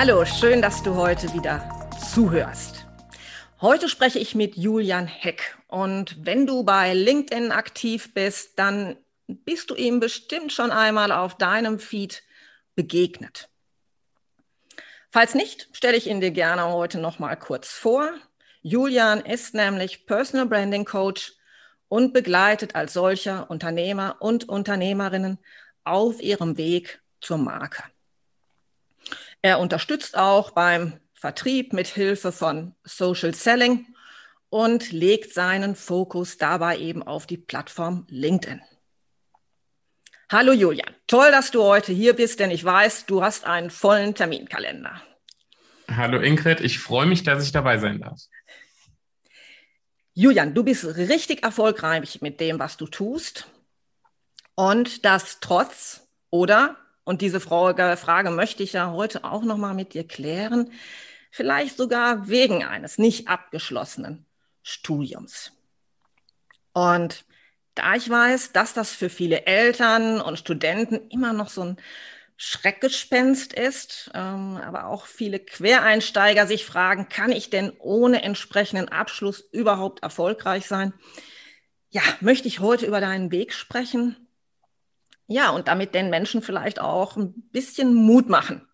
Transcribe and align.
Hallo, 0.00 0.24
schön, 0.24 0.62
dass 0.62 0.84
du 0.84 0.94
heute 0.94 1.34
wieder 1.34 1.90
zuhörst. 2.14 2.86
Heute 3.60 3.88
spreche 3.88 4.20
ich 4.20 4.36
mit 4.36 4.56
Julian 4.56 5.08
Heck. 5.08 5.58
Und 5.66 6.24
wenn 6.24 6.46
du 6.46 6.62
bei 6.62 6.94
LinkedIn 6.94 7.50
aktiv 7.50 8.14
bist, 8.14 8.60
dann 8.60 8.96
bist 9.26 9.70
du 9.70 9.74
ihm 9.74 9.98
bestimmt 9.98 10.52
schon 10.52 10.70
einmal 10.70 11.10
auf 11.10 11.36
deinem 11.36 11.80
Feed 11.80 12.22
begegnet. 12.76 13.48
Falls 15.10 15.34
nicht, 15.34 15.68
stelle 15.72 15.96
ich 15.96 16.06
ihn 16.06 16.20
dir 16.20 16.30
gerne 16.30 16.68
heute 16.68 17.00
noch 17.00 17.18
mal 17.18 17.34
kurz 17.34 17.72
vor. 17.72 18.08
Julian 18.62 19.20
ist 19.22 19.52
nämlich 19.52 20.06
Personal 20.06 20.46
Branding 20.46 20.84
Coach 20.84 21.32
und 21.88 22.12
begleitet 22.12 22.76
als 22.76 22.92
solcher 22.92 23.50
Unternehmer 23.50 24.18
und 24.20 24.48
Unternehmerinnen 24.48 25.38
auf 25.82 26.22
ihrem 26.22 26.56
Weg 26.56 27.02
zur 27.20 27.38
Marke. 27.38 27.82
Er 29.42 29.60
unterstützt 29.60 30.16
auch 30.16 30.50
beim 30.50 31.00
Vertrieb 31.14 31.72
mit 31.72 31.86
Hilfe 31.86 32.32
von 32.32 32.74
Social 32.84 33.34
Selling 33.34 33.86
und 34.50 34.92
legt 34.92 35.32
seinen 35.32 35.76
Fokus 35.76 36.38
dabei 36.38 36.78
eben 36.78 37.02
auf 37.02 37.26
die 37.26 37.36
Plattform 37.36 38.06
LinkedIn. 38.08 38.62
Hallo 40.30 40.52
Julian, 40.52 40.94
toll, 41.06 41.30
dass 41.30 41.50
du 41.50 41.62
heute 41.62 41.92
hier 41.92 42.14
bist, 42.14 42.40
denn 42.40 42.50
ich 42.50 42.64
weiß, 42.64 43.06
du 43.06 43.22
hast 43.22 43.46
einen 43.46 43.70
vollen 43.70 44.14
Terminkalender. 44.14 45.02
Hallo 45.90 46.20
Ingrid, 46.20 46.60
ich 46.60 46.78
freue 46.78 47.06
mich, 47.06 47.22
dass 47.22 47.42
ich 47.42 47.52
dabei 47.52 47.78
sein 47.78 48.00
darf. 48.00 48.20
Julian, 50.12 50.52
du 50.52 50.64
bist 50.64 50.84
richtig 50.84 51.44
erfolgreich 51.44 52.20
mit 52.20 52.40
dem, 52.40 52.58
was 52.58 52.76
du 52.76 52.86
tust. 52.86 53.48
Und 54.54 55.04
das 55.04 55.38
trotz 55.40 56.08
oder 56.30 56.76
und 57.08 57.22
diese 57.22 57.40
Frage, 57.40 57.96
Frage 57.96 58.30
möchte 58.30 58.62
ich 58.62 58.74
ja 58.74 58.92
heute 58.92 59.24
auch 59.24 59.40
noch 59.40 59.56
mal 59.56 59.72
mit 59.72 59.94
dir 59.94 60.06
klären. 60.06 60.70
Vielleicht 61.30 61.78
sogar 61.78 62.28
wegen 62.28 62.64
eines 62.64 62.98
nicht 62.98 63.28
abgeschlossenen 63.28 64.26
Studiums. 64.62 65.52
Und 66.74 67.24
da 67.74 67.94
ich 67.94 68.10
weiß, 68.10 68.52
dass 68.52 68.74
das 68.74 68.92
für 68.92 69.08
viele 69.08 69.46
Eltern 69.46 70.20
und 70.20 70.38
Studenten 70.38 71.08
immer 71.08 71.32
noch 71.32 71.48
so 71.48 71.62
ein 71.62 71.76
Schreckgespenst 72.36 73.54
ist, 73.54 74.10
ähm, 74.12 74.58
aber 74.62 74.88
auch 74.88 75.06
viele 75.06 75.38
Quereinsteiger 75.38 76.46
sich 76.46 76.66
fragen, 76.66 77.08
kann 77.08 77.32
ich 77.32 77.48
denn 77.48 77.72
ohne 77.78 78.22
entsprechenden 78.22 78.90
Abschluss 78.90 79.40
überhaupt 79.40 80.02
erfolgreich 80.02 80.66
sein? 80.66 80.92
Ja, 81.88 82.02
möchte 82.20 82.48
ich 82.48 82.60
heute 82.60 82.84
über 82.84 83.00
deinen 83.00 83.30
Weg 83.30 83.54
sprechen 83.54 84.27
ja, 85.28 85.50
und 85.50 85.68
damit 85.68 85.94
den 85.94 86.10
Menschen 86.10 86.42
vielleicht 86.42 86.80
auch 86.80 87.16
ein 87.16 87.32
bisschen 87.52 87.94
Mut 87.94 88.28
machen, 88.28 88.66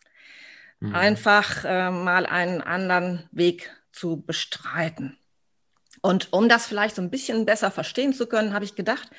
mhm. 0.80 0.94
einfach 0.94 1.64
äh, 1.64 1.90
mal 1.90 2.26
einen 2.26 2.62
anderen 2.62 3.28
Weg 3.32 3.70
zu 3.92 4.22
bestreiten. 4.22 5.18
Und 6.00 6.32
um 6.32 6.48
das 6.48 6.66
vielleicht 6.66 6.96
so 6.96 7.02
ein 7.02 7.10
bisschen 7.10 7.44
besser 7.44 7.70
verstehen 7.70 8.12
zu 8.12 8.26
können, 8.26 8.54
habe 8.54 8.64
ich 8.64 8.76
gedacht, 8.76 9.10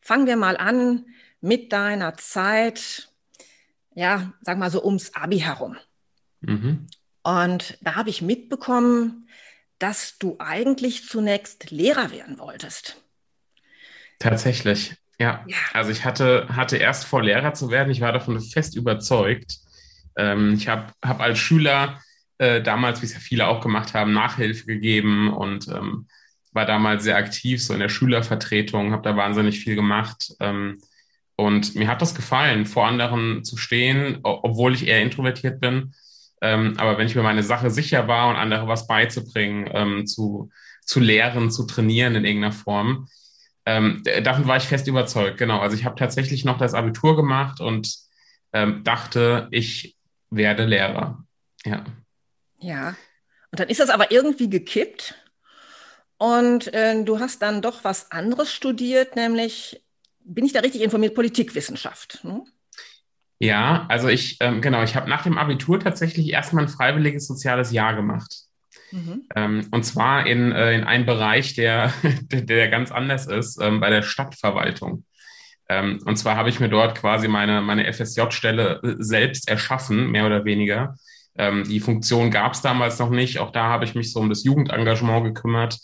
fangen 0.00 0.26
wir 0.26 0.36
mal 0.36 0.56
an 0.56 1.06
mit 1.40 1.72
deiner 1.72 2.14
Zeit, 2.14 3.08
ja, 3.94 4.32
sag 4.42 4.58
mal 4.58 4.70
so 4.70 4.84
ums 4.84 5.14
Abi 5.14 5.40
herum. 5.40 5.76
Mhm. 6.40 6.86
Und 7.22 7.78
da 7.80 7.96
habe 7.96 8.10
ich 8.10 8.22
mitbekommen, 8.22 9.28
dass 9.78 10.18
du 10.18 10.36
eigentlich 10.38 11.08
zunächst 11.08 11.70
Lehrer 11.70 12.12
werden 12.12 12.38
wolltest. 12.38 13.02
Tatsächlich. 14.18 14.96
Ja, 15.18 15.44
ja. 15.46 15.56
also 15.72 15.90
ich 15.90 16.04
hatte, 16.04 16.46
hatte 16.54 16.76
erst 16.76 17.06
vor, 17.06 17.22
Lehrer 17.22 17.54
zu 17.54 17.70
werden. 17.70 17.90
Ich 17.90 18.00
war 18.00 18.12
davon 18.12 18.40
fest 18.40 18.76
überzeugt. 18.76 19.58
Ähm, 20.16 20.54
ich 20.54 20.68
habe 20.68 20.92
hab 21.02 21.20
als 21.20 21.38
Schüler 21.38 22.00
äh, 22.38 22.62
damals, 22.62 23.00
wie 23.00 23.06
es 23.06 23.14
ja 23.14 23.20
viele 23.20 23.48
auch 23.48 23.60
gemacht 23.60 23.94
haben, 23.94 24.12
Nachhilfe 24.12 24.66
gegeben 24.66 25.32
und 25.32 25.68
ähm, 25.68 26.06
war 26.52 26.66
damals 26.66 27.04
sehr 27.04 27.16
aktiv, 27.16 27.62
so 27.62 27.74
in 27.74 27.80
der 27.80 27.88
Schülervertretung, 27.88 28.92
habe 28.92 29.02
da 29.02 29.16
wahnsinnig 29.16 29.60
viel 29.60 29.74
gemacht. 29.74 30.32
Ähm, 30.40 30.80
und 31.36 31.74
mir 31.74 31.88
hat 31.88 32.00
das 32.00 32.14
gefallen, 32.14 32.64
vor 32.64 32.86
anderen 32.86 33.44
zu 33.44 33.58
stehen, 33.58 34.20
obwohl 34.22 34.74
ich 34.74 34.86
eher 34.86 35.02
introvertiert 35.02 35.60
bin. 35.60 35.92
Ähm, 36.40 36.74
aber 36.78 36.98
wenn 36.98 37.06
ich 37.06 37.14
mir 37.14 37.22
meine 37.22 37.42
Sache 37.42 37.70
sicher 37.70 38.08
war 38.08 38.28
und 38.28 38.36
andere 38.36 38.68
was 38.68 38.86
beizubringen, 38.86 39.68
ähm, 39.72 40.06
zu, 40.06 40.50
zu 40.84 41.00
lehren, 41.00 41.50
zu 41.50 41.66
trainieren 41.66 42.14
in 42.14 42.24
irgendeiner 42.24 42.52
Form, 42.52 43.08
ähm, 43.66 44.02
davon 44.22 44.46
war 44.46 44.56
ich 44.56 44.62
fest 44.62 44.86
überzeugt, 44.86 45.38
genau. 45.38 45.58
Also 45.58 45.76
ich 45.76 45.84
habe 45.84 45.96
tatsächlich 45.96 46.44
noch 46.44 46.56
das 46.56 46.72
Abitur 46.72 47.16
gemacht 47.16 47.60
und 47.60 47.96
ähm, 48.52 48.84
dachte, 48.84 49.48
ich 49.50 49.96
werde 50.30 50.64
Lehrer. 50.64 51.24
Ja. 51.64 51.84
Ja. 52.58 52.96
Und 53.50 53.60
dann 53.60 53.68
ist 53.68 53.80
das 53.80 53.90
aber 53.90 54.12
irgendwie 54.12 54.48
gekippt. 54.48 55.14
Und 56.18 56.72
äh, 56.72 57.02
du 57.04 57.18
hast 57.18 57.42
dann 57.42 57.60
doch 57.60 57.84
was 57.84 58.10
anderes 58.10 58.52
studiert, 58.52 59.16
nämlich, 59.16 59.84
bin 60.20 60.46
ich 60.46 60.52
da 60.52 60.60
richtig 60.60 60.80
informiert, 60.80 61.14
Politikwissenschaft. 61.14 62.24
Ne? 62.24 62.44
Ja, 63.38 63.84
also 63.88 64.08
ich, 64.08 64.38
ähm, 64.40 64.62
genau, 64.62 64.82
ich 64.82 64.96
habe 64.96 65.10
nach 65.10 65.24
dem 65.24 65.36
Abitur 65.36 65.78
tatsächlich 65.78 66.30
erstmal 66.30 66.64
ein 66.64 66.70
freiwilliges 66.70 67.26
soziales 67.26 67.70
Jahr 67.72 67.94
gemacht. 67.94 68.45
Mhm. 68.92 69.22
Ähm, 69.34 69.68
und 69.70 69.84
zwar 69.84 70.26
in, 70.26 70.52
äh, 70.52 70.74
in 70.74 70.84
einem 70.84 71.06
Bereich, 71.06 71.54
der, 71.56 71.92
der 72.30 72.68
ganz 72.68 72.92
anders 72.92 73.26
ist, 73.26 73.60
ähm, 73.60 73.80
bei 73.80 73.90
der 73.90 74.02
Stadtverwaltung. 74.02 75.04
Ähm, 75.68 75.98
und 76.04 76.16
zwar 76.16 76.36
habe 76.36 76.48
ich 76.48 76.60
mir 76.60 76.68
dort 76.68 76.96
quasi 76.96 77.28
meine, 77.28 77.60
meine 77.60 77.92
FSJ-Stelle 77.92 78.80
äh, 78.82 78.94
selbst 78.98 79.48
erschaffen, 79.48 80.10
mehr 80.10 80.26
oder 80.26 80.44
weniger. 80.44 80.96
Die 81.68 81.80
Funktion 81.80 82.30
gab 82.30 82.54
es 82.54 82.62
damals 82.62 82.98
noch 82.98 83.10
nicht. 83.10 83.40
Auch 83.40 83.52
da 83.52 83.64
habe 83.64 83.84
ich 83.84 83.94
mich 83.94 84.10
so 84.10 84.20
um 84.20 84.30
das 84.30 84.42
Jugendengagement 84.42 85.22
gekümmert. 85.22 85.78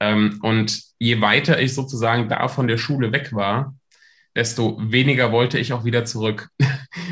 Und 0.00 0.82
je 0.98 1.20
weiter 1.20 1.60
ich 1.60 1.74
sozusagen 1.74 2.28
da 2.28 2.48
von 2.48 2.66
der 2.66 2.76
Schule 2.76 3.12
weg 3.12 3.32
war, 3.32 3.76
desto 4.34 4.80
weniger 4.82 5.30
wollte 5.30 5.60
ich 5.60 5.72
auch 5.72 5.84
wieder 5.84 6.04
zurück. 6.04 6.48
und 6.58 6.68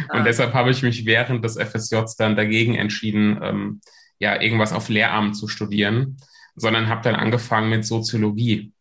ah. 0.08 0.24
deshalb 0.24 0.54
habe 0.54 0.72
ich 0.72 0.82
mich 0.82 1.06
während 1.06 1.44
des 1.44 1.56
FSJs 1.56 2.16
dann 2.16 2.34
dagegen 2.34 2.74
entschieden, 2.74 3.80
ja, 4.18 4.40
irgendwas 4.40 4.72
auf 4.72 4.88
Lehramt 4.88 5.36
zu 5.36 5.48
studieren, 5.48 6.16
sondern 6.56 6.88
habe 6.88 7.02
dann 7.02 7.14
angefangen 7.14 7.70
mit 7.70 7.84
Soziologie. 7.84 8.72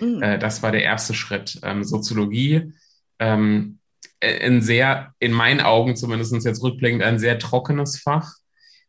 Mhm. 0.00 0.22
Äh, 0.22 0.38
das 0.38 0.62
war 0.62 0.72
der 0.72 0.82
erste 0.82 1.14
Schritt. 1.14 1.60
Ähm, 1.62 1.84
Soziologie, 1.84 2.72
ähm, 3.18 3.78
äh, 4.20 4.46
ein 4.46 4.62
sehr, 4.62 5.14
in 5.18 5.32
meinen 5.32 5.60
Augen 5.60 5.96
zumindest 5.96 6.32
jetzt 6.44 6.62
rückblickend, 6.62 7.02
ein 7.02 7.18
sehr 7.18 7.38
trockenes 7.38 7.98
Fach. 8.00 8.34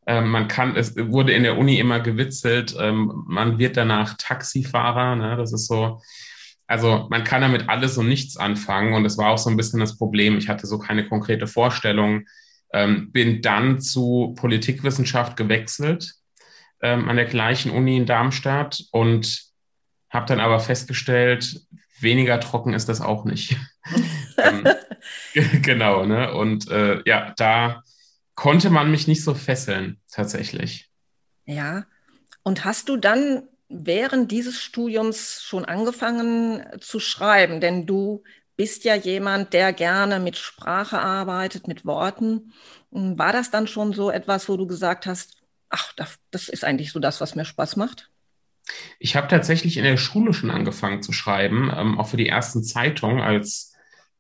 Ähm, 0.06 0.30
man 0.30 0.48
kann, 0.48 0.76
es 0.76 0.96
wurde 0.98 1.34
in 1.34 1.44
der 1.44 1.58
Uni 1.58 1.80
immer 1.80 2.00
gewitzelt, 2.00 2.76
ähm, 2.80 3.24
man 3.28 3.58
wird 3.58 3.78
danach 3.78 4.16
Taxifahrer, 4.18 5.16
ne? 5.16 5.38
das 5.38 5.54
ist 5.54 5.68
so, 5.68 6.02
also 6.68 7.08
man 7.10 7.24
kann 7.24 7.42
damit 7.42 7.70
alles 7.70 7.98
und 7.98 8.10
nichts 8.10 8.36
anfangen 8.36 8.94
und 8.96 9.04
das 9.04 9.18
war 9.18 9.30
auch 9.30 9.38
so 9.38 9.50
ein 9.50 9.56
bisschen 9.56 9.80
das 9.80 9.98
Problem. 9.98 10.38
Ich 10.38 10.50
hatte 10.50 10.68
so 10.68 10.78
keine 10.78 11.08
konkrete 11.08 11.48
Vorstellung, 11.48 12.26
ähm, 12.74 13.12
bin 13.12 13.42
dann 13.42 13.80
zu 13.80 14.34
Politikwissenschaft 14.36 15.38
gewechselt 15.38 16.16
ähm, 16.82 17.08
an 17.08 17.16
der 17.16 17.26
gleichen 17.26 17.72
Uni 17.72 17.98
in 17.98 18.06
Darmstadt 18.06 18.84
und 18.92 19.44
habe 20.10 20.26
dann 20.28 20.40
aber 20.40 20.60
festgestellt, 20.60 21.62
weniger 22.00 22.40
trocken 22.40 22.74
ist 22.74 22.90
das 22.90 23.02
auch 23.02 23.26
nicht. 23.26 23.58
ähm, 24.38 24.68
genau, 25.62 26.06
ne? 26.06 26.34
Und 26.34 26.70
äh, 26.70 27.02
ja, 27.06 27.34
da 27.38 27.84
konnte 28.36 28.70
man 28.70 28.92
mich 28.92 29.08
nicht 29.08 29.24
so 29.24 29.34
fesseln, 29.34 30.00
tatsächlich. 30.12 30.90
Ja. 31.46 31.86
Und 32.44 32.66
hast 32.66 32.90
du 32.90 32.98
dann 32.98 33.44
während 33.70 34.32
dieses 34.32 34.62
Studiums 34.62 35.42
schon 35.44 35.66
angefangen 35.66 36.66
zu 36.80 37.00
schreiben? 37.00 37.62
Denn 37.62 37.86
du 37.86 38.24
bist 38.64 38.86
ja 38.86 38.96
jemand, 38.96 39.52
der 39.52 39.74
gerne 39.74 40.22
mit 40.22 40.38
Sprache 40.38 40.98
arbeitet, 40.98 41.68
mit 41.68 41.86
Worten. 41.86 42.54
Hm, 42.94 43.20
war 43.20 43.34
das 43.34 43.52
dann 43.52 43.68
schon 43.68 43.92
so 43.92 44.10
etwas, 44.10 44.48
wo 44.48 44.56
du 44.56 44.66
gesagt 44.66 45.06
hast, 45.06 45.36
ach, 45.70 45.92
das 46.32 46.48
ist 46.48 46.64
eigentlich 46.64 46.94
so 46.94 47.02
das, 47.02 47.20
was 47.20 47.36
mir 47.36 47.44
Spaß 47.44 47.76
macht? 47.76 48.10
Ich 49.00 49.18
habe 49.18 49.28
tatsächlich 49.28 49.76
in 49.76 49.84
der 49.84 49.98
Schule 49.98 50.34
schon 50.34 50.50
angefangen 50.50 51.02
zu 51.02 51.12
schreiben, 51.12 51.70
ähm, 51.76 52.00
auch 52.00 52.08
für 52.08 52.16
die 52.16 52.30
ersten 52.30 52.64
Zeitungen 52.64 53.20
als, 53.20 53.74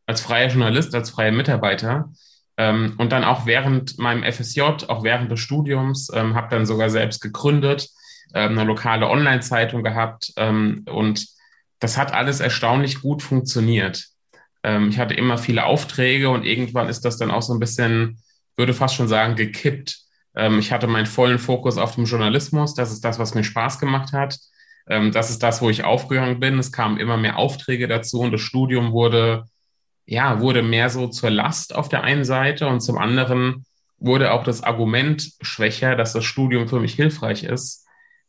als 0.08 0.20
freier 0.20 0.50
Journalist, 0.50 0.94
als 0.94 1.12
freier 1.12 1.32
Mitarbeiter. 1.32 2.12
Ähm, 2.58 2.96
und 2.98 3.14
dann 3.14 3.24
auch 3.24 3.46
während 3.46 3.98
meinem 3.98 4.30
FSJ, 4.30 4.60
auch 4.90 5.06
während 5.06 5.32
des 5.32 5.40
Studiums, 5.40 6.12
ähm, 6.14 6.36
habe 6.36 6.50
dann 6.50 6.66
sogar 6.66 6.90
selbst 6.90 7.22
gegründet, 7.22 7.88
ähm, 8.34 8.60
eine 8.60 8.66
lokale 8.66 9.08
Online-Zeitung 9.08 9.84
gehabt. 9.84 10.34
Ähm, 10.36 10.84
und 10.92 11.30
das 11.80 11.98
hat 11.98 12.12
alles 12.12 12.42
erstaunlich 12.42 13.00
gut 13.00 13.22
funktioniert. 13.22 14.13
Ähm, 14.64 14.90
ich 14.90 15.00
hatte 15.00 15.14
immer 15.14 15.38
viele 15.38 15.66
Aufträge 15.66 16.30
und 16.30 16.46
irgendwann 16.46 16.90
ist 16.90 17.02
das 17.02 17.18
dann 17.18 17.32
auch 17.32 17.42
so 17.42 17.54
ein 17.54 17.60
bisschen, 17.60 18.22
würde 18.56 18.74
fast 18.74 18.96
schon 18.96 19.08
sagen, 19.08 19.36
gekippt. 19.36 20.00
Ähm, 20.36 20.60
ich 20.60 20.72
hatte 20.72 20.88
meinen 20.88 21.06
vollen 21.06 21.40
Fokus 21.40 21.78
auf 21.78 21.96
dem 21.96 22.06
Journalismus. 22.06 22.74
Das 22.74 22.92
ist 22.92 23.04
das, 23.04 23.20
was 23.20 23.36
mir 23.36 23.44
Spaß 23.44 23.80
gemacht 23.80 24.14
hat. 24.14 24.38
Ähm, 24.88 25.12
das 25.12 25.30
ist 25.30 25.44
das, 25.44 25.62
wo 25.62 25.70
ich 25.70 25.84
aufgegangen 25.84 26.40
bin. 26.40 26.60
Es 26.60 26.72
kamen 26.72 26.98
immer 26.98 27.18
mehr 27.18 27.38
Aufträge 27.38 27.88
dazu 27.88 28.20
und 28.20 28.32
das 28.32 28.42
Studium 28.42 28.92
wurde, 28.92 29.46
ja, 30.06 30.40
wurde 30.40 30.64
mehr 30.64 30.90
so 30.90 31.08
zur 31.08 31.30
Last 31.30 31.76
auf 31.76 31.90
der 31.90 32.04
einen 32.04 32.26
Seite 32.26 32.68
und 32.68 32.82
zum 32.82 32.98
anderen 32.98 33.66
wurde 33.98 34.34
auch 34.34 34.44
das 34.44 34.64
Argument 34.64 35.32
schwächer, 35.42 35.96
dass 35.96 36.14
das 36.14 36.26
Studium 36.26 36.68
für 36.68 36.80
mich 36.80 36.94
hilfreich 36.94 37.44
ist, 37.44 37.86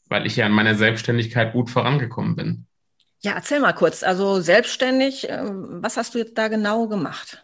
weil 0.08 0.26
ich 0.26 0.36
ja 0.36 0.46
in 0.46 0.52
meiner 0.52 0.76
Selbstständigkeit 0.76 1.52
gut 1.52 1.68
vorangekommen 1.68 2.36
bin. 2.36 2.66
Ja, 3.24 3.32
erzähl 3.32 3.58
mal 3.58 3.72
kurz. 3.72 4.02
Also 4.02 4.42
selbstständig, 4.42 5.26
ähm, 5.30 5.78
was 5.80 5.96
hast 5.96 6.14
du 6.14 6.18
jetzt 6.18 6.36
da 6.36 6.48
genau 6.48 6.88
gemacht? 6.88 7.42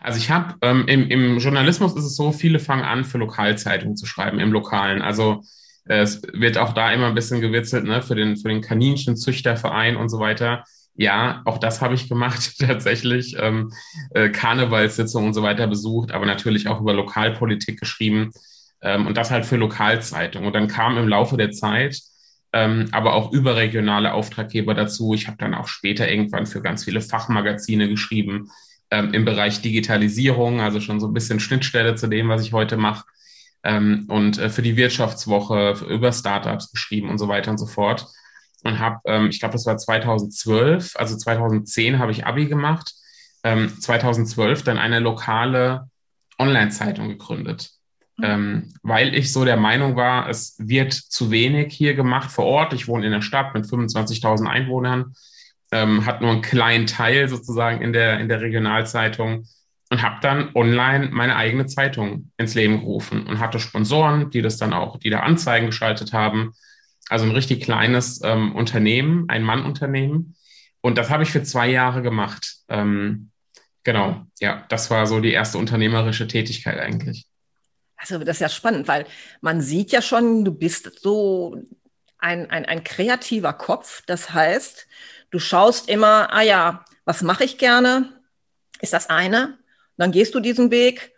Also 0.00 0.18
ich 0.18 0.30
habe 0.30 0.54
ähm, 0.62 0.84
im, 0.86 1.10
im, 1.10 1.38
Journalismus 1.38 1.96
ist 1.96 2.04
es 2.04 2.14
so, 2.14 2.30
viele 2.30 2.60
fangen 2.60 2.84
an, 2.84 3.04
für 3.04 3.18
Lokalzeitungen 3.18 3.96
zu 3.96 4.06
schreiben, 4.06 4.38
im 4.38 4.52
Lokalen. 4.52 5.02
Also 5.02 5.42
äh, 5.88 6.02
es 6.02 6.22
wird 6.32 6.58
auch 6.58 6.74
da 6.74 6.92
immer 6.92 7.08
ein 7.08 7.16
bisschen 7.16 7.40
gewitzelt, 7.40 7.86
ne, 7.86 8.02
für 8.02 8.14
den, 8.14 8.36
für 8.36 8.48
den 8.48 8.60
Kaninchenzüchterverein 8.60 9.96
und 9.96 10.10
so 10.10 10.20
weiter. 10.20 10.62
Ja, 10.94 11.42
auch 11.44 11.58
das 11.58 11.80
habe 11.80 11.94
ich 11.94 12.08
gemacht 12.08 12.58
tatsächlich. 12.60 13.34
Ähm, 13.36 13.72
äh, 14.14 14.28
Karnevalssitzungen 14.28 15.26
und 15.26 15.34
so 15.34 15.42
weiter 15.42 15.66
besucht, 15.66 16.12
aber 16.12 16.24
natürlich 16.24 16.68
auch 16.68 16.80
über 16.80 16.94
Lokalpolitik 16.94 17.80
geschrieben 17.80 18.30
ähm, 18.80 19.08
und 19.08 19.16
das 19.16 19.32
halt 19.32 19.44
für 19.44 19.56
Lokalzeitungen. 19.56 20.46
Und 20.46 20.54
dann 20.54 20.68
kam 20.68 20.96
im 20.98 21.08
Laufe 21.08 21.36
der 21.36 21.50
Zeit 21.50 22.00
ähm, 22.52 22.88
aber 22.92 23.14
auch 23.14 23.32
überregionale 23.32 24.12
Auftraggeber 24.12 24.74
dazu. 24.74 25.14
Ich 25.14 25.26
habe 25.26 25.36
dann 25.38 25.54
auch 25.54 25.68
später 25.68 26.10
irgendwann 26.10 26.46
für 26.46 26.62
ganz 26.62 26.84
viele 26.84 27.00
Fachmagazine 27.00 27.88
geschrieben 27.88 28.50
ähm, 28.90 29.14
im 29.14 29.24
Bereich 29.24 29.62
Digitalisierung, 29.62 30.60
also 30.60 30.80
schon 30.80 31.00
so 31.00 31.06
ein 31.06 31.14
bisschen 31.14 31.40
Schnittstelle 31.40 31.94
zu 31.94 32.08
dem, 32.08 32.28
was 32.28 32.42
ich 32.42 32.52
heute 32.52 32.76
mache. 32.76 33.04
Ähm, 33.62 34.06
und 34.08 34.38
äh, 34.38 34.48
für 34.48 34.62
die 34.62 34.76
Wirtschaftswoche 34.76 35.84
über 35.88 36.12
Startups 36.12 36.72
geschrieben 36.72 37.08
und 37.08 37.18
so 37.18 37.28
weiter 37.28 37.50
und 37.50 37.58
so 37.58 37.66
fort. 37.66 38.06
Und 38.64 38.78
habe, 38.78 38.98
ähm, 39.04 39.28
ich 39.28 39.38
glaube, 39.38 39.52
das 39.52 39.66
war 39.66 39.76
2012, 39.76 40.96
also 40.96 41.16
2010 41.16 41.98
habe 41.98 42.12
ich 42.12 42.26
Abi 42.26 42.46
gemacht, 42.46 42.94
2012 43.42 44.58
ähm, 44.58 44.64
dann 44.66 44.78
eine 44.78 44.98
lokale 44.98 45.88
Online-Zeitung 46.38 47.08
gegründet 47.08 47.79
ähm, 48.22 48.74
weil 48.82 49.14
ich 49.14 49.32
so 49.32 49.44
der 49.44 49.56
Meinung 49.56 49.96
war, 49.96 50.28
es 50.28 50.56
wird 50.58 50.92
zu 50.92 51.30
wenig 51.30 51.72
hier 51.72 51.94
gemacht 51.94 52.30
vor 52.30 52.44
Ort. 52.44 52.72
Ich 52.72 52.88
wohne 52.88 53.06
in 53.06 53.12
der 53.12 53.22
Stadt 53.22 53.54
mit 53.54 53.64
25.000 53.64 54.46
Einwohnern, 54.46 55.14
ähm, 55.72 56.06
hat 56.06 56.20
nur 56.20 56.30
einen 56.30 56.42
kleinen 56.42 56.86
Teil 56.86 57.28
sozusagen 57.28 57.82
in 57.82 57.92
der, 57.92 58.20
in 58.20 58.28
der 58.28 58.40
Regionalzeitung 58.40 59.46
und 59.90 60.02
habe 60.02 60.16
dann 60.22 60.50
online 60.54 61.08
meine 61.10 61.36
eigene 61.36 61.66
Zeitung 61.66 62.30
ins 62.36 62.54
Leben 62.54 62.80
gerufen 62.80 63.26
und 63.26 63.40
hatte 63.40 63.58
Sponsoren, 63.58 64.30
die 64.30 64.40
das 64.40 64.56
dann 64.56 64.72
auch, 64.72 64.98
die 64.98 65.10
da 65.10 65.20
Anzeigen 65.20 65.66
geschaltet 65.66 66.12
haben. 66.12 66.52
Also 67.08 67.24
ein 67.24 67.32
richtig 67.32 67.60
kleines 67.62 68.20
ähm, 68.22 68.54
Unternehmen, 68.54 69.24
ein 69.28 69.42
Mannunternehmen. 69.42 70.36
Und 70.80 70.96
das 70.96 71.10
habe 71.10 71.24
ich 71.24 71.30
für 71.30 71.42
zwei 71.42 71.68
Jahre 71.68 72.02
gemacht. 72.02 72.58
Ähm, 72.68 73.30
genau, 73.82 74.24
ja, 74.38 74.64
das 74.68 74.90
war 74.90 75.06
so 75.06 75.20
die 75.20 75.32
erste 75.32 75.58
unternehmerische 75.58 76.28
Tätigkeit 76.28 76.78
eigentlich. 76.78 77.26
Also 78.00 78.18
das 78.18 78.36
ist 78.36 78.40
ja 78.40 78.48
spannend, 78.48 78.88
weil 78.88 79.06
man 79.40 79.60
sieht 79.60 79.92
ja 79.92 80.02
schon, 80.02 80.44
du 80.44 80.52
bist 80.52 81.00
so 81.00 81.56
ein, 82.18 82.50
ein, 82.50 82.64
ein 82.66 82.82
kreativer 82.84 83.52
Kopf. 83.52 84.02
Das 84.06 84.32
heißt, 84.32 84.86
du 85.30 85.38
schaust 85.38 85.88
immer, 85.88 86.32
ah 86.32 86.42
ja, 86.42 86.84
was 87.04 87.22
mache 87.22 87.44
ich 87.44 87.58
gerne? 87.58 88.20
Ist 88.80 88.92
das 88.92 89.10
eine? 89.10 89.60
dann 90.00 90.12
gehst 90.12 90.34
du 90.34 90.40
diesen 90.40 90.70
Weg 90.70 91.12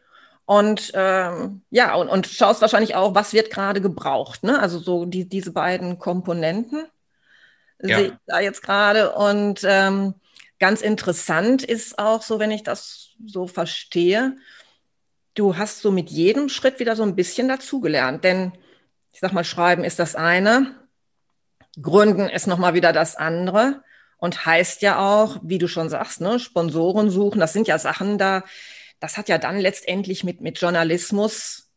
und 0.44 0.90
ähm, 0.94 1.62
ja, 1.70 1.94
und, 1.94 2.08
und 2.08 2.26
schaust 2.26 2.60
wahrscheinlich 2.60 2.96
auch, 2.96 3.14
was 3.14 3.32
wird 3.32 3.50
gerade 3.50 3.80
gebraucht. 3.80 4.42
Ne? 4.42 4.58
Also 4.58 4.80
so 4.80 5.04
die, 5.06 5.28
diese 5.28 5.52
beiden 5.52 6.00
Komponenten 6.00 6.84
ja. 7.80 7.96
sehe 7.96 8.06
ich 8.08 8.12
da 8.26 8.40
jetzt 8.40 8.60
gerade. 8.60 9.12
Und 9.12 9.60
ähm, 9.64 10.14
ganz 10.58 10.82
interessant 10.82 11.62
ist 11.62 11.98
auch 11.98 12.22
so, 12.22 12.40
wenn 12.40 12.50
ich 12.50 12.64
das 12.64 13.10
so 13.24 13.46
verstehe, 13.46 14.36
du 15.34 15.56
hast 15.56 15.80
so 15.80 15.90
mit 15.90 16.10
jedem 16.10 16.48
Schritt 16.48 16.78
wieder 16.78 16.96
so 16.96 17.02
ein 17.02 17.16
bisschen 17.16 17.48
dazugelernt. 17.48 18.24
Denn 18.24 18.52
ich 19.12 19.20
sag 19.20 19.32
mal, 19.32 19.44
schreiben 19.44 19.84
ist 19.84 19.98
das 19.98 20.14
eine, 20.14 20.74
gründen 21.80 22.28
ist 22.28 22.46
nochmal 22.46 22.74
wieder 22.74 22.92
das 22.92 23.16
andere. 23.16 23.82
Und 24.18 24.46
heißt 24.46 24.82
ja 24.82 25.00
auch, 25.00 25.40
wie 25.42 25.58
du 25.58 25.66
schon 25.66 25.88
sagst, 25.88 26.20
ne, 26.20 26.38
Sponsoren 26.38 27.10
suchen, 27.10 27.40
das 27.40 27.52
sind 27.52 27.66
ja 27.66 27.78
Sachen 27.78 28.18
da, 28.18 28.44
das 29.00 29.16
hat 29.18 29.28
ja 29.28 29.36
dann 29.36 29.58
letztendlich 29.58 30.22
mit, 30.22 30.40
mit 30.40 30.60
Journalismus 30.60 31.70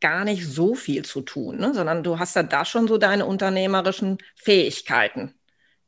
gar 0.00 0.24
nicht 0.24 0.46
so 0.46 0.74
viel 0.74 1.06
zu 1.06 1.22
tun, 1.22 1.56
ne? 1.56 1.72
sondern 1.72 2.02
du 2.02 2.18
hast 2.18 2.36
ja 2.36 2.42
da 2.42 2.66
schon 2.66 2.86
so 2.86 2.98
deine 2.98 3.24
unternehmerischen 3.24 4.18
Fähigkeiten. 4.34 5.34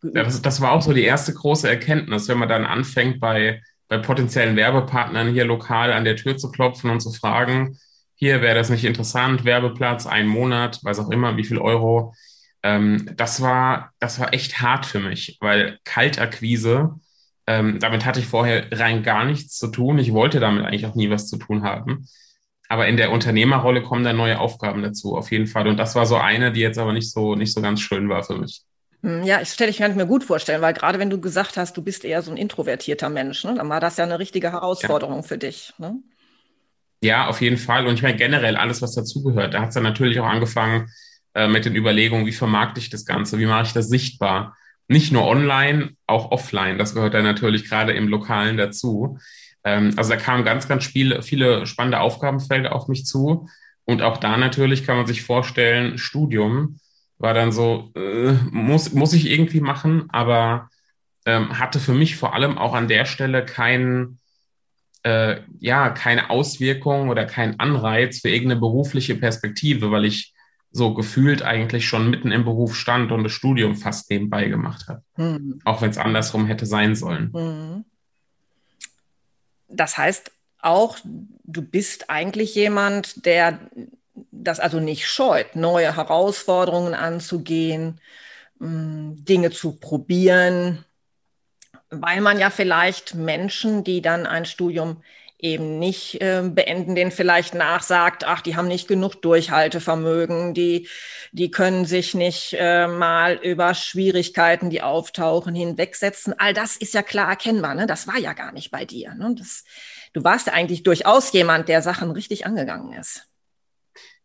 Ja, 0.03 0.23
das, 0.23 0.41
das 0.41 0.61
war 0.61 0.73
auch 0.73 0.81
so 0.81 0.95
die 0.95 1.05
erste 1.05 1.35
große 1.35 1.69
Erkenntnis, 1.69 2.29
wenn 2.29 2.39
man 2.39 2.49
dann 2.49 2.65
anfängt 2.65 3.21
bei 3.21 3.63
bei 3.89 3.99
potenziellen 3.99 4.57
Werbepartnern 4.57 5.33
hier 5.33 5.45
lokal 5.45 5.93
an 5.93 6.05
der 6.05 6.17
Tür 6.17 6.37
zu 6.37 6.51
klopfen 6.51 6.91
und 6.91 7.01
zu 7.01 7.11
fragen, 7.13 7.79
hier 8.15 8.43
wäre 8.43 8.57
das 8.57 8.69
nicht 8.69 8.85
interessant, 8.85 9.45
Werbeplatz, 9.45 10.07
ein 10.07 10.27
Monat, 10.27 10.81
weiß 10.83 10.99
auch 10.99 11.11
immer, 11.11 11.37
wie 11.37 11.45
viel 11.45 11.59
Euro. 11.59 12.15
Ähm, 12.65 13.11
das 13.17 13.41
war, 13.41 13.93
das 14.01 14.19
war 14.19 14.35
echt 14.35 14.61
hart 14.61 14.87
für 14.87 14.99
mich, 14.99 15.39
weil 15.41 15.79
Kaltakquise, 15.85 16.97
ähm, 17.47 17.79
damit 17.79 18.05
hatte 18.05 18.19
ich 18.21 18.27
vorher 18.27 18.67
rein 18.73 19.05
gar 19.05 19.25
nichts 19.25 19.57
zu 19.57 19.69
tun. 19.69 19.99
Ich 19.99 20.13
wollte 20.13 20.41
damit 20.41 20.65
eigentlich 20.65 20.87
auch 20.87 20.97
nie 20.97 21.11
was 21.11 21.29
zu 21.29 21.39
tun 21.39 21.63
haben. 21.63 22.09
Aber 22.69 22.89
in 22.89 22.97
der 22.97 23.13
Unternehmerrolle 23.13 23.83
kommen 23.83 24.05
da 24.05 24.13
neue 24.13 24.41
Aufgaben 24.41 24.83
dazu, 24.83 25.17
auf 25.17 25.31
jeden 25.31 25.47
Fall. 25.47 25.69
Und 25.69 25.79
das 25.79 25.95
war 25.95 26.05
so 26.05 26.17
eine, 26.17 26.53
die 26.53 26.61
jetzt 26.61 26.79
aber 26.79 26.93
nicht 26.93 27.11
so, 27.11 27.35
nicht 27.37 27.55
so 27.55 27.63
ganz 27.63 27.81
schön 27.81 28.09
war 28.09 28.25
für 28.25 28.37
mich. 28.37 28.65
Hm, 29.03 29.23
ja, 29.23 29.41
ich 29.41 29.51
stelle 29.51 29.71
ich 29.71 29.79
mir 29.79 30.07
gut 30.07 30.25
vorstellen, 30.25 30.61
weil 30.61 30.75
gerade 30.75 30.99
wenn 30.99 31.11
du 31.11 31.21
gesagt 31.21 31.57
hast, 31.57 31.77
du 31.77 31.83
bist 31.83 32.05
eher 32.05 32.23
so 32.23 32.31
ein 32.31 32.37
introvertierter 32.37 33.09
Mensch, 33.09 33.45
ne, 33.45 33.55
dann 33.55 33.69
war 33.69 33.81
das 33.81 33.97
ja 33.97 34.05
eine 34.05 34.19
richtige 34.19 34.53
Herausforderung 34.53 35.17
ja. 35.17 35.23
für 35.23 35.39
dich. 35.39 35.73
Ne? 35.79 35.97
Ja, 37.01 37.29
auf 37.29 37.41
jeden 37.41 37.59
Fall. 37.59 37.87
Und 37.87 37.95
ich 37.95 38.03
meine 38.03 38.17
generell 38.17 38.57
alles, 38.57 38.83
was 38.83 38.95
dazugehört. 38.95 39.55
Da 39.55 39.61
hat 39.61 39.69
es 39.69 39.75
dann 39.75 39.85
natürlich 39.85 40.19
auch 40.19 40.27
angefangen 40.27 40.91
äh, 41.35 41.47
mit 41.47 41.65
den 41.65 41.77
Überlegungen, 41.77 42.27
wie 42.27 42.33
vermarkte 42.33 42.81
ich 42.81 42.91
das 42.91 43.05
Ganze, 43.05 43.39
wie 43.39 43.47
mache 43.47 43.67
ich 43.67 43.73
das 43.73 43.89
sichtbar. 43.89 44.57
Nicht 44.89 45.13
nur 45.13 45.27
online, 45.27 45.91
auch 46.07 46.33
offline. 46.33 46.79
Das 46.79 46.95
gehört 46.95 47.15
dann 47.15 47.23
natürlich 47.23 47.69
gerade 47.69 47.93
im 47.93 48.09
Lokalen 48.09 48.57
dazu. 48.57 49.19
Ähm, 49.63 49.95
also 49.97 50.11
da 50.11 50.17
kamen 50.17 50.45
ganz, 50.45 50.67
ganz 50.67 50.87
viele, 50.87 51.23
viele 51.23 51.67
spannende 51.67 52.01
Aufgabenfelder 52.01 52.75
auf 52.75 52.89
mich 52.89 53.07
zu. 53.07 53.49
Und 53.85 54.03
auch 54.03 54.17
da 54.17 54.37
natürlich 54.37 54.85
kann 54.85 54.97
man 54.97 55.07
sich 55.07 55.23
vorstellen, 55.23 55.99
Studium 55.99 56.81
war 57.19 57.35
dann 57.35 57.53
so, 57.53 57.91
äh, 57.97 58.33
muss, 58.51 58.93
muss 58.93 59.13
ich 59.13 59.27
irgendwie 59.31 59.61
machen, 59.61 60.09
aber 60.11 60.71
ähm, 61.27 61.59
hatte 61.59 61.81
für 61.81 61.95
mich 61.95 62.17
vor 62.17 62.35
allem 62.35 62.57
auch 62.57 62.75
an 62.75 62.89
der 62.89 63.05
Stelle 63.05 63.45
keinen, 63.45 64.19
äh, 65.03 65.41
ja, 65.59 65.91
keine 65.91 66.31
Auswirkung 66.31 67.09
oder 67.09 67.25
keinen 67.27 67.59
Anreiz 67.59 68.21
für 68.21 68.31
irgendeine 68.31 68.61
berufliche 68.61 69.17
Perspektive, 69.17 69.91
weil 69.91 70.05
ich 70.05 70.33
so 70.71 70.95
gefühlt 70.95 71.43
eigentlich 71.43 71.89
schon 71.89 72.11
mitten 72.11 72.31
im 72.31 72.45
Beruf 72.45 72.77
stand 72.77 73.11
und 73.11 73.25
das 73.25 73.33
Studium 73.33 73.75
fast 73.75 74.11
nebenbei 74.11 74.49
gemacht 74.49 74.87
habe. 74.89 75.03
Mhm. 75.17 75.61
Auch 75.65 75.83
wenn 75.83 75.91
es 75.91 75.99
andersrum 75.99 76.47
hätte 76.47 76.67
sein 76.67 76.95
sollen. 76.95 77.31
Mhm. 77.33 77.85
Das 79.69 79.99
heißt 79.99 80.31
auch, 80.61 80.99
du 81.05 81.63
bist 81.63 82.11
eigentlich 82.11 82.55
jemand, 82.55 83.25
der 83.27 83.61
das 84.31 84.61
also 84.61 84.81
nicht 84.81 85.07
scheut, 85.07 85.57
neue 85.57 85.97
Herausforderungen 85.97 86.95
anzugehen, 86.95 88.01
mm, 88.59 89.25
Dinge 89.25 89.51
zu 89.51 89.79
probieren, 89.79 90.85
weil 91.91 92.21
man 92.21 92.39
ja 92.39 92.51
vielleicht 92.51 93.15
Menschen, 93.15 93.85
die 93.85 94.03
dann 94.03 94.27
ein 94.27 94.45
Studium 94.45 95.03
eben 95.39 95.79
nicht 95.79 96.21
äh, 96.21 96.43
beenden, 96.43 96.95
denen 96.95 97.13
vielleicht 97.13 97.55
nachsagt, 97.55 98.25
ach, 98.27 98.41
die 98.41 98.57
haben 98.57 98.67
nicht 98.67 98.89
genug 98.89 99.23
Durchhaltevermögen, 99.23 100.53
die, 100.53 100.89
die 101.33 101.51
können 101.51 101.85
sich 101.85 102.15
nicht 102.15 102.57
äh, 102.59 102.89
mal 102.89 103.35
über 103.35 103.75
Schwierigkeiten, 103.75 104.69
die 104.69 104.83
auftauchen, 104.83 105.55
hinwegsetzen. 105.55 106.35
All 106.39 106.55
das 106.55 106.77
ist 106.77 106.93
ja 106.93 107.03
klar 107.03 107.31
erkennbar. 107.31 107.75
Ne? 107.75 107.87
Das 107.87 108.09
war 108.09 108.19
ja 108.19 108.33
gar 108.33 108.53
nicht 108.53 108.71
bei 108.73 108.85
dir. 108.85 109.15
Ne? 109.15 109.35
Das, 109.39 109.65
du 110.13 110.25
warst 110.25 110.49
ja 110.49 110.55
eigentlich 110.55 110.83
durchaus 110.83 111.33
jemand, 111.33 111.69
der 111.69 111.83
Sachen 111.83 112.11
richtig 112.11 112.45
angegangen 112.45 112.93
ist. 112.99 113.28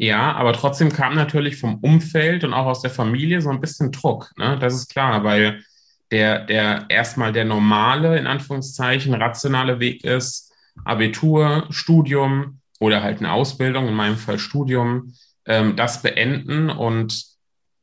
Ja, 0.04 0.34
aber 0.34 0.52
trotzdem 0.52 0.92
kam 0.92 1.16
natürlich 1.16 1.56
vom 1.56 1.76
Umfeld 1.76 2.44
und 2.44 2.54
auch 2.54 2.66
aus 2.66 2.82
der 2.82 2.92
Familie 2.92 3.40
so 3.40 3.50
ein 3.50 3.62
bisschen 3.62 3.94
Druck. 3.94 4.34
Ne? 4.36 4.58
Das 4.60 4.74
ist 4.74 4.90
klar, 4.90 5.24
weil 5.24 5.64
der, 6.12 6.44
der 6.46 6.88
erstmal 6.90 7.32
der 7.32 7.46
normale, 7.46 8.18
in 8.18 8.28
Anführungszeichen, 8.28 9.14
rationale 9.14 9.80
Weg 9.80 10.04
ist, 10.04 10.52
Abitur, 10.84 11.68
Studium 11.70 12.60
oder 12.82 13.02
halt 13.02 13.20
eine 13.20 13.32
Ausbildung, 13.32 13.88
in 13.88 13.94
meinem 13.94 14.18
Fall 14.18 14.40
Studium, 14.40 15.14
ähm, 15.46 15.78
das 15.78 16.02
beenden 16.02 16.70
und 16.70 17.24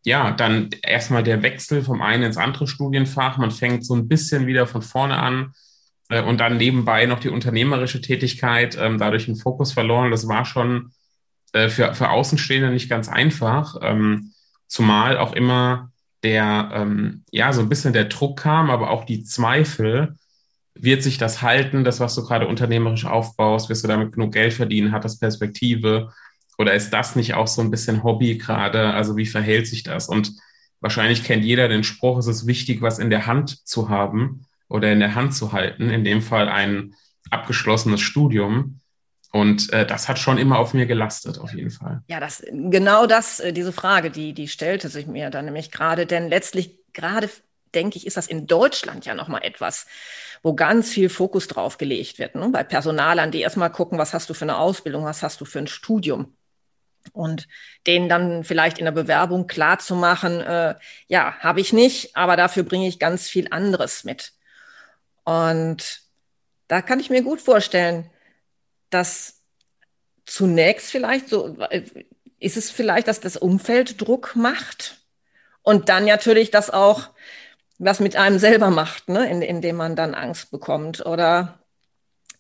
ja, 0.04 0.30
dann 0.30 0.68
erstmal 0.82 1.22
der 1.22 1.42
Wechsel 1.42 1.82
vom 1.82 2.02
einen 2.02 2.24
ins 2.24 2.36
andere 2.36 2.66
Studienfach. 2.66 3.38
Man 3.38 3.50
fängt 3.50 3.86
so 3.86 3.94
ein 3.94 4.08
bisschen 4.08 4.46
wieder 4.46 4.66
von 4.66 4.82
vorne 4.82 5.16
an 5.16 5.54
äh, 6.10 6.20
und 6.22 6.36
dann 6.36 6.58
nebenbei 6.58 7.06
noch 7.06 7.20
die 7.20 7.30
unternehmerische 7.30 8.02
Tätigkeit, 8.02 8.76
ähm, 8.78 8.98
dadurch 8.98 9.24
den 9.24 9.36
Fokus 9.36 9.72
verloren. 9.72 10.10
Das 10.10 10.28
war 10.28 10.44
schon 10.44 10.92
äh, 11.52 11.68
für, 11.68 11.94
für 11.94 12.10
Außenstehende 12.10 12.70
nicht 12.70 12.88
ganz 12.88 13.08
einfach, 13.08 13.76
ähm, 13.82 14.32
zumal 14.66 15.18
auch 15.18 15.32
immer 15.32 15.90
der, 16.22 16.70
ähm, 16.74 17.24
ja, 17.30 17.52
so 17.52 17.60
ein 17.60 17.68
bisschen 17.68 17.92
der 17.92 18.04
Druck 18.04 18.40
kam, 18.40 18.70
aber 18.70 18.90
auch 18.90 19.04
die 19.04 19.24
Zweifel, 19.24 20.16
wird 20.74 21.02
sich 21.02 21.18
das 21.18 21.42
halten, 21.42 21.84
das, 21.84 22.00
was 22.00 22.14
du 22.14 22.24
gerade 22.24 22.46
unternehmerisch 22.46 23.04
aufbaust, 23.04 23.68
wirst 23.68 23.84
du 23.84 23.88
damit 23.88 24.12
genug 24.12 24.32
Geld 24.32 24.52
verdienen, 24.52 24.92
hat 24.92 25.04
das 25.04 25.18
Perspektive 25.18 26.12
oder 26.58 26.74
ist 26.74 26.90
das 26.90 27.16
nicht 27.16 27.34
auch 27.34 27.46
so 27.46 27.60
ein 27.62 27.70
bisschen 27.70 28.02
Hobby 28.02 28.36
gerade? 28.36 28.92
Also 28.92 29.16
wie 29.16 29.26
verhält 29.26 29.66
sich 29.66 29.82
das? 29.82 30.08
Und 30.08 30.32
wahrscheinlich 30.80 31.24
kennt 31.24 31.44
jeder 31.44 31.68
den 31.68 31.84
Spruch, 31.84 32.18
es 32.18 32.26
ist 32.26 32.46
wichtig, 32.46 32.82
was 32.82 32.98
in 32.98 33.10
der 33.10 33.26
Hand 33.26 33.66
zu 33.66 33.88
haben 33.88 34.46
oder 34.68 34.92
in 34.92 35.00
der 35.00 35.14
Hand 35.14 35.34
zu 35.34 35.52
halten, 35.52 35.90
in 35.90 36.04
dem 36.04 36.22
Fall 36.22 36.48
ein 36.48 36.94
abgeschlossenes 37.30 38.00
Studium. 38.00 38.79
Und 39.32 39.72
äh, 39.72 39.86
das 39.86 40.08
hat 40.08 40.18
schon 40.18 40.38
immer 40.38 40.58
auf 40.58 40.74
mir 40.74 40.86
gelastet, 40.86 41.38
auf 41.38 41.52
jeden 41.54 41.70
Fall. 41.70 42.02
Ja, 42.08 42.18
das 42.18 42.42
genau 42.50 43.06
das, 43.06 43.38
äh, 43.38 43.52
diese 43.52 43.72
Frage, 43.72 44.10
die, 44.10 44.32
die 44.32 44.48
stellte 44.48 44.88
sich 44.88 45.06
mir 45.06 45.30
dann 45.30 45.44
nämlich 45.44 45.70
gerade, 45.70 46.04
denn 46.04 46.28
letztlich 46.28 46.80
gerade 46.92 47.30
denke 47.74 47.96
ich, 47.96 48.06
ist 48.06 48.16
das 48.16 48.26
in 48.26 48.48
Deutschland 48.48 49.06
ja 49.06 49.14
nochmal 49.14 49.44
etwas, 49.44 49.86
wo 50.42 50.54
ganz 50.54 50.90
viel 50.90 51.08
Fokus 51.08 51.46
drauf 51.46 51.78
gelegt 51.78 52.18
wird. 52.18 52.34
Ne? 52.34 52.48
Bei 52.52 52.64
Personalern, 52.64 53.30
die 53.30 53.40
erstmal 53.40 53.70
gucken, 53.70 53.98
was 53.98 54.14
hast 54.14 54.28
du 54.30 54.34
für 54.34 54.44
eine 54.44 54.58
Ausbildung, 54.58 55.04
was 55.04 55.22
hast 55.22 55.40
du 55.40 55.44
für 55.44 55.60
ein 55.60 55.68
Studium. 55.68 56.34
Und 57.12 57.48
denen 57.86 58.08
dann 58.08 58.44
vielleicht 58.44 58.78
in 58.78 58.84
der 58.84 58.92
Bewerbung 58.92 59.46
klar 59.46 59.78
zu 59.78 59.94
machen, 59.94 60.40
äh, 60.40 60.74
ja, 61.08 61.34
habe 61.38 61.60
ich 61.60 61.72
nicht, 61.72 62.16
aber 62.16 62.36
dafür 62.36 62.62
bringe 62.62 62.88
ich 62.88 62.98
ganz 62.98 63.28
viel 63.28 63.48
anderes 63.50 64.04
mit. 64.04 64.32
Und 65.24 66.02
da 66.68 66.82
kann 66.82 67.00
ich 67.00 67.10
mir 67.10 67.22
gut 67.22 67.40
vorstellen, 67.40 68.10
dass 68.90 69.42
zunächst 70.26 70.90
vielleicht 70.90 71.28
so, 71.28 71.56
ist 72.38 72.56
es 72.56 72.70
vielleicht, 72.70 73.08
dass 73.08 73.20
das 73.20 73.36
Umfeld 73.36 74.00
Druck 74.00 74.36
macht 74.36 75.00
und 75.62 75.88
dann 75.88 76.04
natürlich 76.04 76.50
das 76.50 76.70
auch 76.70 77.10
was 77.78 78.00
mit 78.00 78.14
einem 78.16 78.38
selber 78.38 78.70
macht, 78.70 79.08
ne? 79.08 79.28
in, 79.30 79.42
indem 79.42 79.76
man 79.76 79.96
dann 79.96 80.14
Angst 80.14 80.50
bekommt. 80.50 81.04
Oder 81.06 81.60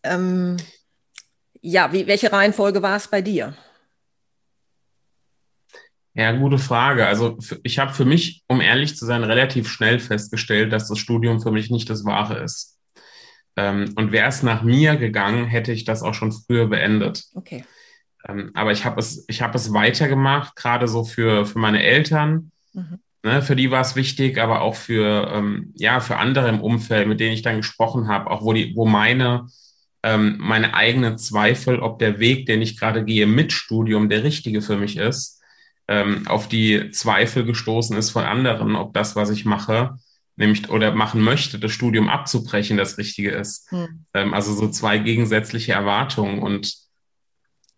ähm, 0.02 0.58
ja, 1.62 1.92
wie, 1.92 2.06
welche 2.06 2.32
Reihenfolge 2.32 2.82
war 2.82 2.96
es 2.96 3.08
bei 3.08 3.22
dir? 3.22 3.56
Ja, 6.14 6.32
gute 6.32 6.58
Frage. 6.58 7.06
Also 7.06 7.38
ich 7.62 7.78
habe 7.78 7.94
für 7.94 8.04
mich, 8.04 8.42
um 8.48 8.60
ehrlich 8.60 8.96
zu 8.96 9.06
sein, 9.06 9.24
relativ 9.24 9.68
schnell 9.68 10.00
festgestellt, 10.00 10.72
dass 10.72 10.88
das 10.88 10.98
Studium 10.98 11.40
für 11.40 11.52
mich 11.52 11.70
nicht 11.70 11.88
das 11.88 12.04
Wahre 12.04 12.42
ist. 12.42 12.79
Ähm, 13.56 13.92
und 13.96 14.12
wäre 14.12 14.28
es 14.28 14.42
nach 14.42 14.62
mir 14.62 14.96
gegangen, 14.96 15.46
hätte 15.46 15.72
ich 15.72 15.84
das 15.84 16.02
auch 16.02 16.14
schon 16.14 16.32
früher 16.32 16.66
beendet. 16.66 17.24
Okay. 17.34 17.64
Ähm, 18.28 18.50
aber 18.54 18.72
ich 18.72 18.84
habe 18.84 19.00
es, 19.00 19.24
ich 19.28 19.42
habe 19.42 19.56
es 19.56 19.72
weitergemacht, 19.72 20.56
gerade 20.56 20.88
so 20.88 21.04
für, 21.04 21.46
für 21.46 21.58
meine 21.58 21.82
Eltern. 21.82 22.52
Mhm. 22.72 23.00
Ne, 23.22 23.42
für 23.42 23.54
die 23.54 23.70
war 23.70 23.82
es 23.82 23.96
wichtig, 23.96 24.38
aber 24.40 24.62
auch 24.62 24.76
für, 24.76 25.30
ähm, 25.30 25.74
ja, 25.76 26.00
für 26.00 26.16
andere 26.16 26.48
im 26.48 26.60
Umfeld, 26.60 27.06
mit 27.06 27.20
denen 27.20 27.34
ich 27.34 27.42
dann 27.42 27.58
gesprochen 27.58 28.08
habe, 28.08 28.30
auch 28.30 28.42
wo 28.42 28.54
die, 28.54 28.74
wo 28.74 28.86
meine, 28.86 29.46
ähm, 30.02 30.36
meine 30.38 30.72
eigenen 30.72 31.18
Zweifel, 31.18 31.80
ob 31.80 31.98
der 31.98 32.18
Weg, 32.18 32.46
den 32.46 32.62
ich 32.62 32.78
gerade 32.78 33.04
gehe 33.04 33.26
mit 33.26 33.52
Studium, 33.52 34.08
der 34.08 34.24
richtige 34.24 34.62
für 34.62 34.78
mich 34.78 34.96
ist, 34.96 35.42
ähm, 35.86 36.26
auf 36.28 36.48
die 36.48 36.92
Zweifel 36.92 37.44
gestoßen 37.44 37.94
ist 37.96 38.10
von 38.10 38.24
anderen, 38.24 38.74
ob 38.74 38.94
das, 38.94 39.16
was 39.16 39.28
ich 39.28 39.44
mache, 39.44 39.98
nämlich 40.40 40.70
oder 40.70 40.92
machen 40.92 41.20
möchte, 41.20 41.58
das 41.58 41.70
Studium 41.70 42.08
abzubrechen, 42.08 42.78
das 42.78 42.96
Richtige 42.96 43.30
ist. 43.30 43.70
Hm. 43.70 44.06
Ähm, 44.14 44.34
also 44.34 44.54
so 44.54 44.68
zwei 44.68 44.98
gegensätzliche 44.98 45.72
Erwartungen 45.72 46.40
und 46.40 46.74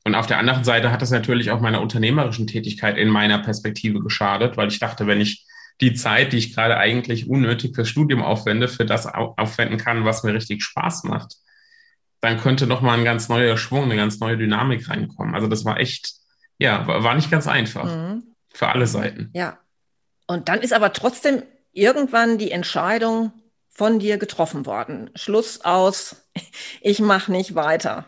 und 0.05 0.17
auf 0.17 0.27
der 0.27 0.39
anderen 0.39 0.65
Seite 0.65 0.91
hat 0.91 1.01
das 1.01 1.13
natürlich 1.13 1.53
auch 1.53 1.61
meiner 1.61 1.81
unternehmerischen 1.81 2.49
Tätigkeit 2.49 2.99
in 2.99 3.09
meiner 3.09 3.39
Perspektive 3.39 4.01
geschadet, 4.01 4.57
weil 4.57 4.67
ich 4.67 4.81
dachte, 4.81 5.07
wenn 5.07 5.21
ich 5.21 5.47
die 5.81 5.95
Zeit, 5.95 6.33
die 6.33 6.39
ich 6.39 6.57
gerade 6.57 6.77
eigentlich 6.77 7.29
unnötig 7.29 7.77
fürs 7.77 7.89
Studium 7.89 8.21
aufwende, 8.21 8.67
für 8.67 8.85
das 8.85 9.07
aufwenden 9.07 9.79
kann, 9.79 10.05
was 10.05 10.25
mir 10.25 10.35
richtig 10.35 10.65
Spaß 10.65 11.05
macht, 11.05 11.37
dann 12.21 12.41
könnte 12.41 12.67
noch 12.67 12.81
mal 12.81 12.99
ein 12.99 13.05
ganz 13.05 13.29
neuer 13.29 13.57
Schwung, 13.57 13.85
eine 13.85 13.95
ganz 13.95 14.19
neue 14.19 14.37
Dynamik 14.37 14.89
reinkommen. 14.89 15.37
Also 15.37 15.47
das 15.47 15.65
war 15.65 15.79
echt, 15.79 16.15
ja, 16.59 16.85
war 16.85 17.15
nicht 17.15 17.31
ganz 17.31 17.47
einfach 17.47 17.85
mhm. 17.85 18.25
für 18.53 18.71
alle 18.71 18.89
Seiten. 18.89 19.31
Ja. 19.35 19.59
Und 20.27 20.49
dann 20.49 20.63
ist 20.63 20.73
aber 20.73 20.93
trotzdem 20.93 21.45
irgendwann 21.73 22.39
die 22.39 22.51
Entscheidung 22.51 23.33
von 23.71 23.99
dir 23.99 24.19
getroffen 24.19 24.67
worden. 24.67 25.11
Schluss 25.15 25.63
aus, 25.63 26.29
ich 26.81 27.01
mache 27.01 27.33
nicht 27.33 27.55
weiter. 27.55 28.07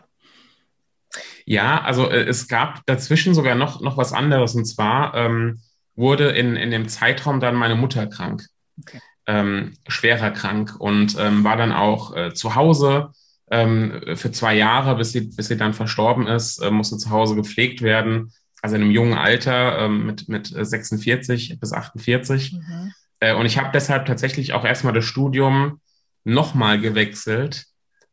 Ja, 1.45 1.81
also 1.81 2.09
äh, 2.09 2.23
es 2.23 2.47
gab 2.47 2.85
dazwischen 2.85 3.33
sogar 3.33 3.55
noch, 3.55 3.81
noch 3.81 3.97
was 3.97 4.13
anderes. 4.13 4.55
Und 4.55 4.65
zwar 4.65 5.13
ähm, 5.15 5.61
wurde 5.95 6.29
in, 6.29 6.55
in 6.55 6.71
dem 6.71 6.87
Zeitraum 6.87 7.39
dann 7.39 7.55
meine 7.55 7.75
Mutter 7.75 8.07
krank, 8.07 8.45
okay. 8.79 8.99
ähm, 9.27 9.73
schwerer 9.87 10.31
krank 10.31 10.75
und 10.77 11.15
ähm, 11.17 11.43
war 11.43 11.57
dann 11.57 11.71
auch 11.71 12.15
äh, 12.15 12.33
zu 12.33 12.55
Hause 12.55 13.11
ähm, 13.49 14.01
für 14.15 14.31
zwei 14.31 14.55
Jahre, 14.55 14.95
bis 14.95 15.11
sie, 15.11 15.21
bis 15.21 15.47
sie 15.47 15.57
dann 15.57 15.73
verstorben 15.73 16.27
ist, 16.27 16.59
äh, 16.59 16.71
musste 16.71 16.97
zu 16.97 17.09
Hause 17.11 17.35
gepflegt 17.35 17.81
werden. 17.81 18.33
Also 18.61 18.75
in 18.75 18.81
einem 18.81 18.91
jungen 18.91 19.13
Alter 19.13 19.77
ähm, 19.79 20.05
mit, 20.07 20.27
mit 20.27 20.47
46 20.47 21.59
bis 21.59 21.71
48. 21.71 22.53
Mhm. 22.53 22.93
Äh, 23.19 23.33
und 23.35 23.45
ich 23.45 23.57
habe 23.57 23.69
deshalb 23.73 24.05
tatsächlich 24.05 24.53
auch 24.53 24.65
erstmal 24.65 24.93
das 24.93 25.05
Studium 25.05 25.81
nochmal 26.23 26.79
gewechselt 26.79 27.65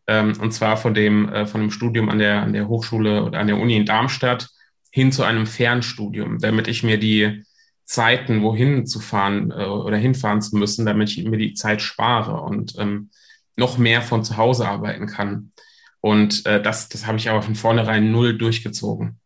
ähm, 0.07 0.35
und 0.41 0.53
zwar 0.53 0.77
von 0.77 0.95
dem, 0.95 1.29
äh, 1.29 1.47
von 1.47 1.61
dem 1.61 1.71
Studium 1.71 2.09
an 2.09 2.19
der, 2.19 2.43
an 2.43 2.53
der 2.53 2.69
Hochschule 2.69 3.25
oder 3.25 3.39
an 3.39 3.47
der 3.47 3.59
Uni 3.59 3.77
in 3.77 3.87
Darmstadt 3.87 4.49
hin 4.91 5.13
zu 5.13 5.23
einem 5.23 5.47
Fernstudium, 5.47 6.39
damit 6.39 6.69
ich 6.69 6.83
mir 6.83 6.99
die 6.99 7.45
Zeiten, 7.85 8.43
wohin 8.43 8.87
zu 8.87 9.01
fahren 9.01 9.51
äh, 9.51 9.65
oder 9.65 9.97
hinfahren 9.97 10.43
zu 10.43 10.57
müssen, 10.57 10.87
damit 10.87 11.11
ich 11.11 11.25
mir 11.25 11.39
die 11.39 11.55
Zeit 11.55 11.83
spare 11.83 12.41
und 12.43 12.75
ähm, 12.79 13.11
noch 13.57 13.79
mehr 13.79 14.03
von 14.03 14.25
zu 14.25 14.37
Hause 14.37 14.67
arbeiten 14.69 15.07
kann. 15.07 15.53
Und 16.01 16.47
das, 16.47 16.89
das 16.89 17.07
habe 17.07 17.19
ich 17.19 17.31
aber 17.31 17.43
von 17.43 17.55
vornherein 17.55 18.11
null 18.11 18.37
durchgezogen. 18.37 19.21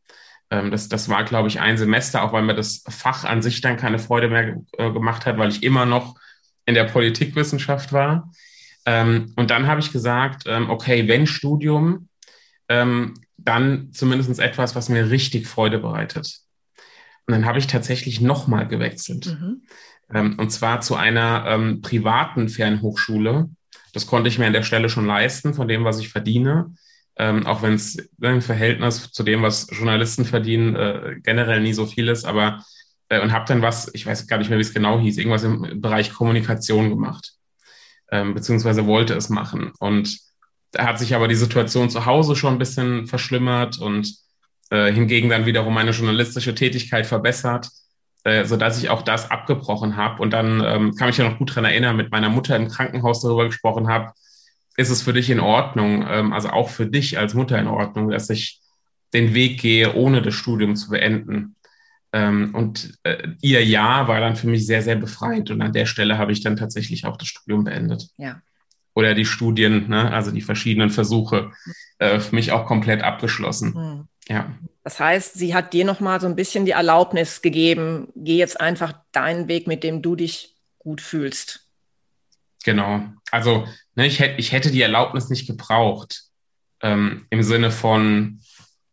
Ähm, 0.51 0.71
das, 0.71 0.89
das 0.89 1.09
war, 1.09 1.25
glaube 1.25 1.49
ich, 1.49 1.61
ein 1.61 1.77
Semester, 1.77 2.23
auch 2.23 2.33
weil 2.33 2.43
mir 2.43 2.55
das 2.55 2.85
Fach 2.89 3.25
an 3.25 3.43
sich 3.43 3.61
dann 3.61 3.77
keine 3.77 3.99
Freude 3.99 4.29
mehr 4.29 4.63
äh, 4.79 4.91
gemacht 4.93 5.27
hat, 5.27 5.39
weil 5.39 5.51
ich 5.51 5.63
immer 5.63 5.87
noch 5.87 6.17
in 6.65 6.75
der 6.75 6.85
Politikwissenschaft 6.85 7.93
war. 7.93 8.31
Ähm, 8.85 9.33
und 9.37 9.51
dann 9.51 9.67
habe 9.67 9.81
ich 9.81 9.93
gesagt, 9.93 10.45
ähm, 10.47 10.71
okay, 10.71 11.09
wenn 11.09 11.27
Studium, 11.27 12.09
ähm, 12.69 13.15
dann 13.37 13.93
zumindest 13.93 14.39
etwas, 14.41 14.75
was 14.75 14.89
mir 14.89 15.11
richtig 15.11 15.47
Freude 15.47 15.79
bereitet. 15.79 16.41
Und 17.27 17.33
dann 17.33 17.47
habe 17.47 17.59
ich 17.59 17.67
tatsächlich 17.67 18.21
nochmal 18.21 18.67
gewechselt. 18.69 19.27
Mhm. 19.27 19.63
Ähm, 20.13 20.39
und 20.39 20.51
zwar 20.51 20.81
zu 20.81 20.95
einer 20.95 21.45
ähm, 21.47 21.81
privaten 21.81 22.49
Fernhochschule. 22.49 23.51
Das 23.93 24.07
konnte 24.07 24.29
ich 24.29 24.39
mir 24.39 24.47
an 24.47 24.53
der 24.53 24.63
Stelle 24.63 24.89
schon 24.89 25.07
leisten, 25.07 25.55
von 25.55 25.69
dem, 25.69 25.85
was 25.85 25.99
ich 25.99 26.09
verdiene. 26.09 26.75
Ähm, 27.19 27.47
auch 27.47 27.63
wenn 27.63 27.75
es 27.75 27.97
im 28.21 28.43
Verhältnis 28.43 29.11
zu 29.11 29.23
dem, 29.23 29.43
was 29.43 29.69
Journalisten 29.71 30.25
verdienen, 30.25 30.77
äh, 30.77 31.17
generell 31.23 31.61
nie 31.61 31.73
so 31.73 31.87
viel 31.87 32.09
ist. 32.09 32.25
Aber 32.25 32.63
äh, 33.09 33.21
und 33.21 33.33
habe 33.33 33.47
dann 33.47 33.63
was, 33.63 33.91
ich 33.95 34.05
weiß 34.05 34.27
gar 34.27 34.39
nicht 34.39 34.51
mehr, 34.51 34.59
wie 34.59 34.63
es 34.63 34.75
genau 34.75 35.01
hieß, 35.01 35.17
irgendwas 35.17 35.45
im 35.45 35.81
Bereich 35.81 36.13
Kommunikation 36.13 36.91
gemacht 36.91 37.37
ähm, 38.11 38.35
beziehungsweise 38.35 38.87
wollte 38.87 39.15
es 39.15 39.29
machen. 39.29 39.73
Und 39.79 40.19
da 40.73 40.87
hat 40.87 40.99
sich 40.99 41.15
aber 41.15 41.29
die 41.29 41.35
Situation 41.35 41.91
zu 41.91 42.07
Hause 42.07 42.37
schon 42.37 42.55
ein 42.55 42.59
bisschen 42.59 43.07
verschlimmert 43.07 43.79
und 43.79 44.15
äh, 44.71 44.93
hingegen 44.93 45.29
dann 45.29 45.47
wiederum 45.47 45.75
meine 45.75 45.93
journalistische 45.93 46.55
Tätigkeit 46.55 47.07
verbessert, 47.07 47.69
äh, 48.25 48.45
sodass 48.45 48.83
ich 48.83 48.91
auch 48.91 49.03
das 49.03 49.31
abgebrochen 49.31 49.97
habe. 49.97 50.23
Und 50.23 50.33
dann 50.33 50.63
ähm, 50.65 50.95
kann 50.97 51.09
mich 51.09 51.17
ja 51.17 51.29
noch 51.29 51.39
gut 51.39 51.55
dran 51.55 51.65
erinnern, 51.65 51.97
mit 51.97 52.11
meiner 52.11 52.29
Mutter 52.29 52.57
im 52.57 52.69
Krankenhaus 52.69 53.23
darüber 53.23 53.47
gesprochen 53.47 53.89
habe, 53.89 54.13
ist 54.77 54.91
es 54.91 55.03
für 55.03 55.13
dich 55.13 55.31
in 55.31 55.41
Ordnung, 55.41 56.05
ähm, 56.09 56.33
also 56.33 56.51
auch 56.51 56.69
für 56.69 56.87
dich 56.87 57.19
als 57.19 57.35
Mutter 57.35 57.59
in 57.59 57.67
Ordnung, 57.67 58.11
dass 58.11 58.31
ich 58.31 58.61
den 59.15 59.35
Weg 59.35 59.61
gehe, 59.61 59.95
ohne 59.95 60.23
das 60.23 60.35
Studium 60.35 60.77
zu 60.77 60.91
beenden. 60.91 61.57
Ähm, 62.13 62.55
und 62.55 62.99
äh, 63.03 63.29
ihr 63.41 63.65
Ja 63.65 64.09
war 64.09 64.21
dann 64.21 64.37
für 64.37 64.47
mich 64.47 64.67
sehr, 64.67 64.83
sehr 64.83 64.97
befreit. 64.97 65.51
Und 65.51 65.63
an 65.63 65.73
der 65.73 65.87
Stelle 65.87 66.19
habe 66.19 66.33
ich 66.33 66.43
dann 66.43 66.57
tatsächlich 66.57 67.07
auch 67.07 67.17
das 67.17 67.29
Studium 67.29 67.65
beendet. 67.65 68.09
Ja. 68.17 68.41
Oder 68.95 69.15
die 69.15 69.27
Studien, 69.27 69.89
ne, 69.89 70.13
also 70.13 70.31
die 70.31 70.41
verschiedenen 70.41 70.91
Versuche, 70.91 71.53
äh, 71.99 72.21
für 72.21 72.35
mich 72.35 72.53
auch 72.53 72.67
komplett 72.67 73.03
abgeschlossen. 73.03 73.75
Mhm. 73.75 74.09
Ja. 74.29 74.55
Das 74.83 75.01
heißt, 75.01 75.35
sie 75.35 75.55
hat 75.55 75.73
dir 75.73 75.85
nochmal 75.85 76.21
so 76.21 76.27
ein 76.27 76.37
bisschen 76.37 76.65
die 76.65 76.73
Erlaubnis 76.73 77.43
gegeben, 77.43 78.09
geh 78.15 78.37
jetzt 78.37 78.61
einfach 78.61 78.95
deinen 79.13 79.49
Weg, 79.49 79.67
mit 79.67 79.83
dem 79.83 80.03
du 80.03 80.17
dich 80.17 80.57
gut 80.79 81.01
fühlst. 81.01 81.66
Genau. 82.67 83.05
Also 83.31 83.69
ne, 83.95 84.09
ich, 84.09 84.19
hätte, 84.19 84.41
ich 84.41 84.51
hätte 84.51 84.73
die 84.73 84.83
Erlaubnis 84.83 85.31
nicht 85.31 85.47
gebraucht, 85.47 86.25
ähm, 86.83 87.27
im 87.31 87.45
Sinne 87.45 87.71
von, 87.71 88.41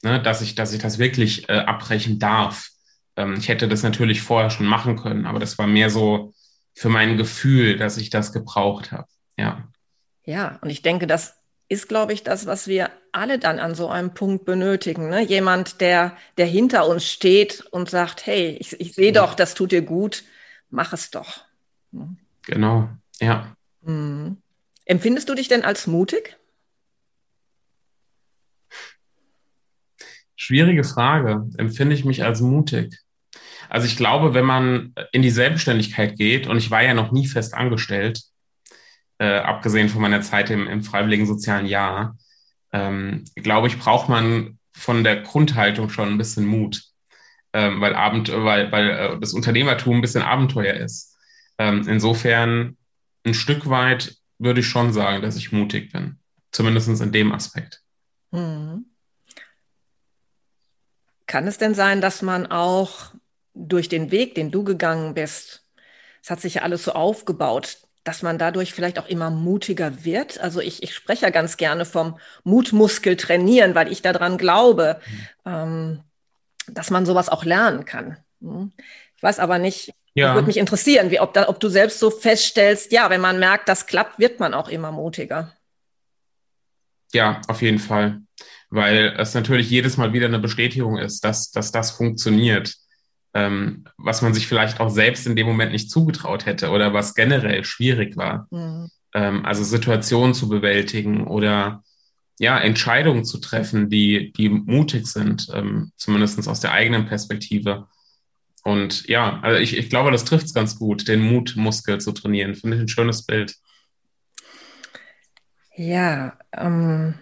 ne, 0.04 0.22
dass, 0.22 0.42
ich, 0.42 0.54
dass 0.54 0.74
ich 0.74 0.82
das 0.82 1.00
wirklich 1.00 1.50
äh, 1.50 1.54
abbrechen 1.54 2.20
darf. 2.20 2.70
Ähm, 3.16 3.34
ich 3.34 3.50
hätte 3.50 3.68
das 3.68 3.82
natürlich 3.82 4.22
vorher 4.22 4.52
schon 4.52 4.68
machen 4.68 4.96
können, 4.96 5.26
aber 5.26 5.40
das 5.40 5.58
war 5.58 5.66
mehr 5.66 5.90
so 5.90 6.36
für 6.76 6.90
mein 6.90 7.18
Gefühl, 7.18 7.78
dass 7.78 7.98
ich 7.98 8.12
das 8.12 8.32
gebraucht 8.32 8.92
habe. 8.92 9.08
Ja. 9.38 9.68
Ja, 10.24 10.60
und 10.62 10.70
ich 10.70 10.84
denke, 10.84 11.08
das 11.08 11.36
ist, 11.68 11.90
glaube 11.90 12.14
ich, 12.14 12.22
das, 12.22 12.46
was 12.46 12.68
wir 12.68 12.92
alle 13.12 13.40
dann 13.40 13.58
an 13.58 13.74
so 13.74 13.90
einem 13.90 14.14
Punkt 14.14 14.46
benötigen. 14.46 15.10
Ne? 15.10 15.24
Jemand, 15.24 15.82
der, 15.82 16.16
der 16.38 16.46
hinter 16.46 16.88
uns 16.88 17.10
steht 17.10 17.62
und 17.72 17.90
sagt, 17.90 18.28
hey, 18.28 18.56
ich, 18.60 18.80
ich 18.80 18.94
sehe 18.94 19.12
doch, 19.12 19.34
das 19.34 19.56
tut 19.56 19.72
dir 19.72 19.82
gut, 19.82 20.24
mach 20.70 20.94
es 20.94 21.10
doch. 21.10 21.46
Genau, 22.44 22.90
ja. 23.20 23.56
Mhm. 23.86 24.38
Empfindest 24.86 25.30
du 25.30 25.36
dich 25.36 25.48
denn 25.48 25.64
als 25.64 25.88
mutig? 25.88 26.38
Schwierige 30.36 30.84
Frage. 30.84 31.48
Empfinde 31.58 31.96
ich 31.96 32.04
mich 32.04 32.24
als 32.24 32.42
mutig? 32.42 33.00
Also 33.70 33.88
ich 33.88 33.96
glaube, 33.96 34.34
wenn 34.34 34.46
man 34.46 34.94
in 35.12 35.22
die 35.22 35.30
Selbstständigkeit 35.30 36.18
geht, 36.18 36.48
und 36.48 36.58
ich 36.58 36.70
war 36.70 36.84
ja 36.84 36.94
noch 36.94 37.12
nie 37.12 37.28
fest 37.28 37.54
angestellt, 37.54 38.22
äh, 39.20 39.38
abgesehen 39.38 39.90
von 39.90 40.02
meiner 40.02 40.22
Zeit 40.22 40.50
im, 40.50 40.68
im 40.68 40.84
freiwilligen 40.84 41.26
sozialen 41.26 41.66
Jahr, 41.66 42.18
ähm, 42.72 43.24
glaube 43.36 43.68
ich, 43.68 43.80
braucht 43.80 44.10
man 44.10 44.60
von 44.74 45.04
der 45.04 45.22
Grundhaltung 45.22 45.90
schon 45.90 46.10
ein 46.10 46.18
bisschen 46.18 46.46
Mut, 46.46 46.84
ähm, 47.54 47.80
weil, 47.80 47.96
Abend, 47.96 48.30
weil, 48.32 48.72
weil 48.72 48.90
äh, 48.90 49.20
das 49.20 49.34
Unternehmertum 49.34 49.98
ein 49.98 50.02
bisschen 50.02 50.24
Abenteuer 50.24 50.74
ist. 50.74 51.16
Ähm, 51.58 51.88
insofern 51.88 52.78
ein 53.26 53.34
Stück 53.34 53.70
weit 53.70 54.18
würde 54.38 54.60
ich 54.60 54.68
schon 54.68 54.94
sagen, 54.94 55.22
dass 55.22 55.36
ich 55.36 55.52
mutig 55.52 55.92
bin, 55.92 56.20
zumindest 56.52 56.90
in 57.02 57.12
dem 57.12 57.32
Aspekt. 57.32 57.82
Mhm. 58.32 58.86
Kann 61.26 61.48
es 61.48 61.58
denn 61.58 61.74
sein, 61.74 62.02
dass 62.02 62.22
man 62.22 62.48
auch 62.48 63.14
durch 63.54 63.90
den 63.90 64.12
Weg, 64.12 64.36
den 64.36 64.52
du 64.52 64.64
gegangen 64.64 65.14
bist, 65.14 65.66
es 66.22 66.30
hat 66.30 66.42
sich 66.42 66.56
ja 66.56 66.62
alles 66.62 66.84
so 66.84 66.94
aufgebaut, 66.94 67.78
dass 68.04 68.22
man 68.22 68.38
dadurch 68.38 68.74
vielleicht 68.74 69.00
auch 69.00 69.08
immer 69.08 69.30
mutiger 69.30 70.04
wird. 70.04 70.40
Also 70.40 70.60
ich, 70.60 70.84
ich 70.84 70.94
spreche 70.94 71.26
ja 71.26 71.30
ganz 71.30 71.58
gerne 71.58 71.86
vom 71.86 72.18
Mutmuskel 72.44 73.16
trainieren, 73.16 73.76
weil 73.76 73.92
ich 73.92 74.02
daran 74.02 74.38
glaube, 74.38 75.00
mhm. 75.06 75.28
ähm, 75.46 76.04
dass 76.68 76.90
man 76.90 77.06
sowas 77.06 77.30
auch 77.30 77.46
lernen 77.46 77.86
kann. 77.86 78.18
Hm? 78.42 78.72
Ich 79.16 79.24
weiß 79.24 79.40
aber 79.40 79.60
nicht, 79.60 79.94
ja. 80.16 80.34
würde 80.36 80.48
mich 80.48 80.58
interessieren, 80.58 81.12
wie, 81.12 81.20
ob, 81.20 81.34
da, 81.34 81.50
ob 81.50 81.60
du 81.60 81.70
selbst 81.70 82.00
so 82.00 82.10
feststellst, 82.10 82.92
ja, 82.92 83.10
wenn 83.10 83.22
man 83.22 83.40
merkt, 83.40 83.70
das 83.70 83.86
klappt, 83.86 84.20
wird 84.20 84.40
man 84.40 84.54
auch 84.54 84.70
immer 84.70 84.92
mutiger. 84.92 85.54
Ja, 87.14 87.42
auf 87.48 87.62
jeden 87.62 87.80
Fall. 87.80 88.22
Weil 88.70 89.16
es 89.18 89.34
natürlich 89.34 89.70
jedes 89.70 89.98
Mal 89.98 90.14
wieder 90.14 90.26
eine 90.26 90.40
Bestätigung 90.40 90.98
ist, 90.98 91.24
dass, 91.24 91.52
dass 91.52 91.72
das 91.72 91.92
funktioniert 91.92 92.76
ähm, 93.34 93.86
was 93.98 94.22
man 94.22 94.34
sich 94.34 94.48
vielleicht 94.48 94.80
auch 94.80 94.90
selbst 94.90 95.26
in 95.26 95.36
dem 95.36 95.48
Moment 95.48 95.72
nicht 95.72 95.90
zugetraut 95.90 96.46
hätte 96.46 96.70
oder 96.70 96.94
was 96.94 97.16
generell 97.16 97.64
schwierig 97.64 98.16
war. 98.16 98.48
Mhm. 98.52 98.90
Ähm, 99.14 99.46
also 99.46 99.64
Situationen 99.64 100.34
zu 100.34 100.48
bewältigen 100.50 101.28
oder 101.28 101.84
ja, 102.40 102.60
Entscheidungen 102.60 103.26
zu 103.26 103.40
treffen, 103.40 103.90
die, 103.90 104.34
die 104.34 104.50
mutig 104.50 105.08
sind, 105.08 105.48
ähm, 105.54 105.92
zumindest 105.98 106.48
aus 106.48 106.60
der 106.60 106.72
eigenen 106.72 107.06
Perspektive. 107.06 107.88
Und 108.64 109.08
ja, 109.08 109.40
also 109.42 109.60
ich, 109.60 109.78
ich 109.78 109.90
glaube, 109.90 110.12
das 110.12 110.24
trifft 110.24 110.46
es 110.46 110.54
ganz 110.54 110.80
gut, 110.80 111.08
den 111.08 111.22
Mutmuskel 111.22 112.00
zu 112.00 112.14
trainieren. 112.14 112.56
Finde 112.56 112.78
ich 112.78 112.84
ein 112.84 112.88
schönes 112.88 113.26
Bild. 113.26 113.56
Ja, 115.76 116.38
ähm, 116.54 117.16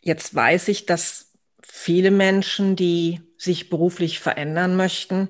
jetzt 0.00 0.34
weiß 0.34 0.68
ich, 0.68 0.86
dass 0.86 1.32
viele 1.62 2.10
Menschen, 2.10 2.76
die 2.76 3.20
sich 3.36 3.68
beruflich 3.68 4.20
verändern 4.20 4.76
möchten. 4.76 5.28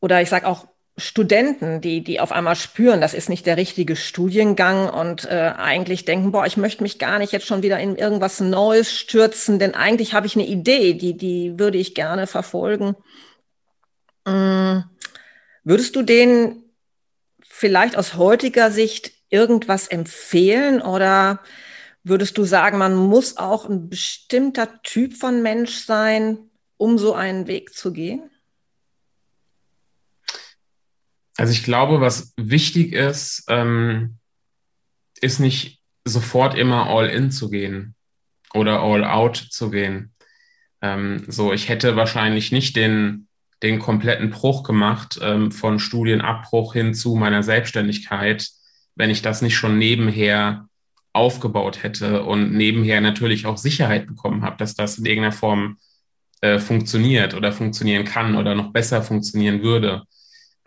Oder 0.00 0.22
ich 0.22 0.30
sage 0.30 0.46
auch 0.46 0.71
Studenten, 0.96 1.80
die, 1.80 2.04
die 2.04 2.20
auf 2.20 2.32
einmal 2.32 2.54
spüren, 2.54 3.00
das 3.00 3.14
ist 3.14 3.28
nicht 3.28 3.46
der 3.46 3.56
richtige 3.56 3.96
Studiengang 3.96 4.90
und 4.90 5.24
äh, 5.24 5.52
eigentlich 5.56 6.04
denken, 6.04 6.32
boah, 6.32 6.44
ich 6.44 6.58
möchte 6.58 6.82
mich 6.82 6.98
gar 6.98 7.18
nicht 7.18 7.32
jetzt 7.32 7.46
schon 7.46 7.62
wieder 7.62 7.78
in 7.78 7.96
irgendwas 7.96 8.40
Neues 8.40 8.92
stürzen, 8.92 9.58
denn 9.58 9.74
eigentlich 9.74 10.12
habe 10.12 10.26
ich 10.26 10.36
eine 10.36 10.46
Idee, 10.46 10.94
die, 10.94 11.16
die 11.16 11.58
würde 11.58 11.78
ich 11.78 11.94
gerne 11.94 12.26
verfolgen. 12.26 12.94
Ähm, 14.26 14.84
würdest 15.64 15.96
du 15.96 16.02
denen 16.02 16.62
vielleicht 17.42 17.96
aus 17.96 18.14
heutiger 18.14 18.70
Sicht 18.70 19.12
irgendwas 19.30 19.88
empfehlen 19.88 20.82
oder 20.82 21.40
Würdest 22.04 22.36
du 22.36 22.44
sagen, 22.44 22.78
man 22.78 22.96
muss 22.96 23.36
auch 23.36 23.68
ein 23.68 23.88
bestimmter 23.88 24.82
Typ 24.82 25.14
von 25.14 25.40
Mensch 25.40 25.84
sein, 25.84 26.50
um 26.76 26.98
so 26.98 27.14
einen 27.14 27.46
Weg 27.46 27.74
zu 27.74 27.92
gehen? 27.92 28.28
Also 31.42 31.54
ich 31.54 31.64
glaube, 31.64 32.00
was 32.00 32.34
wichtig 32.36 32.92
ist, 32.92 33.46
ähm, 33.48 34.18
ist 35.20 35.40
nicht 35.40 35.80
sofort 36.04 36.56
immer 36.56 36.86
all 36.86 37.08
in 37.08 37.32
zu 37.32 37.50
gehen 37.50 37.96
oder 38.54 38.80
all 38.80 39.02
out 39.02 39.38
zu 39.50 39.68
gehen. 39.68 40.14
Ähm, 40.82 41.24
so, 41.26 41.52
ich 41.52 41.68
hätte 41.68 41.96
wahrscheinlich 41.96 42.52
nicht 42.52 42.76
den, 42.76 43.26
den 43.60 43.80
kompletten 43.80 44.30
Bruch 44.30 44.62
gemacht 44.62 45.18
ähm, 45.20 45.50
von 45.50 45.80
Studienabbruch 45.80 46.74
hin 46.74 46.94
zu 46.94 47.16
meiner 47.16 47.42
Selbstständigkeit, 47.42 48.48
wenn 48.94 49.10
ich 49.10 49.22
das 49.22 49.42
nicht 49.42 49.56
schon 49.56 49.78
nebenher 49.78 50.68
aufgebaut 51.12 51.82
hätte 51.82 52.22
und 52.22 52.52
nebenher 52.52 53.00
natürlich 53.00 53.46
auch 53.46 53.58
Sicherheit 53.58 54.06
bekommen 54.06 54.44
habe, 54.44 54.58
dass 54.58 54.76
das 54.76 54.96
in 54.96 55.06
irgendeiner 55.06 55.32
Form 55.34 55.78
äh, 56.40 56.60
funktioniert 56.60 57.34
oder 57.34 57.50
funktionieren 57.50 58.04
kann 58.04 58.36
oder 58.36 58.54
noch 58.54 58.72
besser 58.72 59.02
funktionieren 59.02 59.64
würde. 59.64 60.04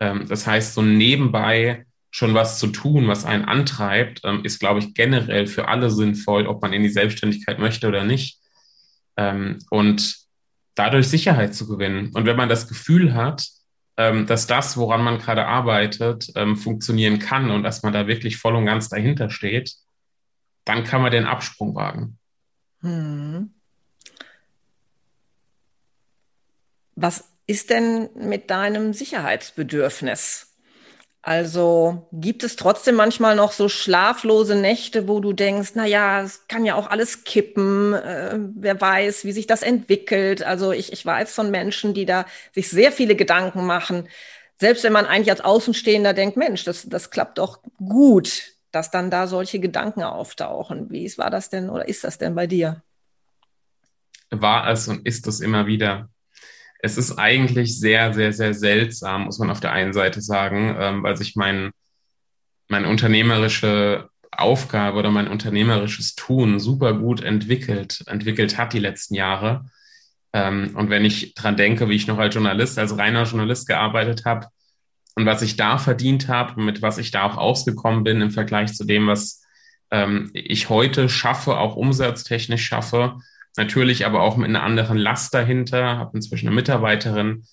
Ähm, 0.00 0.26
das 0.28 0.46
heißt, 0.46 0.74
so 0.74 0.82
nebenbei 0.82 1.86
schon 2.10 2.34
was 2.34 2.58
zu 2.58 2.68
tun, 2.68 3.08
was 3.08 3.24
einen 3.24 3.44
antreibt, 3.44 4.22
ähm, 4.24 4.44
ist, 4.44 4.58
glaube 4.58 4.80
ich, 4.80 4.94
generell 4.94 5.46
für 5.46 5.68
alle 5.68 5.90
sinnvoll, 5.90 6.46
ob 6.46 6.62
man 6.62 6.72
in 6.72 6.82
die 6.82 6.88
Selbstständigkeit 6.88 7.58
möchte 7.58 7.88
oder 7.88 8.04
nicht. 8.04 8.40
Ähm, 9.16 9.58
und 9.70 10.16
dadurch 10.74 11.08
Sicherheit 11.08 11.54
zu 11.54 11.66
gewinnen. 11.66 12.10
Und 12.14 12.26
wenn 12.26 12.36
man 12.36 12.48
das 12.48 12.68
Gefühl 12.68 13.14
hat, 13.14 13.48
dass 13.98 14.46
das, 14.46 14.76
woran 14.76 15.02
man 15.02 15.16
gerade 15.16 15.46
arbeitet, 15.46 16.30
funktionieren 16.56 17.18
kann 17.18 17.50
und 17.50 17.62
dass 17.62 17.82
man 17.82 17.94
da 17.94 18.06
wirklich 18.06 18.36
voll 18.36 18.54
und 18.54 18.66
ganz 18.66 18.90
dahinter 18.90 19.30
steht, 19.30 19.74
dann 20.66 20.84
kann 20.84 21.00
man 21.00 21.12
den 21.12 21.24
Absprung 21.24 21.74
wagen. 21.74 22.18
Hm. 22.82 23.54
Was 26.94 27.24
ist 27.46 27.70
denn 27.70 28.08
mit 28.14 28.50
deinem 28.50 28.92
Sicherheitsbedürfnis? 28.92 30.52
Also 31.22 32.08
gibt 32.12 32.44
es 32.44 32.54
trotzdem 32.54 32.94
manchmal 32.94 33.34
noch 33.34 33.50
so 33.50 33.68
schlaflose 33.68 34.54
Nächte, 34.54 35.08
wo 35.08 35.18
du 35.18 35.32
denkst, 35.32 35.72
na 35.74 35.84
ja, 35.84 36.22
es 36.22 36.46
kann 36.46 36.64
ja 36.64 36.76
auch 36.76 36.88
alles 36.88 37.24
kippen, 37.24 37.94
äh, 37.94 38.38
wer 38.54 38.80
weiß, 38.80 39.24
wie 39.24 39.32
sich 39.32 39.48
das 39.48 39.62
entwickelt. 39.62 40.44
Also 40.44 40.70
ich, 40.70 40.92
ich 40.92 41.04
weiß 41.04 41.34
von 41.34 41.50
Menschen, 41.50 41.94
die 41.94 42.06
da 42.06 42.26
sich 42.52 42.68
sehr 42.68 42.92
viele 42.92 43.16
Gedanken 43.16 43.66
machen. 43.66 44.08
Selbst 44.58 44.84
wenn 44.84 44.92
man 44.92 45.06
eigentlich 45.06 45.30
als 45.30 45.40
Außenstehender 45.40 46.14
denkt, 46.14 46.36
Mensch, 46.36 46.62
das, 46.62 46.88
das 46.88 47.10
klappt 47.10 47.38
doch 47.38 47.60
gut 47.78 48.56
dass 48.76 48.90
dann 48.90 49.10
da 49.10 49.26
solche 49.26 49.58
Gedanken 49.58 50.02
auftauchen. 50.02 50.90
Wie 50.90 51.10
war 51.16 51.30
das 51.30 51.48
denn 51.48 51.70
oder 51.70 51.88
ist 51.88 52.04
das 52.04 52.18
denn 52.18 52.34
bei 52.34 52.46
dir? 52.46 52.82
War 54.30 54.68
es 54.68 54.86
und 54.86 55.06
ist 55.06 55.26
es 55.26 55.40
immer 55.40 55.66
wieder. 55.66 56.10
Es 56.80 56.96
ist 56.98 57.18
eigentlich 57.18 57.78
sehr, 57.78 58.12
sehr, 58.12 58.32
sehr 58.32 58.54
seltsam, 58.54 59.24
muss 59.24 59.38
man 59.38 59.50
auf 59.50 59.60
der 59.60 59.72
einen 59.72 59.92
Seite 59.92 60.20
sagen, 60.20 60.76
ähm, 60.78 61.02
weil 61.02 61.16
sich 61.16 61.36
mein, 61.36 61.72
meine 62.68 62.88
unternehmerische 62.88 64.08
Aufgabe 64.30 64.98
oder 64.98 65.10
mein 65.10 65.28
unternehmerisches 65.28 66.14
Tun 66.14 66.60
super 66.60 66.94
gut 66.94 67.22
entwickelt, 67.22 68.04
entwickelt 68.06 68.58
hat 68.58 68.72
die 68.72 68.78
letzten 68.78 69.14
Jahre. 69.14 69.66
Ähm, 70.32 70.72
und 70.74 70.90
wenn 70.90 71.04
ich 71.04 71.34
dran 71.34 71.56
denke, 71.56 71.88
wie 71.88 71.94
ich 71.94 72.06
noch 72.06 72.18
als 72.18 72.34
Journalist, 72.34 72.78
als 72.78 72.98
reiner 72.98 73.24
Journalist 73.24 73.66
gearbeitet 73.66 74.24
habe, 74.24 74.48
und 75.16 75.24
was 75.24 75.40
ich 75.40 75.56
da 75.56 75.78
verdient 75.78 76.28
habe, 76.28 76.60
mit 76.60 76.82
was 76.82 76.98
ich 76.98 77.10
da 77.10 77.24
auch 77.24 77.38
ausgekommen 77.38 78.04
bin 78.04 78.20
im 78.20 78.30
Vergleich 78.30 78.74
zu 78.74 78.84
dem, 78.84 79.06
was 79.06 79.42
ähm, 79.90 80.30
ich 80.34 80.68
heute 80.68 81.08
schaffe, 81.08 81.56
auch 81.56 81.74
umsatztechnisch 81.74 82.66
schaffe, 82.66 83.16
natürlich 83.56 84.06
aber 84.06 84.22
auch 84.22 84.36
mit 84.36 84.48
einer 84.48 84.62
anderen 84.62 84.98
Last 84.98 85.34
dahinter, 85.34 85.98
habe 85.98 86.16
inzwischen 86.16 86.48
eine 86.48 86.56
Mitarbeiterin, 86.56 87.44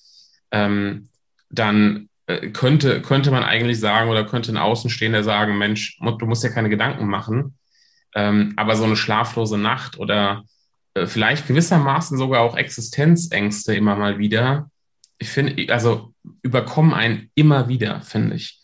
ähm, 0.52 1.10
dann 1.50 2.10
äh, 2.28 2.50
könnte, 2.50 3.02
könnte 3.02 3.32
man 3.32 3.44
eigentlich 3.44 3.80
sagen 3.80 4.10
oder 4.10 4.26
könnte 4.26 4.52
ein 4.52 4.58
Außenstehender 4.58 5.24
sagen, 5.24 5.58
Mensch, 5.58 5.98
du 6.00 6.26
musst 6.26 6.44
ja 6.44 6.50
keine 6.50 6.70
Gedanken 6.70 7.08
machen. 7.08 7.58
Ähm, 8.16 8.54
aber 8.58 8.76
so 8.76 8.84
eine 8.84 8.96
schlaflose 8.96 9.58
Nacht 9.58 9.98
oder 9.98 10.44
äh, 10.94 11.08
vielleicht 11.08 11.48
gewissermaßen 11.48 12.18
sogar 12.18 12.42
auch 12.42 12.56
Existenzängste 12.56 13.76
immer 13.76 13.96
mal 13.96 14.20
wieder, 14.20 14.70
ich 15.18 15.30
finde, 15.30 15.74
also 15.74 16.14
überkommen 16.42 16.94
einen 16.94 17.30
immer 17.36 17.68
wieder, 17.68 18.02
finde 18.02 18.36
ich. 18.36 18.60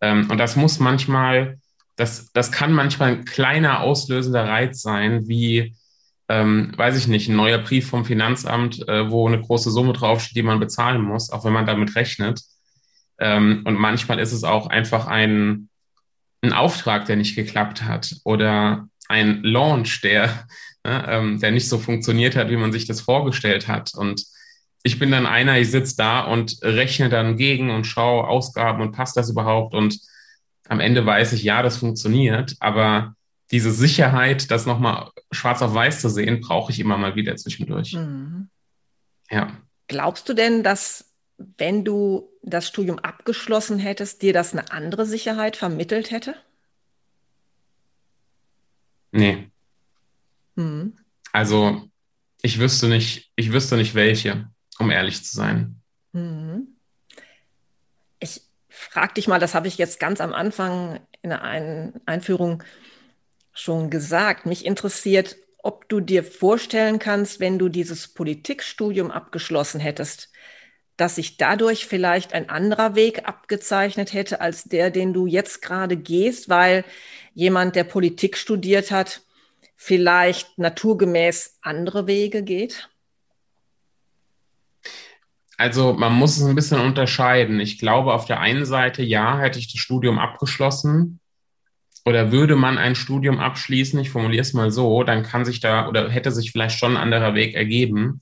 Ähm, 0.00 0.30
und 0.30 0.38
das 0.38 0.56
muss 0.56 0.78
manchmal, 0.78 1.58
das, 1.96 2.32
das 2.32 2.52
kann 2.52 2.72
manchmal 2.72 3.10
ein 3.10 3.24
kleiner 3.24 3.80
auslösender 3.80 4.46
Reiz 4.46 4.82
sein, 4.82 5.28
wie, 5.28 5.76
ähm, 6.28 6.72
weiß 6.76 6.96
ich 6.96 7.06
nicht, 7.06 7.28
ein 7.28 7.36
neuer 7.36 7.58
Brief 7.58 7.88
vom 7.88 8.04
Finanzamt, 8.04 8.86
äh, 8.88 9.10
wo 9.10 9.28
eine 9.28 9.40
große 9.40 9.70
Summe 9.70 9.92
draufsteht, 9.92 10.36
die 10.36 10.42
man 10.42 10.60
bezahlen 10.60 11.02
muss, 11.02 11.30
auch 11.30 11.44
wenn 11.44 11.52
man 11.52 11.66
damit 11.66 11.94
rechnet. 11.96 12.40
Ähm, 13.18 13.62
und 13.64 13.74
manchmal 13.74 14.18
ist 14.18 14.32
es 14.32 14.44
auch 14.44 14.68
einfach 14.68 15.06
ein, 15.06 15.68
ein 16.42 16.52
Auftrag, 16.52 17.06
der 17.06 17.16
nicht 17.16 17.36
geklappt 17.36 17.82
hat 17.82 18.16
oder 18.24 18.88
ein 19.08 19.42
Launch, 19.42 20.00
der, 20.00 20.46
ne, 20.84 21.04
ähm, 21.08 21.40
der 21.40 21.50
nicht 21.50 21.68
so 21.68 21.78
funktioniert 21.78 22.36
hat, 22.36 22.48
wie 22.50 22.56
man 22.56 22.72
sich 22.72 22.86
das 22.86 23.02
vorgestellt 23.02 23.68
hat. 23.68 23.92
Und 23.94 24.24
ich 24.82 24.98
bin 24.98 25.10
dann 25.10 25.26
einer, 25.26 25.58
ich 25.58 25.70
sitze 25.70 25.96
da 25.96 26.20
und 26.20 26.58
rechne 26.62 27.08
dann 27.08 27.36
gegen 27.36 27.70
und 27.70 27.84
schaue 27.84 28.26
Ausgaben 28.26 28.82
und 28.82 28.92
passt 28.92 29.16
das 29.16 29.30
überhaupt. 29.30 29.74
Und 29.74 29.98
am 30.68 30.80
Ende 30.80 31.04
weiß 31.04 31.34
ich, 31.34 31.42
ja, 31.42 31.62
das 31.62 31.76
funktioniert, 31.76 32.56
aber 32.60 33.14
diese 33.50 33.72
Sicherheit, 33.72 34.50
das 34.50 34.66
nochmal 34.66 35.10
schwarz 35.30 35.62
auf 35.62 35.74
weiß 35.74 36.00
zu 36.00 36.08
sehen, 36.08 36.40
brauche 36.40 36.72
ich 36.72 36.80
immer 36.80 36.96
mal 36.96 37.14
wieder 37.14 37.36
zwischendurch. 37.36 37.92
Mhm. 37.92 38.48
Ja. 39.30 39.56
Glaubst 39.86 40.28
du 40.28 40.34
denn, 40.34 40.62
dass 40.62 41.12
wenn 41.36 41.84
du 41.84 42.30
das 42.42 42.68
Studium 42.68 42.98
abgeschlossen 42.98 43.78
hättest, 43.78 44.22
dir 44.22 44.32
das 44.32 44.52
eine 44.52 44.70
andere 44.70 45.06
Sicherheit 45.06 45.56
vermittelt 45.56 46.10
hätte? 46.10 46.34
Nee. 49.12 49.50
Mhm. 50.56 50.96
Also 51.32 51.88
ich 52.42 52.58
wüsste 52.58 52.88
nicht, 52.88 53.32
ich 53.36 53.52
wüsste 53.52 53.76
nicht 53.76 53.94
welche, 53.94 54.48
um 54.78 54.90
ehrlich 54.90 55.24
zu 55.24 55.34
sein. 55.34 55.80
Mhm. 56.12 56.68
Ich 58.20 58.42
frage 58.68 59.14
dich 59.14 59.28
mal, 59.28 59.40
das 59.40 59.54
habe 59.54 59.68
ich 59.68 59.78
jetzt 59.78 60.00
ganz 60.00 60.20
am 60.20 60.32
Anfang 60.32 61.00
in 61.22 61.30
der 61.30 61.42
Ein 61.42 62.00
Einführung 62.06 62.62
schon 63.54 63.88
gesagt. 63.88 64.44
Mich 64.46 64.66
interessiert, 64.66 65.36
ob 65.62 65.88
du 65.88 66.00
dir 66.00 66.22
vorstellen 66.22 66.98
kannst, 66.98 67.40
wenn 67.40 67.58
du 67.58 67.68
dieses 67.68 68.08
Politikstudium 68.08 69.10
abgeschlossen 69.10 69.80
hättest, 69.80 70.30
dass 70.96 71.16
sich 71.16 71.38
dadurch 71.38 71.86
vielleicht 71.86 72.34
ein 72.34 72.50
anderer 72.50 72.94
Weg 72.94 73.26
abgezeichnet 73.26 74.12
hätte 74.12 74.40
als 74.40 74.64
der, 74.64 74.90
den 74.90 75.12
du 75.12 75.26
jetzt 75.26 75.62
gerade 75.62 75.96
gehst, 75.96 76.48
weil 76.48 76.84
jemand, 77.32 77.76
der 77.76 77.84
Politik 77.84 78.36
studiert 78.36 78.90
hat, 78.90 79.22
vielleicht 79.76 80.58
naturgemäß 80.58 81.58
andere 81.62 82.06
Wege 82.06 82.42
geht? 82.42 82.90
Also 85.56 85.92
man 85.92 86.12
muss 86.12 86.36
es 86.36 86.44
ein 86.44 86.54
bisschen 86.54 86.80
unterscheiden. 86.80 87.60
Ich 87.60 87.78
glaube, 87.78 88.12
auf 88.12 88.24
der 88.26 88.40
einen 88.40 88.66
Seite, 88.66 89.02
ja, 89.02 89.38
hätte 89.38 89.58
ich 89.58 89.72
das 89.72 89.80
Studium 89.80 90.18
abgeschlossen 90.18 91.20
oder 92.04 92.32
würde 92.32 92.56
man 92.56 92.78
ein 92.78 92.94
Studium 92.94 93.38
abschließen, 93.38 93.98
ich 93.98 94.10
formuliere 94.10 94.42
es 94.42 94.52
mal 94.52 94.70
so, 94.70 95.02
dann 95.04 95.22
kann 95.22 95.44
sich 95.44 95.60
da 95.60 95.88
oder 95.88 96.10
hätte 96.10 96.30
sich 96.30 96.52
vielleicht 96.52 96.78
schon 96.78 96.96
ein 96.96 97.02
anderer 97.02 97.34
Weg 97.34 97.54
ergeben. 97.54 98.20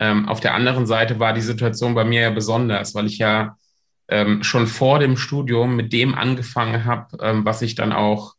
Ähm, 0.00 0.28
auf 0.28 0.40
der 0.40 0.54
anderen 0.54 0.86
Seite 0.86 1.20
war 1.20 1.32
die 1.32 1.40
Situation 1.40 1.94
bei 1.94 2.04
mir 2.04 2.22
ja 2.22 2.30
besonders, 2.30 2.94
weil 2.94 3.06
ich 3.06 3.18
ja 3.18 3.56
ähm, 4.08 4.42
schon 4.42 4.66
vor 4.66 4.98
dem 4.98 5.16
Studium 5.16 5.76
mit 5.76 5.92
dem 5.92 6.14
angefangen 6.14 6.84
habe, 6.84 7.16
ähm, 7.22 7.44
was 7.44 7.62
ich 7.62 7.76
dann 7.76 7.92
auch 7.92 8.34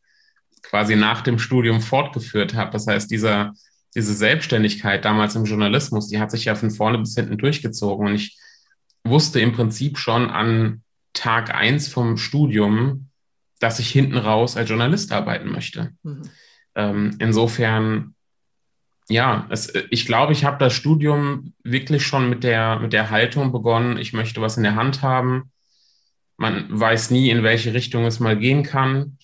quasi 0.61 0.95
nach 0.95 1.21
dem 1.21 1.39
Studium 1.39 1.81
fortgeführt 1.81 2.53
habe. 2.53 2.71
Das 2.71 2.87
heißt, 2.87 3.09
dieser, 3.09 3.53
diese 3.95 4.13
Selbstständigkeit 4.13 5.05
damals 5.05 5.35
im 5.35 5.45
Journalismus, 5.45 6.09
die 6.09 6.19
hat 6.19 6.31
sich 6.31 6.45
ja 6.45 6.55
von 6.55 6.71
vorne 6.71 6.97
bis 6.97 7.15
hinten 7.15 7.37
durchgezogen. 7.37 8.07
Und 8.07 8.15
ich 8.15 8.37
wusste 9.05 9.39
im 9.39 9.53
Prinzip 9.53 9.97
schon 9.97 10.29
an 10.29 10.83
Tag 11.13 11.53
eins 11.55 11.87
vom 11.87 12.17
Studium, 12.17 13.04
dass 13.65 13.79
ich 13.79 13.89
hinten 13.89 14.17
raus 14.17 14.57
als 14.57 14.69
Journalist 14.69 15.11
arbeiten 15.11 15.49
möchte. 15.49 15.91
Mhm. 16.03 16.21
Ähm, 16.75 17.15
insofern 17.17 18.13
ja, 19.09 19.47
es, 19.49 19.73
ich 19.89 20.05
glaube, 20.05 20.33
ich 20.33 20.45
habe 20.45 20.57
das 20.57 20.73
Studium 20.73 21.53
wirklich 21.63 22.05
schon 22.05 22.29
mit 22.29 22.43
der, 22.43 22.79
mit 22.79 22.93
der 22.93 23.09
Haltung 23.09 23.51
begonnen, 23.51 23.97
ich 23.97 24.13
möchte 24.13 24.41
was 24.41 24.57
in 24.57 24.63
der 24.63 24.75
Hand 24.75 25.01
haben. 25.01 25.51
Man 26.37 26.65
weiß 26.69 27.09
nie, 27.11 27.29
in 27.29 27.43
welche 27.43 27.73
Richtung 27.73 28.05
es 28.05 28.19
mal 28.19 28.37
gehen 28.37 28.63
kann. 28.63 29.17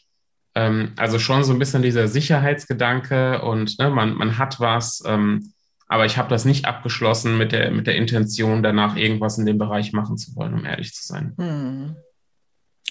Ähm, 0.56 0.94
also 0.98 1.20
schon 1.20 1.44
so 1.44 1.54
ein 1.54 1.60
bisschen 1.60 1.84
dieser 1.84 2.08
Sicherheitsgedanke 2.08 3.42
und 3.42 3.78
ne, 3.78 3.90
man, 3.90 4.16
man 4.16 4.38
hat 4.40 4.60
was, 4.60 5.04
ähm, 5.06 5.54
aber 5.88 6.06
ich 6.06 6.18
habe 6.18 6.30
das 6.30 6.46
nicht 6.46 6.66
abgeschlossen 6.66 7.38
mit 7.38 7.52
der, 7.52 7.70
mit 7.72 7.86
der 7.86 7.96
Intention, 7.96 8.64
danach 8.64 8.96
irgendwas 8.96 9.38
in 9.38 9.46
dem 9.46 9.58
Bereich 9.58 9.94
machen 9.94 10.18
zu 10.18 10.36
wollen, 10.36 10.54
um 10.54 10.66
ehrlich 10.66 10.94
zu 10.94 11.06
sein. 11.06 11.34
Hm. 11.38 11.96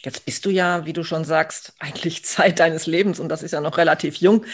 Jetzt 0.03 0.25
bist 0.25 0.47
du 0.47 0.51
ja, 0.51 0.87
wie 0.87 0.93
du 0.93 1.05
schon 1.05 1.25
sagst, 1.25 1.75
eigentlich 1.79 2.25
Zeit 2.25 2.59
deines 2.59 2.87
Lebens 2.87 3.21
und 3.21 3.29
das 3.29 3.43
ist 3.43 3.53
ja 3.53 3.61
noch 3.61 3.79
relativ 3.79 4.17
jung, 4.17 4.45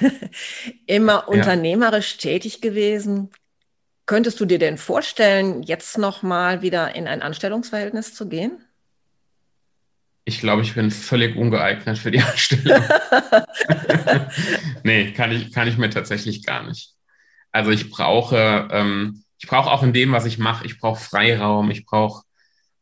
immer 0.86 1.12
ja. 1.12 1.24
unternehmerisch 1.26 2.16
tätig 2.16 2.60
gewesen. 2.60 3.30
Könntest 4.06 4.38
du 4.38 4.44
dir 4.44 4.58
denn 4.58 4.78
vorstellen, 4.78 5.62
jetzt 5.62 5.98
noch 5.98 6.22
mal 6.22 6.62
wieder 6.62 6.94
in 6.94 7.08
ein 7.08 7.22
Anstellungsverhältnis 7.22 8.14
zu 8.14 8.28
gehen? 8.28 8.60
Ich 10.24 10.40
glaube, 10.40 10.62
ich 10.62 10.74
bin 10.74 10.90
völlig 10.90 11.36
ungeeignet 11.36 11.98
für 11.98 12.10
die 12.10 12.20
Anstellung. 12.22 12.82
nee, 14.82 15.12
kann 15.12 15.32
ich, 15.32 15.52
kann 15.52 15.68
ich 15.68 15.76
mir 15.76 15.90
tatsächlich 15.90 16.44
gar 16.44 16.64
nicht. 16.64 16.94
Also 17.52 17.70
ich 17.70 17.90
brauche, 17.90 18.68
ähm, 18.70 19.24
ich 19.38 19.48
brauche 19.48 19.70
auch 19.70 19.82
in 19.82 19.92
dem, 19.92 20.12
was 20.12 20.24
ich 20.24 20.38
mache, 20.38 20.66
ich 20.66 20.78
brauche 20.78 21.00
Freiraum, 21.00 21.70
ich 21.70 21.84
brauche 21.84 22.25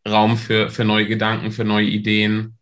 Raum 0.06 0.36
für, 0.36 0.70
für 0.70 0.84
neue 0.84 1.06
Gedanken, 1.06 1.50
für 1.50 1.64
neue 1.64 1.86
Ideen. 1.86 2.58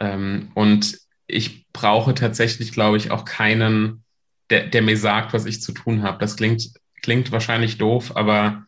Ähm, 0.00 0.50
und 0.54 0.98
ich 1.26 1.66
brauche 1.72 2.14
tatsächlich, 2.14 2.72
glaube 2.72 2.96
ich, 2.96 3.10
auch 3.10 3.24
keinen, 3.24 4.04
der, 4.50 4.66
der 4.66 4.82
mir 4.82 4.96
sagt, 4.96 5.32
was 5.32 5.46
ich 5.46 5.60
zu 5.60 5.72
tun 5.72 6.02
habe. 6.02 6.18
Das 6.18 6.36
klingt, 6.36 6.70
klingt 7.02 7.32
wahrscheinlich 7.32 7.78
doof, 7.78 8.16
aber 8.16 8.64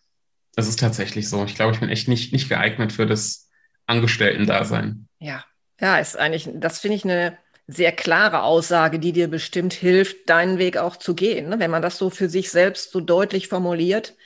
das 0.55 0.69
ist 0.69 0.81
tatsächlich 0.81 1.29
so. 1.29 1.45
Ich 1.45 1.55
glaube, 1.55 1.73
ich 1.73 1.81
bin 1.81 1.89
echt 1.89 2.09
nicht, 2.09 2.33
nicht 2.33 2.49
geeignet 2.49 2.93
für 2.93 3.07
das 3.07 3.49
Angestellten-Dasein. 3.87 5.07
Ja, 5.21 5.45
ja, 5.81 5.99
ist 5.99 6.19
eigentlich, 6.19 6.49
das 6.55 6.81
finde 6.81 6.97
ich 6.97 7.05
eine 7.05 7.39
sehr 7.69 7.93
klare 7.93 8.43
Aussage, 8.43 8.99
die 8.99 9.13
dir 9.13 9.29
bestimmt 9.29 9.75
hilft, 9.75 10.29
deinen 10.29 10.59
Weg 10.59 10.79
auch 10.79 10.97
zu 10.97 11.15
gehen. 11.15 11.51
Ne? 11.51 11.59
Wenn 11.59 11.71
man 11.71 11.83
das 11.83 11.99
so 11.99 12.11
für 12.11 12.29
sich 12.29 12.51
selbst 12.51 12.91
so 12.91 13.01
deutlich 13.01 13.49
formuliert, 13.49 14.17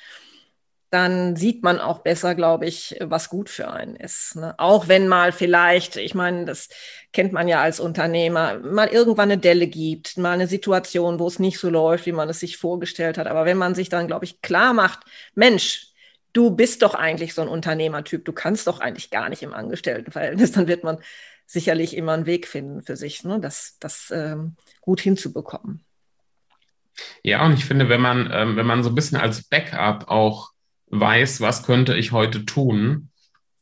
dann 0.93 1.37
sieht 1.37 1.63
man 1.63 1.81
auch 1.81 2.01
besser, 2.01 2.35
glaube 2.35 2.67
ich, 2.67 2.97
was 3.01 3.31
gut 3.31 3.49
für 3.49 3.71
einen 3.71 3.97
ist. 3.97 4.37
Ne? 4.37 4.55
Auch 4.59 4.89
wenn 4.89 5.09
mal 5.09 5.33
vielleicht, 5.33 5.97
ich 5.97 6.15
meine, 6.15 6.45
das 6.45 6.69
kennt 7.15 7.33
man 7.33 7.49
ja 7.49 7.63
als 7.63 7.81
Unternehmer, 7.81 8.59
mal 8.59 8.89
irgendwann 8.89 9.31
eine 9.31 9.41
Delle 9.41 9.69
gibt, 9.69 10.19
mal 10.19 10.33
eine 10.33 10.47
Situation, 10.47 11.19
wo 11.19 11.27
es 11.27 11.39
nicht 11.39 11.59
so 11.59 11.71
läuft, 11.71 12.05
wie 12.05 12.13
man 12.13 12.29
es 12.29 12.41
sich 12.41 12.59
vorgestellt 12.59 13.17
hat. 13.17 13.27
Aber 13.27 13.47
wenn 13.47 13.57
man 13.57 13.75
sich 13.75 13.89
dann, 13.89 14.07
glaube 14.07 14.27
ich, 14.27 14.43
klar 14.43 14.75
macht, 14.75 15.01
Mensch, 15.35 15.87
du 16.35 16.51
bist 16.51 16.83
doch 16.83 16.95
eigentlich 16.95 17.33
so 17.33 17.41
ein 17.41 17.49
Unternehmertyp, 17.49 18.27
du 18.27 18.35
kannst 18.35 18.67
doch 18.67 18.81
eigentlich 18.81 19.09
gar 19.09 19.31
nicht 19.31 19.43
im 19.43 19.55
Angestelltenverhältnis, 19.55 20.53
dann 20.53 20.69
wird 20.69 20.85
man 20.85 20.99
sicherlich 21.47 21.97
immer 21.97 22.13
einen 22.13 22.27
Weg 22.27 22.47
finden 22.47 22.83
für 22.83 22.97
sich, 22.97 23.25
ne? 23.25 23.41
das, 23.41 23.79
das 23.81 24.13
ähm, 24.15 24.57
gut 24.83 25.01
hinzubekommen. 25.01 25.87
Ja, 27.23 27.47
und 27.47 27.55
ich 27.55 27.65
finde, 27.65 27.89
wenn 27.89 28.03
man, 28.03 28.31
ähm, 28.31 28.57
wenn 28.57 28.67
man 28.67 28.83
so 28.83 28.91
ein 28.91 28.95
bisschen 28.95 29.19
als 29.19 29.45
Backup 29.45 30.09
auch 30.09 30.52
weiß, 30.93 31.41
was 31.41 31.65
könnte 31.65 31.97
ich 31.97 32.13
heute 32.13 32.45
tun, 32.47 33.11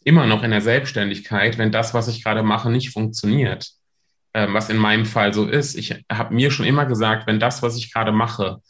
immer 0.04 0.26
noch 0.26 0.42
in 0.42 0.50
der 0.50 0.60
Selbstständigkeit, 0.60 1.58
wenn 1.58 1.72
das, 1.72 1.94
was 1.94 2.08
ich 2.08 2.22
gerade 2.22 2.42
mache, 2.42 2.70
nicht 2.70 2.90
funktioniert. 2.90 3.72
Ähm, 4.32 4.54
was 4.54 4.70
in 4.70 4.76
meinem 4.76 5.06
Fall 5.06 5.34
so 5.34 5.46
ist. 5.46 5.74
Ich 5.74 6.04
habe 6.10 6.32
mir 6.32 6.52
schon 6.52 6.64
immer 6.64 6.86
gesagt, 6.86 7.26
wenn 7.26 7.40
das, 7.40 7.64
was 7.64 7.76
ich 7.76 7.92
gerade 7.92 8.12
mache, 8.12 8.62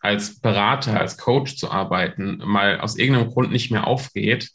als 0.00 0.40
Berater, 0.40 0.98
als 0.98 1.18
Coach 1.18 1.56
zu 1.56 1.70
arbeiten, 1.70 2.38
mal 2.38 2.80
aus 2.80 2.96
irgendeinem 2.96 3.28
Grund 3.28 3.52
nicht 3.52 3.70
mehr 3.70 3.86
aufgeht, 3.86 4.50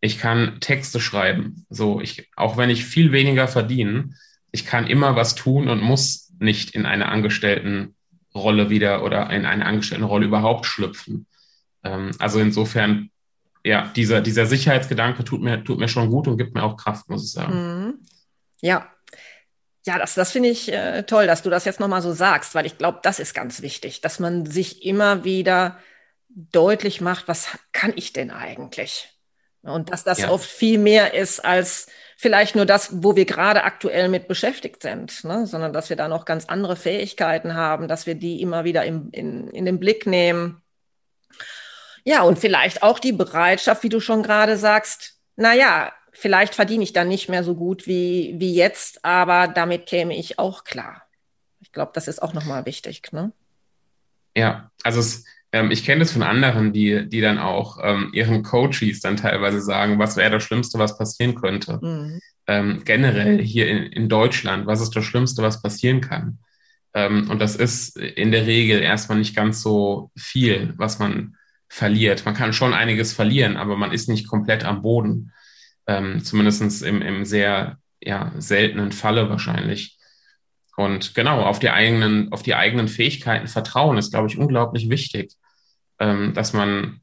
ich 0.00 0.18
kann 0.18 0.58
Texte 0.60 0.98
schreiben. 0.98 1.64
So, 1.70 2.00
ich, 2.00 2.28
auch 2.34 2.56
wenn 2.56 2.70
ich 2.70 2.86
viel 2.86 3.12
weniger 3.12 3.46
verdiene, 3.46 4.14
ich 4.50 4.66
kann 4.66 4.88
immer 4.88 5.14
was 5.14 5.36
tun 5.36 5.68
und 5.68 5.80
muss 5.80 6.32
nicht 6.40 6.72
in 6.72 6.84
eine 6.84 7.06
Angestelltenrolle 7.06 8.70
wieder 8.70 9.04
oder 9.04 9.30
in 9.30 9.46
eine 9.46 9.64
Angestelltenrolle 9.64 10.26
überhaupt 10.26 10.66
schlüpfen. 10.66 11.27
Ähm, 11.88 12.10
also 12.18 12.40
insofern, 12.40 13.10
ja, 13.64 13.90
dieser, 13.94 14.20
dieser 14.20 14.46
Sicherheitsgedanke 14.46 15.24
tut 15.24 15.42
mir, 15.42 15.62
tut 15.64 15.78
mir 15.78 15.88
schon 15.88 16.10
gut 16.10 16.28
und 16.28 16.38
gibt 16.38 16.54
mir 16.54 16.62
auch 16.62 16.76
Kraft, 16.76 17.08
muss 17.08 17.24
ich 17.24 17.32
sagen. 17.32 17.54
Mhm. 17.54 17.94
Ja. 18.60 18.90
Ja, 19.86 19.98
das, 19.98 20.14
das 20.14 20.32
finde 20.32 20.50
ich 20.50 20.70
äh, 20.70 21.04
toll, 21.04 21.26
dass 21.26 21.42
du 21.42 21.50
das 21.50 21.64
jetzt 21.64 21.80
nochmal 21.80 22.02
so 22.02 22.12
sagst, 22.12 22.54
weil 22.54 22.66
ich 22.66 22.76
glaube, 22.76 22.98
das 23.02 23.18
ist 23.18 23.32
ganz 23.32 23.62
wichtig, 23.62 24.02
dass 24.02 24.18
man 24.18 24.44
sich 24.44 24.84
immer 24.84 25.24
wieder 25.24 25.78
deutlich 26.28 27.00
macht, 27.00 27.26
was 27.26 27.56
kann 27.72 27.92
ich 27.96 28.12
denn 28.12 28.30
eigentlich? 28.30 29.08
Und 29.62 29.90
dass 29.90 30.04
das 30.04 30.18
ja. 30.18 30.30
oft 30.30 30.48
viel 30.48 30.78
mehr 30.78 31.14
ist 31.14 31.44
als 31.44 31.88
vielleicht 32.16 32.56
nur 32.56 32.66
das, 32.66 33.02
wo 33.02 33.16
wir 33.16 33.24
gerade 33.24 33.64
aktuell 33.64 34.08
mit 34.08 34.28
beschäftigt 34.28 34.82
sind, 34.82 35.24
ne? 35.24 35.46
sondern 35.46 35.72
dass 35.72 35.88
wir 35.88 35.96
da 35.96 36.08
noch 36.08 36.24
ganz 36.24 36.46
andere 36.46 36.76
Fähigkeiten 36.76 37.54
haben, 37.54 37.88
dass 37.88 38.06
wir 38.06 38.14
die 38.14 38.40
immer 38.40 38.64
wieder 38.64 38.84
im, 38.84 39.08
in, 39.12 39.48
in 39.48 39.64
den 39.64 39.78
Blick 39.78 40.06
nehmen. 40.06 40.62
Ja, 42.08 42.22
und 42.22 42.38
vielleicht 42.38 42.82
auch 42.82 42.98
die 42.98 43.12
Bereitschaft, 43.12 43.82
wie 43.82 43.90
du 43.90 44.00
schon 44.00 44.22
gerade 44.22 44.56
sagst, 44.56 45.18
na 45.36 45.54
ja, 45.54 45.92
vielleicht 46.10 46.54
verdiene 46.54 46.82
ich 46.82 46.94
dann 46.94 47.06
nicht 47.06 47.28
mehr 47.28 47.44
so 47.44 47.54
gut 47.54 47.86
wie, 47.86 48.34
wie 48.38 48.54
jetzt, 48.54 49.04
aber 49.04 49.46
damit 49.46 49.84
käme 49.84 50.16
ich 50.16 50.38
auch 50.38 50.64
klar. 50.64 51.02
Ich 51.60 51.70
glaube, 51.70 51.90
das 51.94 52.08
ist 52.08 52.22
auch 52.22 52.32
nochmal 52.32 52.64
wichtig. 52.64 53.02
Ne? 53.12 53.32
Ja, 54.34 54.70
also 54.84 55.00
es, 55.00 55.26
ähm, 55.52 55.70
ich 55.70 55.84
kenne 55.84 55.98
das 55.98 56.12
von 56.12 56.22
anderen, 56.22 56.72
die, 56.72 57.06
die 57.06 57.20
dann 57.20 57.36
auch 57.36 57.76
ähm, 57.82 58.08
ihren 58.14 58.42
Coaches 58.42 59.00
dann 59.00 59.18
teilweise 59.18 59.60
sagen, 59.60 59.98
was 59.98 60.16
wäre 60.16 60.30
das 60.30 60.44
Schlimmste, 60.44 60.78
was 60.78 60.96
passieren 60.96 61.34
könnte. 61.34 61.78
Mhm. 61.82 62.20
Ähm, 62.46 62.82
generell 62.86 63.42
hier 63.42 63.68
in, 63.68 63.82
in 63.92 64.08
Deutschland, 64.08 64.66
was 64.66 64.80
ist 64.80 64.96
das 64.96 65.04
Schlimmste, 65.04 65.42
was 65.42 65.60
passieren 65.60 66.00
kann? 66.00 66.38
Ähm, 66.94 67.28
und 67.28 67.38
das 67.38 67.54
ist 67.54 67.98
in 67.98 68.32
der 68.32 68.46
Regel 68.46 68.80
erstmal 68.80 69.18
nicht 69.18 69.36
ganz 69.36 69.60
so 69.60 70.10
viel, 70.16 70.72
was 70.78 70.98
man 70.98 71.34
verliert. 71.68 72.24
Man 72.24 72.34
kann 72.34 72.52
schon 72.52 72.74
einiges 72.74 73.12
verlieren, 73.12 73.56
aber 73.56 73.76
man 73.76 73.92
ist 73.92 74.08
nicht 74.08 74.26
komplett 74.26 74.64
am 74.64 74.82
Boden. 74.82 75.32
Ähm, 75.86 76.22
Zumindest 76.24 76.82
im, 76.82 77.02
im 77.02 77.24
sehr 77.24 77.78
ja, 78.00 78.32
seltenen 78.38 78.92
Falle 78.92 79.28
wahrscheinlich. 79.28 79.98
Und 80.76 81.14
genau, 81.14 81.42
auf 81.42 81.58
die 81.58 81.70
eigenen, 81.70 82.32
auf 82.32 82.42
die 82.42 82.54
eigenen 82.54 82.86
Fähigkeiten 82.86 83.48
vertrauen 83.48 83.98
ist, 83.98 84.12
glaube 84.12 84.28
ich, 84.28 84.38
unglaublich 84.38 84.88
wichtig, 84.88 85.32
ähm, 85.98 86.34
dass 86.34 86.52
man, 86.52 87.00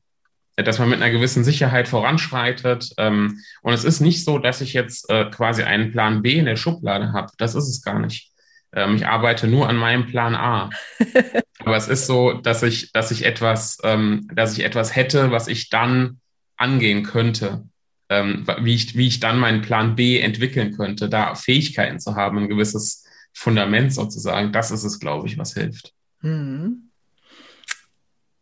dass 0.55 0.79
man 0.79 0.87
mit 0.87 1.01
einer 1.01 1.11
gewissen 1.11 1.43
Sicherheit 1.43 1.89
voranschreitet. 1.89 2.93
Ähm, 2.97 3.41
und 3.61 3.73
es 3.73 3.83
ist 3.83 3.99
nicht 3.99 4.23
so, 4.23 4.39
dass 4.39 4.61
ich 4.61 4.71
jetzt 4.71 5.09
äh, 5.09 5.25
quasi 5.25 5.63
einen 5.63 5.91
Plan 5.91 6.21
B 6.21 6.37
in 6.37 6.45
der 6.45 6.55
Schublade 6.55 7.11
habe. 7.11 7.33
Das 7.37 7.53
ist 7.53 7.67
es 7.67 7.81
gar 7.81 7.99
nicht. 7.99 8.31
Ähm, 8.73 8.95
ich 8.95 9.05
arbeite 9.05 9.47
nur 9.47 9.67
an 9.67 9.75
meinem 9.75 10.05
Plan 10.05 10.35
A. 10.35 10.69
Aber 11.65 11.77
es 11.77 11.87
ist 11.87 12.05
so, 12.05 12.33
dass 12.33 12.63
ich, 12.63 12.91
dass 12.91 13.11
ich 13.11 13.25
etwas, 13.25 13.79
ähm, 13.83 14.29
dass 14.33 14.53
ich 14.53 14.63
etwas 14.63 14.95
hätte, 14.95 15.31
was 15.31 15.47
ich 15.47 15.69
dann 15.69 16.19
angehen 16.57 17.03
könnte. 17.03 17.67
Ähm, 18.07 18.45
wie, 18.61 18.75
ich, 18.75 18.95
wie 18.95 19.07
ich 19.07 19.19
dann 19.19 19.39
meinen 19.39 19.63
Plan 19.63 19.95
B 19.95 20.19
entwickeln 20.19 20.77
könnte, 20.77 21.09
da 21.09 21.33
Fähigkeiten 21.33 21.99
zu 21.99 22.15
haben, 22.15 22.37
ein 22.37 22.49
gewisses 22.49 23.03
Fundament 23.33 23.91
sozusagen, 23.93 24.51
das 24.51 24.69
ist 24.69 24.83
es, 24.83 24.99
glaube 24.99 25.27
ich, 25.27 25.39
was 25.39 25.55
hilft. 25.55 25.91
Mhm. 26.21 26.91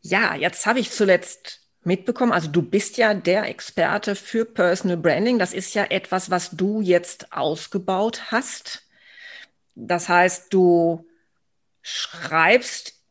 Ja, 0.02 0.36
jetzt 0.36 0.66
habe 0.66 0.80
ich 0.80 0.92
zuletzt 0.92 1.62
mitbekommen, 1.86 2.34
also 2.34 2.50
du 2.50 2.62
bist 2.62 2.98
ja 2.98 3.14
der 3.14 3.48
Experte 3.48 4.16
für 4.16 4.44
Personal 4.44 4.98
Branding. 4.98 5.40
Das 5.40 5.54
ist 5.54 5.74
ja 5.74 5.86
etwas, 5.86 6.30
was 6.30 6.52
du 6.52 6.82
jetzt 6.82 7.32
ausgebaut 7.32 8.32
hast. 8.32 8.86
Das 9.76 10.10
heißt, 10.10 10.54
du 10.54 11.08
schreibst 11.82 13.03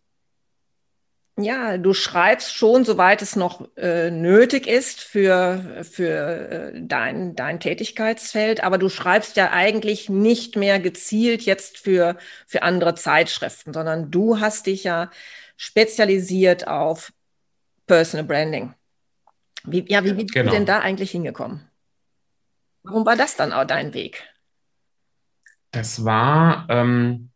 ja, 1.39 1.79
du 1.79 1.95
schreibst 1.95 2.55
schon, 2.55 2.85
soweit 2.85 3.23
es 3.23 3.37
noch 3.37 3.67
äh, 3.77 4.11
nötig 4.11 4.67
ist 4.67 5.01
für, 5.01 5.83
für 5.83 6.73
äh, 6.75 6.81
dein, 6.83 7.35
dein 7.35 7.59
Tätigkeitsfeld, 7.59 8.63
aber 8.63 8.77
du 8.77 8.91
schreibst 8.91 9.37
ja 9.37 9.51
eigentlich 9.51 10.11
nicht 10.11 10.57
mehr 10.57 10.79
gezielt 10.79 11.43
jetzt 11.43 11.79
für, 11.79 12.19
für 12.47 12.63
andere 12.63 12.95
Zeitschriften, 12.95 13.73
sondern 13.73 14.11
du 14.11 14.41
hast 14.41 14.67
dich 14.67 14.85
ja 14.85 15.11
spezialisiert 15.57 16.69
auf 16.69 17.13
Personal 17.87 18.27
Branding. 18.27 18.75
Wie, 19.65 19.85
ja, 19.89 20.05
wie 20.05 20.13
bist 20.13 20.33
genau. 20.33 20.51
du 20.51 20.57
denn 20.57 20.67
da 20.67 20.81
eigentlich 20.81 21.13
hingekommen? 21.13 21.67
Warum 22.83 23.07
war 23.07 23.17
das 23.17 23.37
dann 23.37 23.53
auch 23.53 23.65
dein 23.65 23.95
Weg? 23.95 24.23
Das 25.71 26.05
war, 26.05 26.67
ähm, 26.69 27.32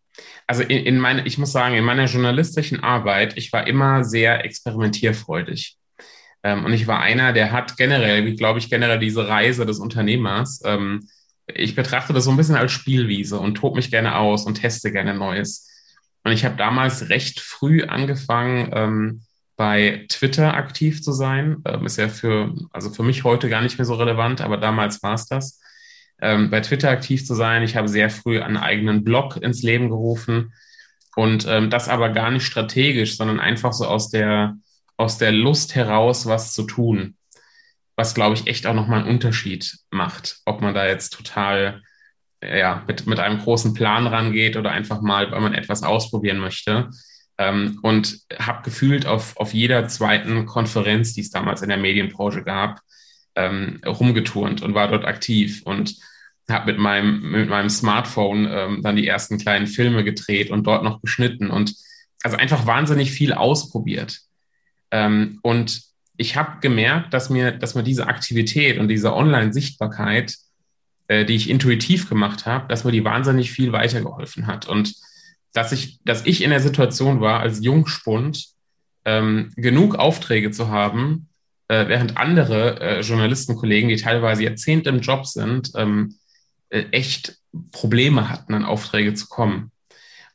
also 0.46 0.62
in, 0.62 0.84
in 0.84 0.98
meine, 0.98 1.26
ich 1.26 1.38
muss 1.38 1.52
sagen, 1.52 1.74
in 1.74 1.84
meiner 1.84 2.06
journalistischen 2.06 2.80
Arbeit, 2.80 3.36
ich 3.36 3.52
war 3.52 3.66
immer 3.66 4.04
sehr 4.04 4.44
experimentierfreudig. 4.44 5.76
Ähm, 6.42 6.64
und 6.64 6.72
ich 6.72 6.86
war 6.86 7.00
einer, 7.00 7.32
der 7.32 7.52
hat 7.52 7.76
generell, 7.76 8.24
wie 8.26 8.36
glaube 8.36 8.58
ich, 8.58 8.70
generell 8.70 8.98
diese 8.98 9.26
Reise 9.28 9.66
des 9.66 9.78
Unternehmers. 9.78 10.62
Ähm, 10.64 11.08
ich 11.46 11.74
betrachte 11.74 12.12
das 12.12 12.24
so 12.24 12.30
ein 12.30 12.36
bisschen 12.36 12.56
als 12.56 12.72
Spielwiese 12.72 13.38
und 13.38 13.56
tob 13.56 13.74
mich 13.76 13.90
gerne 13.90 14.16
aus 14.16 14.46
und 14.46 14.54
teste 14.54 14.92
gerne 14.92 15.14
Neues. 15.14 15.68
Und 16.24 16.32
ich 16.32 16.44
habe 16.44 16.56
damals 16.56 17.08
recht 17.08 17.40
früh 17.40 17.84
angefangen, 17.84 18.70
ähm, 18.72 19.22
bei 19.56 20.06
Twitter 20.08 20.54
aktiv 20.54 21.02
zu 21.02 21.12
sein. 21.12 21.62
Ähm, 21.64 21.86
ist 21.86 21.96
ja 21.98 22.08
für, 22.08 22.54
also 22.72 22.90
für 22.90 23.02
mich 23.02 23.24
heute 23.24 23.48
gar 23.48 23.62
nicht 23.62 23.78
mehr 23.78 23.86
so 23.86 23.94
relevant, 23.94 24.40
aber 24.40 24.58
damals 24.58 25.02
war 25.02 25.14
es 25.14 25.26
das 25.26 25.60
ähm, 26.20 26.50
bei 26.50 26.60
Twitter 26.60 26.90
aktiv 26.90 27.24
zu 27.24 27.34
sein. 27.34 27.62
Ich 27.62 27.76
habe 27.76 27.88
sehr 27.88 28.10
früh 28.10 28.40
einen 28.40 28.56
eigenen 28.56 29.04
Blog 29.04 29.36
ins 29.36 29.62
Leben 29.62 29.88
gerufen 29.88 30.52
und 31.14 31.46
ähm, 31.48 31.70
das 31.70 31.88
aber 31.88 32.10
gar 32.10 32.30
nicht 32.30 32.44
strategisch, 32.44 33.16
sondern 33.16 33.40
einfach 33.40 33.72
so 33.72 33.86
aus 33.86 34.10
der, 34.10 34.56
aus 34.96 35.18
der 35.18 35.32
Lust 35.32 35.74
heraus, 35.74 36.26
was 36.26 36.52
zu 36.52 36.64
tun. 36.64 37.16
Was, 37.96 38.14
glaube 38.14 38.34
ich, 38.34 38.46
echt 38.46 38.66
auch 38.66 38.74
nochmal 38.74 39.00
einen 39.00 39.08
Unterschied 39.08 39.78
macht, 39.90 40.40
ob 40.44 40.60
man 40.60 40.74
da 40.74 40.86
jetzt 40.86 41.14
total 41.14 41.82
ja, 42.42 42.84
mit, 42.86 43.06
mit 43.06 43.18
einem 43.18 43.38
großen 43.38 43.74
Plan 43.74 44.06
rangeht 44.06 44.56
oder 44.56 44.70
einfach 44.70 45.00
mal, 45.00 45.30
weil 45.30 45.40
man 45.40 45.54
etwas 45.54 45.82
ausprobieren 45.82 46.38
möchte. 46.38 46.90
Ähm, 47.38 47.78
und 47.82 48.20
habe 48.38 48.62
gefühlt 48.62 49.06
auf, 49.06 49.36
auf 49.36 49.52
jeder 49.52 49.88
zweiten 49.88 50.46
Konferenz, 50.46 51.12
die 51.12 51.20
es 51.20 51.30
damals 51.30 51.62
in 51.62 51.68
der 51.68 51.78
Medienbranche 51.78 52.42
gab, 52.42 52.80
ähm, 53.36 53.80
rumgeturnt 53.86 54.62
und 54.62 54.74
war 54.74 54.88
dort 54.88 55.04
aktiv 55.04 55.62
und 55.64 55.96
habe 56.48 56.72
mit 56.72 56.80
meinem, 56.80 57.30
mit 57.30 57.48
meinem 57.48 57.70
Smartphone 57.70 58.48
ähm, 58.50 58.82
dann 58.82 58.96
die 58.96 59.06
ersten 59.06 59.38
kleinen 59.38 59.66
Filme 59.66 60.04
gedreht 60.04 60.50
und 60.50 60.66
dort 60.66 60.84
noch 60.84 61.00
geschnitten 61.00 61.50
und 61.50 61.74
also 62.22 62.36
einfach 62.36 62.66
wahnsinnig 62.66 63.12
viel 63.12 63.32
ausprobiert. 63.32 64.20
Ähm, 64.90 65.38
und 65.42 65.82
ich 66.16 66.36
habe 66.36 66.60
gemerkt, 66.60 67.12
dass 67.12 67.30
mir, 67.30 67.52
dass 67.52 67.74
mir 67.74 67.82
diese 67.82 68.06
Aktivität 68.06 68.78
und 68.78 68.88
diese 68.88 69.14
Online-Sichtbarkeit, 69.14 70.34
äh, 71.08 71.24
die 71.24 71.34
ich 71.34 71.50
intuitiv 71.50 72.08
gemacht 72.08 72.46
habe, 72.46 72.68
dass 72.68 72.84
mir 72.84 72.92
die 72.92 73.04
wahnsinnig 73.04 73.52
viel 73.52 73.72
weitergeholfen 73.72 74.46
hat. 74.46 74.66
Und 74.66 74.94
dass 75.52 75.72
ich, 75.72 75.98
dass 76.04 76.24
ich 76.26 76.42
in 76.42 76.50
der 76.50 76.60
Situation 76.60 77.20
war, 77.20 77.40
als 77.40 77.64
Jungspund 77.64 78.46
ähm, 79.04 79.52
genug 79.56 79.96
Aufträge 79.96 80.50
zu 80.50 80.68
haben, 80.68 81.28
äh, 81.68 81.88
während 81.88 82.16
andere 82.16 82.80
äh, 82.80 83.00
Journalistenkollegen, 83.00 83.88
die 83.88 83.96
teilweise 83.96 84.44
Jahrzehnte 84.44 84.90
im 84.90 85.00
Job 85.00 85.26
sind, 85.26 85.72
ähm, 85.76 86.16
äh, 86.70 86.84
echt 86.92 87.38
Probleme 87.72 88.28
hatten, 88.28 88.54
an 88.54 88.64
Aufträge 88.64 89.14
zu 89.14 89.28
kommen. 89.28 89.72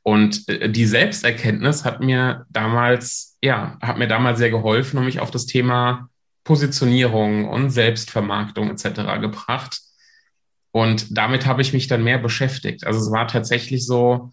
Und 0.03 0.47
äh, 0.49 0.69
die 0.69 0.85
Selbsterkenntnis 0.85 1.85
hat 1.85 2.01
mir 2.01 2.45
damals, 2.49 3.37
ja, 3.41 3.77
hat 3.81 3.97
mir 3.97 4.07
damals 4.07 4.39
sehr 4.39 4.49
geholfen 4.49 4.97
und 4.97 5.05
mich 5.05 5.19
auf 5.19 5.31
das 5.31 5.45
Thema 5.45 6.09
Positionierung 6.43 7.47
und 7.47 7.69
Selbstvermarktung 7.69 8.71
etc. 8.71 9.19
gebracht. 9.21 9.79
Und 10.71 11.17
damit 11.17 11.45
habe 11.45 11.61
ich 11.61 11.73
mich 11.73 11.87
dann 11.87 12.03
mehr 12.03 12.17
beschäftigt. 12.17 12.85
Also 12.85 12.99
es 12.99 13.11
war 13.11 13.27
tatsächlich 13.27 13.85
so, 13.85 14.31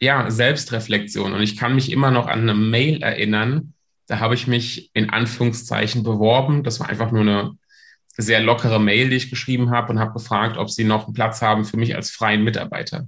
ja, 0.00 0.30
Selbstreflexion. 0.30 1.32
Und 1.32 1.42
ich 1.42 1.56
kann 1.56 1.74
mich 1.74 1.90
immer 1.90 2.10
noch 2.10 2.26
an 2.26 2.40
eine 2.40 2.54
Mail 2.54 3.02
erinnern, 3.02 3.71
da 4.12 4.20
habe 4.20 4.34
ich 4.34 4.46
mich 4.46 4.90
in 4.92 5.08
Anführungszeichen 5.08 6.02
beworben. 6.02 6.64
Das 6.64 6.80
war 6.80 6.90
einfach 6.90 7.12
nur 7.12 7.22
eine 7.22 7.56
sehr 8.18 8.40
lockere 8.40 8.78
Mail, 8.78 9.08
die 9.08 9.16
ich 9.16 9.30
geschrieben 9.30 9.70
habe 9.70 9.90
und 9.90 9.98
habe 9.98 10.12
gefragt, 10.12 10.58
ob 10.58 10.68
sie 10.68 10.84
noch 10.84 11.06
einen 11.06 11.14
Platz 11.14 11.40
haben 11.40 11.64
für 11.64 11.78
mich 11.78 11.96
als 11.96 12.10
freien 12.10 12.44
Mitarbeiter 12.44 13.06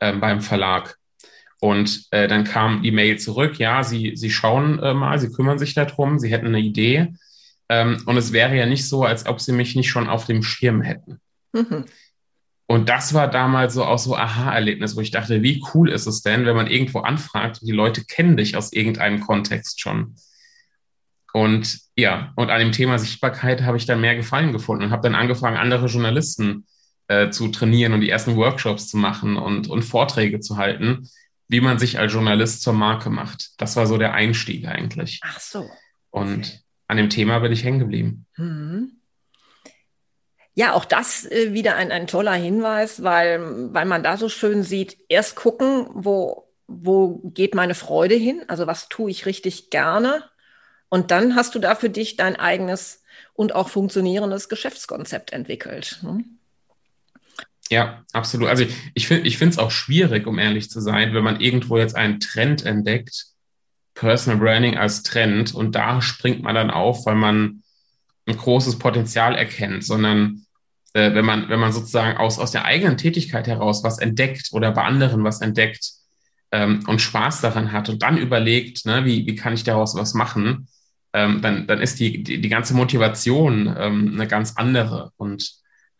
äh, 0.00 0.12
beim 0.12 0.40
Verlag. 0.40 0.96
Und 1.60 2.08
äh, 2.10 2.26
dann 2.26 2.42
kam 2.42 2.82
die 2.82 2.90
Mail 2.90 3.20
zurück, 3.20 3.60
ja, 3.60 3.84
Sie, 3.84 4.16
Sie 4.16 4.30
schauen 4.30 4.80
äh, 4.80 4.92
mal, 4.92 5.20
Sie 5.20 5.30
kümmern 5.30 5.60
sich 5.60 5.74
darum, 5.74 6.18
Sie 6.18 6.32
hätten 6.32 6.48
eine 6.48 6.58
Idee. 6.58 7.14
Ähm, 7.68 8.02
und 8.06 8.16
es 8.16 8.32
wäre 8.32 8.56
ja 8.56 8.66
nicht 8.66 8.88
so, 8.88 9.04
als 9.04 9.24
ob 9.26 9.40
Sie 9.40 9.52
mich 9.52 9.76
nicht 9.76 9.88
schon 9.88 10.08
auf 10.08 10.24
dem 10.24 10.42
Schirm 10.42 10.82
hätten. 10.82 11.20
Mhm. 11.52 11.84
Und 12.70 12.90
das 12.90 13.14
war 13.14 13.28
damals 13.28 13.72
so 13.72 13.82
auch 13.82 13.98
so 13.98 14.14
Aha-Erlebnis, 14.14 14.94
wo 14.94 15.00
ich 15.00 15.10
dachte, 15.10 15.42
wie 15.42 15.64
cool 15.72 15.88
ist 15.88 16.06
es 16.06 16.20
denn, 16.20 16.44
wenn 16.44 16.54
man 16.54 16.66
irgendwo 16.66 16.98
anfragt 17.00 17.62
und 17.62 17.66
die 17.66 17.72
Leute 17.72 18.04
kennen 18.04 18.36
dich 18.36 18.56
aus 18.56 18.74
irgendeinem 18.74 19.20
Kontext 19.20 19.80
schon. 19.80 20.16
Und 21.32 21.80
ja, 21.96 22.32
und 22.36 22.50
an 22.50 22.58
dem 22.58 22.72
Thema 22.72 22.98
Sichtbarkeit 22.98 23.62
habe 23.62 23.78
ich 23.78 23.86
dann 23.86 24.02
mehr 24.02 24.16
Gefallen 24.16 24.52
gefunden 24.52 24.84
und 24.84 24.90
habe 24.90 25.02
dann 25.02 25.14
angefangen, 25.14 25.56
andere 25.56 25.86
Journalisten 25.86 26.66
äh, 27.06 27.30
zu 27.30 27.48
trainieren 27.48 27.94
und 27.94 28.02
die 28.02 28.10
ersten 28.10 28.36
Workshops 28.36 28.88
zu 28.88 28.98
machen 28.98 29.38
und, 29.38 29.68
und 29.68 29.82
Vorträge 29.82 30.40
zu 30.40 30.58
halten, 30.58 31.08
wie 31.48 31.62
man 31.62 31.78
sich 31.78 31.98
als 31.98 32.12
Journalist 32.12 32.60
zur 32.60 32.74
Marke 32.74 33.08
macht. 33.08 33.52
Das 33.56 33.76
war 33.76 33.86
so 33.86 33.96
der 33.96 34.12
Einstieg 34.12 34.68
eigentlich. 34.68 35.20
Ach 35.24 35.40
so. 35.40 35.70
Und 36.10 36.62
an 36.86 36.98
dem 36.98 37.08
Thema 37.08 37.38
bin 37.38 37.52
ich 37.52 37.64
hängen 37.64 37.78
geblieben. 37.78 38.26
Mhm. 38.36 38.97
Ja, 40.58 40.72
auch 40.72 40.84
das 40.84 41.24
äh, 41.24 41.52
wieder 41.52 41.76
ein, 41.76 41.92
ein 41.92 42.08
toller 42.08 42.32
Hinweis, 42.32 43.04
weil, 43.04 43.72
weil 43.72 43.84
man 43.84 44.02
da 44.02 44.16
so 44.16 44.28
schön 44.28 44.64
sieht, 44.64 44.96
erst 45.08 45.36
gucken, 45.36 45.86
wo, 45.92 46.48
wo 46.66 47.20
geht 47.32 47.54
meine 47.54 47.76
Freude 47.76 48.16
hin, 48.16 48.42
also 48.48 48.66
was 48.66 48.88
tue 48.88 49.08
ich 49.08 49.24
richtig 49.24 49.70
gerne. 49.70 50.24
Und 50.88 51.12
dann 51.12 51.36
hast 51.36 51.54
du 51.54 51.60
da 51.60 51.76
für 51.76 51.90
dich 51.90 52.16
dein 52.16 52.34
eigenes 52.34 53.04
und 53.34 53.54
auch 53.54 53.68
funktionierendes 53.68 54.48
Geschäftskonzept 54.48 55.32
entwickelt. 55.32 56.00
Ne? 56.02 56.24
Ja, 57.70 58.02
absolut. 58.12 58.48
Also 58.48 58.66
ich, 58.94 59.08
ich 59.12 59.38
finde 59.38 59.52
es 59.52 59.58
auch 59.58 59.70
schwierig, 59.70 60.26
um 60.26 60.40
ehrlich 60.40 60.70
zu 60.70 60.80
sein, 60.80 61.14
wenn 61.14 61.22
man 61.22 61.40
irgendwo 61.40 61.78
jetzt 61.78 61.94
einen 61.94 62.18
Trend 62.18 62.66
entdeckt, 62.66 63.26
Personal 63.94 64.40
Branding 64.40 64.76
als 64.76 65.04
Trend, 65.04 65.54
und 65.54 65.76
da 65.76 66.02
springt 66.02 66.42
man 66.42 66.56
dann 66.56 66.72
auf, 66.72 67.06
weil 67.06 67.14
man 67.14 67.62
ein 68.26 68.36
großes 68.36 68.80
Potenzial 68.80 69.36
erkennt, 69.36 69.84
sondern 69.84 70.46
äh, 70.94 71.14
wenn 71.14 71.24
man, 71.24 71.48
wenn 71.48 71.60
man 71.60 71.72
sozusagen 71.72 72.16
aus, 72.18 72.38
aus 72.38 72.50
der 72.50 72.64
eigenen 72.64 72.96
Tätigkeit 72.96 73.46
heraus 73.46 73.84
was 73.84 73.98
entdeckt 73.98 74.48
oder 74.52 74.72
bei 74.72 74.84
anderen 74.84 75.24
was 75.24 75.40
entdeckt 75.40 75.92
ähm, 76.52 76.84
und 76.86 77.00
Spaß 77.00 77.40
daran 77.40 77.72
hat 77.72 77.88
und 77.88 78.02
dann 78.02 78.16
überlegt, 78.16 78.86
ne, 78.86 79.04
wie, 79.04 79.26
wie 79.26 79.34
kann 79.34 79.54
ich 79.54 79.64
daraus 79.64 79.94
was 79.94 80.14
machen, 80.14 80.68
ähm, 81.12 81.40
dann, 81.42 81.66
dann 81.66 81.80
ist 81.80 82.00
die, 82.00 82.22
die, 82.22 82.40
die 82.40 82.48
ganze 82.48 82.74
Motivation 82.74 83.74
ähm, 83.78 84.12
eine 84.14 84.26
ganz 84.26 84.56
andere. 84.56 85.12
Und 85.16 85.52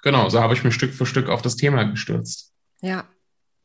genau, 0.02 0.28
so 0.28 0.40
habe 0.40 0.54
ich 0.54 0.64
mich 0.64 0.74
Stück 0.74 0.94
für 0.94 1.06
Stück 1.06 1.28
auf 1.28 1.42
das 1.42 1.56
Thema 1.56 1.84
gestürzt. 1.84 2.52
Ja. 2.80 3.04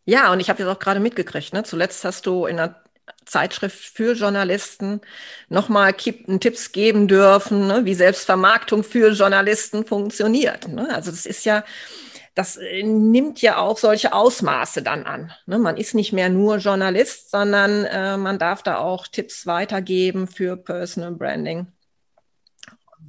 Ja, 0.06 0.34
und 0.34 0.42
ich 0.42 0.50
habe 0.50 0.62
jetzt 0.62 0.70
auch 0.70 0.80
gerade 0.80 1.00
mitgekriegt, 1.00 1.54
ne? 1.54 1.64
Zuletzt 1.64 2.04
hast 2.04 2.26
du 2.26 2.46
in 2.46 2.60
einer 2.60 2.83
Zeitschrift 3.26 3.80
für 3.80 4.14
Journalisten 4.14 5.02
nochmal 5.50 5.94
Tipps 5.94 6.72
geben 6.72 7.08
dürfen, 7.08 7.68
ne? 7.68 7.86
wie 7.86 7.94
Selbstvermarktung 7.94 8.84
für 8.84 9.12
Journalisten 9.12 9.86
funktioniert. 9.86 10.68
Ne? 10.68 10.94
Also 10.94 11.12
das 11.12 11.26
ist 11.26 11.46
ja, 11.46 11.64
das 12.36 12.58
äh, 12.58 12.84
nimmt 12.84 13.42
ja 13.42 13.58
auch 13.58 13.78
solche 13.78 14.14
Ausmaße 14.14 14.82
dann 14.82 15.04
an. 15.04 15.32
Ne? 15.46 15.58
Man 15.60 15.78
ist 15.78 15.96
nicht 15.96 16.14
mehr 16.14 16.30
nur 16.30 16.58
Journalist, 16.58 17.32
sondern 17.32 17.86
äh, 17.86 18.18
man 18.18 18.40
darf 18.40 18.64
da 18.64 18.78
auch 18.78 19.08
Tipps 19.08 19.46
weitergeben 19.46 20.28
für 20.28 20.58
Personal 20.58 21.12
Branding. 21.12 21.68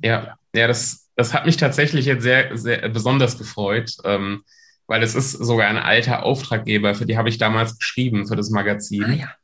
Ja, 0.02 0.38
ja, 0.54 0.66
das, 0.66 1.09
das 1.16 1.33
hat 1.33 1.46
mich 1.46 1.57
tatsächlich 1.57 2.07
jetzt 2.07 2.22
sehr, 2.22 2.57
sehr 2.57 2.88
besonders 2.88 3.38
gefreut, 3.38 3.96
ähm, 4.04 4.44
weil 4.87 5.02
es 5.02 5.14
ist 5.14 5.33
sogar 5.33 5.68
ein 5.68 5.78
alter 5.78 6.24
Auftraggeber, 6.24 6.94
für 6.94 7.07
die 7.07 7.16
habe 7.16 7.28
ich 7.28 7.38
damals 7.38 7.78
geschrieben, 7.78 8.26
für 8.26 8.37
das 8.37 8.50
Magazin. 8.50 9.04
Ah, 9.04 9.12
ja. 9.12 9.35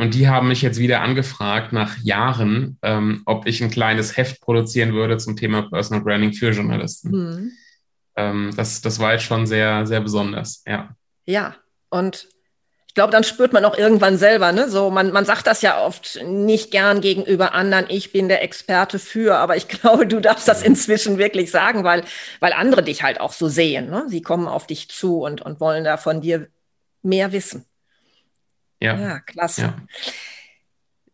Und 0.00 0.14
die 0.14 0.28
haben 0.28 0.48
mich 0.48 0.62
jetzt 0.62 0.78
wieder 0.78 1.02
angefragt 1.02 1.74
nach 1.74 1.98
Jahren, 1.98 2.78
ähm, 2.80 3.20
ob 3.26 3.46
ich 3.46 3.62
ein 3.62 3.70
kleines 3.70 4.16
Heft 4.16 4.40
produzieren 4.40 4.94
würde 4.94 5.18
zum 5.18 5.36
Thema 5.36 5.68
Personal 5.68 6.02
Branding 6.02 6.32
für 6.32 6.52
Journalisten. 6.52 7.10
Mhm. 7.10 7.52
Ähm, 8.16 8.50
das, 8.56 8.80
das 8.80 8.98
war 8.98 9.12
jetzt 9.12 9.24
schon 9.24 9.46
sehr, 9.46 9.86
sehr 9.86 10.00
besonders, 10.00 10.62
ja. 10.66 10.88
Ja, 11.26 11.54
und 11.90 12.28
ich 12.86 12.94
glaube, 12.94 13.12
dann 13.12 13.24
spürt 13.24 13.52
man 13.52 13.66
auch 13.66 13.76
irgendwann 13.76 14.16
selber, 14.16 14.52
ne? 14.52 14.70
So, 14.70 14.90
man, 14.90 15.12
man 15.12 15.26
sagt 15.26 15.46
das 15.46 15.60
ja 15.60 15.84
oft 15.84 16.18
nicht 16.24 16.70
gern 16.70 17.02
gegenüber 17.02 17.52
anderen, 17.52 17.84
ich 17.90 18.10
bin 18.10 18.28
der 18.28 18.42
Experte 18.42 18.98
für, 18.98 19.36
aber 19.36 19.58
ich 19.58 19.68
glaube, 19.82 20.06
du 20.06 20.18
darfst 20.18 20.48
das 20.48 20.62
inzwischen 20.62 21.18
wirklich 21.18 21.50
sagen, 21.50 21.84
weil, 21.84 22.04
weil 22.40 22.54
andere 22.54 22.82
dich 22.82 23.02
halt 23.02 23.20
auch 23.20 23.34
so 23.34 23.48
sehen. 23.48 23.90
Ne? 23.90 24.06
Sie 24.08 24.22
kommen 24.22 24.48
auf 24.48 24.66
dich 24.66 24.88
zu 24.88 25.20
und, 25.20 25.42
und 25.42 25.60
wollen 25.60 25.84
da 25.84 25.98
von 25.98 26.22
dir 26.22 26.48
mehr 27.02 27.32
wissen. 27.32 27.66
Ja. 28.80 28.98
Ja, 28.98 29.20
klasse. 29.20 29.60
Ja. 29.62 29.86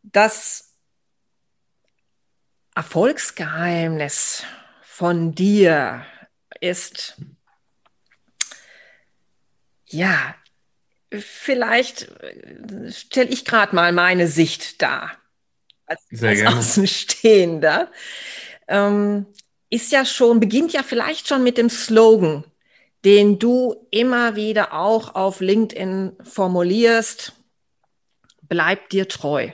Das 0.03 0.75
Erfolgsgeheimnis 2.75 4.45
von 4.83 5.35
dir 5.35 6.07
ist, 6.61 7.17
ja, 9.87 10.35
vielleicht 11.11 12.09
äh, 12.21 12.91
stelle 12.93 13.31
ich 13.31 13.45
gerade 13.45 13.75
mal 13.75 13.93
meine 13.93 14.29
Sicht 14.29 14.83
dar. 14.83 15.13
Als, 15.87 16.03
Sehr 16.11 16.31
als 16.31 16.39
gerne. 16.41 16.57
Außenstehender. 16.59 17.91
Ähm, 18.69 19.27
ist 19.71 19.93
ja 19.93 20.05
schon, 20.05 20.41
beginnt 20.41 20.73
ja 20.73 20.83
vielleicht 20.83 21.29
schon 21.29 21.43
mit 21.43 21.59
dem 21.59 21.71
Slogan, 21.71 22.45
den 23.05 23.39
du 23.39 23.87
immer 23.91 24.37
wieder 24.37 24.73
auch 24.73 25.15
auf 25.15 25.41
LinkedIn 25.41 26.17
formulierst. 26.23 27.36
Bleib 28.49 28.91
dir 28.91 29.09
treu. 29.09 29.51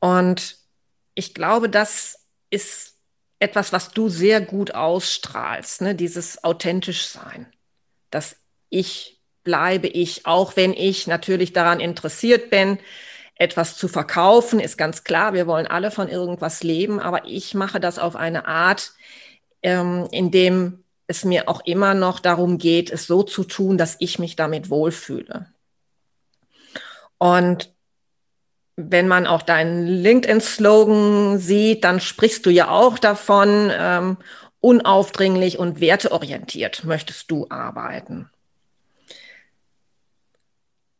Und 0.00 0.58
ich 1.14 1.34
glaube, 1.34 1.68
das 1.68 2.26
ist 2.50 2.98
etwas, 3.38 3.72
was 3.72 3.90
du 3.90 4.08
sehr 4.08 4.40
gut 4.40 4.74
ausstrahlst, 4.74 5.82
ne? 5.82 5.94
dieses 5.94 6.44
authentisch 6.44 7.06
sein, 7.06 7.46
dass 8.10 8.36
ich 8.70 9.20
bleibe 9.44 9.86
ich, 9.86 10.26
auch 10.26 10.56
wenn 10.56 10.72
ich 10.72 11.06
natürlich 11.06 11.52
daran 11.52 11.78
interessiert 11.78 12.50
bin, 12.50 12.78
etwas 13.36 13.76
zu 13.76 13.88
verkaufen, 13.88 14.60
ist 14.60 14.78
ganz 14.78 15.04
klar, 15.04 15.34
wir 15.34 15.46
wollen 15.46 15.66
alle 15.66 15.90
von 15.90 16.08
irgendwas 16.08 16.62
leben, 16.62 17.00
aber 17.00 17.26
ich 17.26 17.54
mache 17.54 17.80
das 17.80 17.98
auf 17.98 18.16
eine 18.16 18.46
Art, 18.46 18.92
ähm, 19.62 20.08
in 20.10 20.30
dem 20.30 20.84
es 21.06 21.24
mir 21.24 21.48
auch 21.48 21.60
immer 21.66 21.94
noch 21.94 22.20
darum 22.20 22.58
geht, 22.58 22.90
es 22.90 23.06
so 23.06 23.22
zu 23.22 23.44
tun, 23.44 23.76
dass 23.76 23.96
ich 23.98 24.18
mich 24.18 24.36
damit 24.36 24.70
wohlfühle. 24.70 25.53
Und 27.18 27.72
wenn 28.76 29.06
man 29.06 29.26
auch 29.26 29.42
deinen 29.42 29.86
LinkedIn-Slogan 29.86 31.38
sieht, 31.38 31.84
dann 31.84 32.00
sprichst 32.00 32.44
du 32.44 32.50
ja 32.50 32.70
auch 32.70 32.98
davon, 32.98 33.70
ähm, 33.72 34.16
unaufdringlich 34.60 35.58
und 35.58 35.80
werteorientiert 35.80 36.84
möchtest 36.84 37.30
du 37.30 37.46
arbeiten. 37.50 38.30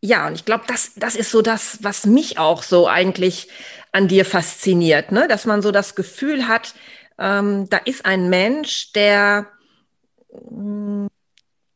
Ja, 0.03 0.27
und 0.27 0.35
ich 0.35 0.45
glaube, 0.45 0.65
das, 0.67 0.93
das 0.97 1.17
ist 1.17 1.31
so 1.31 1.41
das, 1.41 1.83
was 1.83 2.05
mich 2.05 2.39
auch 2.39 2.63
so 2.63 2.87
eigentlich 2.87 3.49
an 3.91 4.07
dir 4.07 4.27
fasziniert, 4.27 5.13
ne? 5.13 5.29
dass 5.29 5.47
man 5.47 5.63
so 5.63 5.71
das 5.71 5.95
Gefühl 5.95 6.47
hat, 6.47 6.75
ähm, 7.19 7.71
da 7.71 7.79
ist 7.79 8.05
ein 8.05 8.29
Mensch, 8.29 8.93
der, 8.93 9.47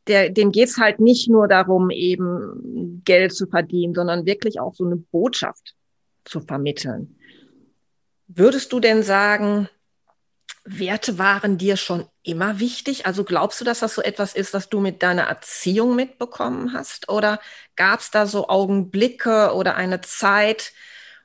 der 0.08 0.30
dem 0.30 0.52
geht's 0.52 0.78
halt 0.78 1.00
nicht 1.00 1.28
nur 1.28 1.48
darum, 1.48 1.90
eben 1.90 3.02
Geld 3.04 3.32
zu 3.32 3.46
verdienen, 3.46 3.94
sondern 3.94 4.26
wirklich 4.26 4.60
auch 4.60 4.74
so 4.74 4.84
eine 4.84 4.96
Botschaft 4.96 5.74
zu 6.24 6.40
vermitteln. 6.40 7.16
Würdest 8.26 8.72
du 8.72 8.80
denn 8.80 9.02
sagen, 9.02 9.68
Werte 10.64 11.18
waren 11.18 11.56
dir 11.56 11.76
schon 11.76 12.04
immer 12.22 12.60
wichtig? 12.60 13.06
Also 13.06 13.24
glaubst 13.24 13.60
du, 13.60 13.64
dass 13.64 13.80
das 13.80 13.94
so 13.94 14.02
etwas 14.02 14.34
ist, 14.34 14.52
was 14.52 14.68
du 14.68 14.80
mit 14.80 15.02
deiner 15.02 15.22
Erziehung 15.22 15.96
mitbekommen 15.96 16.74
hast? 16.74 17.08
Oder 17.08 17.40
gab 17.76 18.00
es 18.00 18.10
da 18.10 18.26
so 18.26 18.48
Augenblicke 18.48 19.54
oder 19.54 19.76
eine 19.76 20.02
Zeit, 20.02 20.72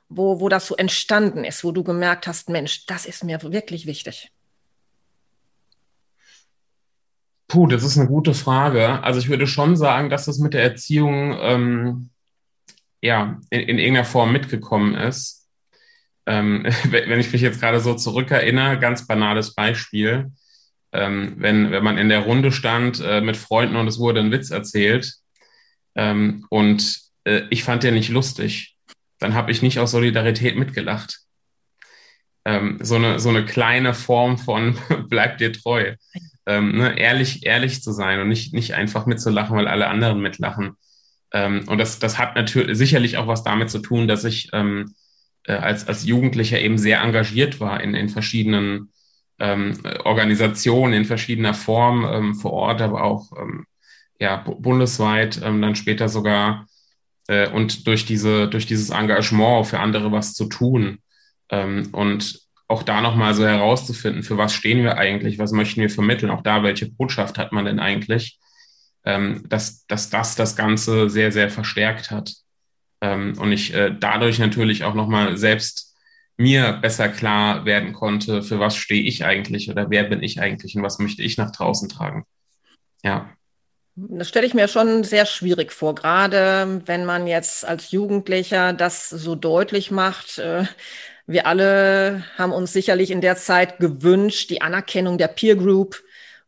wo, 0.08 0.40
wo 0.40 0.48
das 0.48 0.66
so 0.66 0.76
entstanden 0.76 1.44
ist, 1.44 1.64
wo 1.64 1.72
du 1.72 1.84
gemerkt 1.84 2.26
hast, 2.26 2.48
Mensch, 2.48 2.86
das 2.86 3.04
ist 3.04 3.24
mir 3.24 3.42
wirklich 3.42 3.86
wichtig? 3.86 4.30
Puh, 7.48 7.66
das 7.66 7.84
ist 7.84 7.98
eine 7.98 8.08
gute 8.08 8.34
Frage. 8.34 9.02
Also 9.02 9.20
ich 9.20 9.28
würde 9.28 9.46
schon 9.46 9.76
sagen, 9.76 10.10
dass 10.10 10.24
das 10.24 10.38
mit 10.38 10.54
der 10.54 10.62
Erziehung 10.62 11.36
ähm, 11.40 12.10
ja 13.00 13.40
in, 13.50 13.60
in 13.60 13.78
irgendeiner 13.78 14.06
Form 14.06 14.32
mitgekommen 14.32 14.94
ist 14.94 15.44
ähm, 16.26 16.64
wenn 16.90 17.20
ich 17.20 17.32
mich 17.32 17.42
jetzt 17.42 17.60
gerade 17.60 17.80
so 17.80 17.94
zurückerinnere, 17.94 18.78
ganz 18.78 19.06
banales 19.06 19.54
Beispiel, 19.54 20.32
ähm, 20.92 21.34
wenn, 21.38 21.70
wenn 21.70 21.84
man 21.84 21.98
in 21.98 22.08
der 22.08 22.20
Runde 22.20 22.52
stand 22.52 23.00
äh, 23.00 23.20
mit 23.20 23.36
Freunden 23.36 23.76
und 23.76 23.88
es 23.88 23.98
wurde 23.98 24.20
ein 24.20 24.30
Witz 24.30 24.50
erzählt 24.50 25.14
ähm, 25.94 26.46
und 26.50 27.00
äh, 27.24 27.42
ich 27.50 27.64
fand 27.64 27.82
den 27.82 27.94
nicht 27.94 28.10
lustig, 28.10 28.76
dann 29.18 29.34
habe 29.34 29.50
ich 29.50 29.62
nicht 29.62 29.78
aus 29.78 29.90
Solidarität 29.90 30.56
mitgelacht. 30.56 31.20
Ähm, 32.44 32.78
so, 32.82 32.96
eine, 32.96 33.18
so 33.18 33.30
eine 33.30 33.44
kleine 33.44 33.94
Form 33.94 34.38
von 34.38 34.78
bleib 35.08 35.38
dir 35.38 35.52
treu. 35.52 35.94
Ähm, 36.46 36.76
ne, 36.76 36.98
ehrlich, 36.98 37.46
ehrlich 37.46 37.82
zu 37.82 37.92
sein 37.92 38.20
und 38.20 38.28
nicht, 38.28 38.52
nicht 38.52 38.74
einfach 38.74 39.06
mitzulachen, 39.06 39.56
weil 39.56 39.68
alle 39.68 39.88
anderen 39.88 40.20
mitlachen. 40.20 40.76
Ähm, 41.32 41.64
und 41.68 41.78
das, 41.78 41.98
das 41.98 42.18
hat 42.18 42.36
natürlich 42.36 42.76
sicherlich 42.76 43.16
auch 43.16 43.26
was 43.26 43.42
damit 43.44 43.70
zu 43.70 43.80
tun, 43.80 44.06
dass 44.08 44.24
ich 44.24 44.50
ähm, 44.52 44.94
äh, 45.44 45.54
als, 45.54 45.88
als 45.88 46.04
Jugendlicher 46.04 46.60
eben 46.60 46.78
sehr 46.78 47.00
engagiert 47.00 47.60
war 47.60 47.82
in, 47.82 47.94
in 47.94 48.08
verschiedenen 48.08 48.92
ähm, 49.38 49.78
Organisationen, 50.04 50.94
in 50.94 51.04
verschiedener 51.04 51.54
Form 51.54 52.04
ähm, 52.04 52.34
vor 52.34 52.52
Ort, 52.52 52.82
aber 52.82 53.02
auch 53.02 53.32
ähm, 53.38 53.66
ja, 54.20 54.36
bundesweit, 54.36 55.42
dann 55.42 55.74
später 55.74 56.08
sogar 56.08 56.66
äh, 57.26 57.48
und 57.50 57.86
durch, 57.86 58.06
diese, 58.06 58.48
durch 58.48 58.66
dieses 58.66 58.90
Engagement 58.90 59.66
für 59.66 59.80
andere 59.80 60.12
was 60.12 60.34
zu 60.34 60.46
tun. 60.46 60.98
Und 61.50 62.43
auch 62.66 62.82
da 62.82 63.00
nochmal 63.00 63.34
so 63.34 63.46
herauszufinden, 63.46 64.22
für 64.22 64.38
was 64.38 64.54
stehen 64.54 64.82
wir 64.82 64.96
eigentlich, 64.96 65.38
was 65.38 65.52
möchten 65.52 65.80
wir 65.80 65.90
vermitteln, 65.90 66.30
auch 66.30 66.42
da, 66.42 66.62
welche 66.62 66.90
Botschaft 66.90 67.38
hat 67.38 67.52
man 67.52 67.66
denn 67.66 67.78
eigentlich, 67.78 68.38
ähm, 69.04 69.44
dass, 69.48 69.86
dass 69.86 70.10
das 70.10 70.34
das 70.34 70.56
Ganze 70.56 71.10
sehr, 71.10 71.30
sehr 71.30 71.50
verstärkt 71.50 72.10
hat. 72.10 72.32
Ähm, 73.00 73.34
und 73.38 73.52
ich 73.52 73.74
äh, 73.74 73.94
dadurch 73.98 74.38
natürlich 74.38 74.84
auch 74.84 74.94
nochmal 74.94 75.36
selbst 75.36 75.94
mir 76.36 76.72
besser 76.72 77.08
klar 77.08 77.64
werden 77.64 77.92
konnte, 77.92 78.42
für 78.42 78.58
was 78.58 78.76
stehe 78.76 79.04
ich 79.04 79.24
eigentlich 79.24 79.70
oder 79.70 79.90
wer 79.90 80.04
bin 80.04 80.22
ich 80.22 80.40
eigentlich 80.40 80.74
und 80.74 80.82
was 80.82 80.98
möchte 80.98 81.22
ich 81.22 81.36
nach 81.36 81.52
draußen 81.52 81.88
tragen. 81.88 82.24
Ja. 83.04 83.30
Das 83.96 84.28
stelle 84.28 84.46
ich 84.46 84.54
mir 84.54 84.66
schon 84.66 85.04
sehr 85.04 85.24
schwierig 85.24 85.70
vor, 85.70 85.94
gerade 85.94 86.82
wenn 86.86 87.04
man 87.04 87.28
jetzt 87.28 87.64
als 87.64 87.92
Jugendlicher 87.92 88.72
das 88.72 89.08
so 89.08 89.36
deutlich 89.36 89.92
macht. 89.92 90.42
Wir 91.26 91.46
alle 91.46 92.24
haben 92.36 92.52
uns 92.52 92.72
sicherlich 92.72 93.10
in 93.10 93.20
der 93.22 93.36
Zeit 93.36 93.78
gewünscht, 93.78 94.50
die 94.50 94.60
Anerkennung 94.60 95.16
der 95.16 95.28
Peer 95.28 95.56
Group 95.56 96.02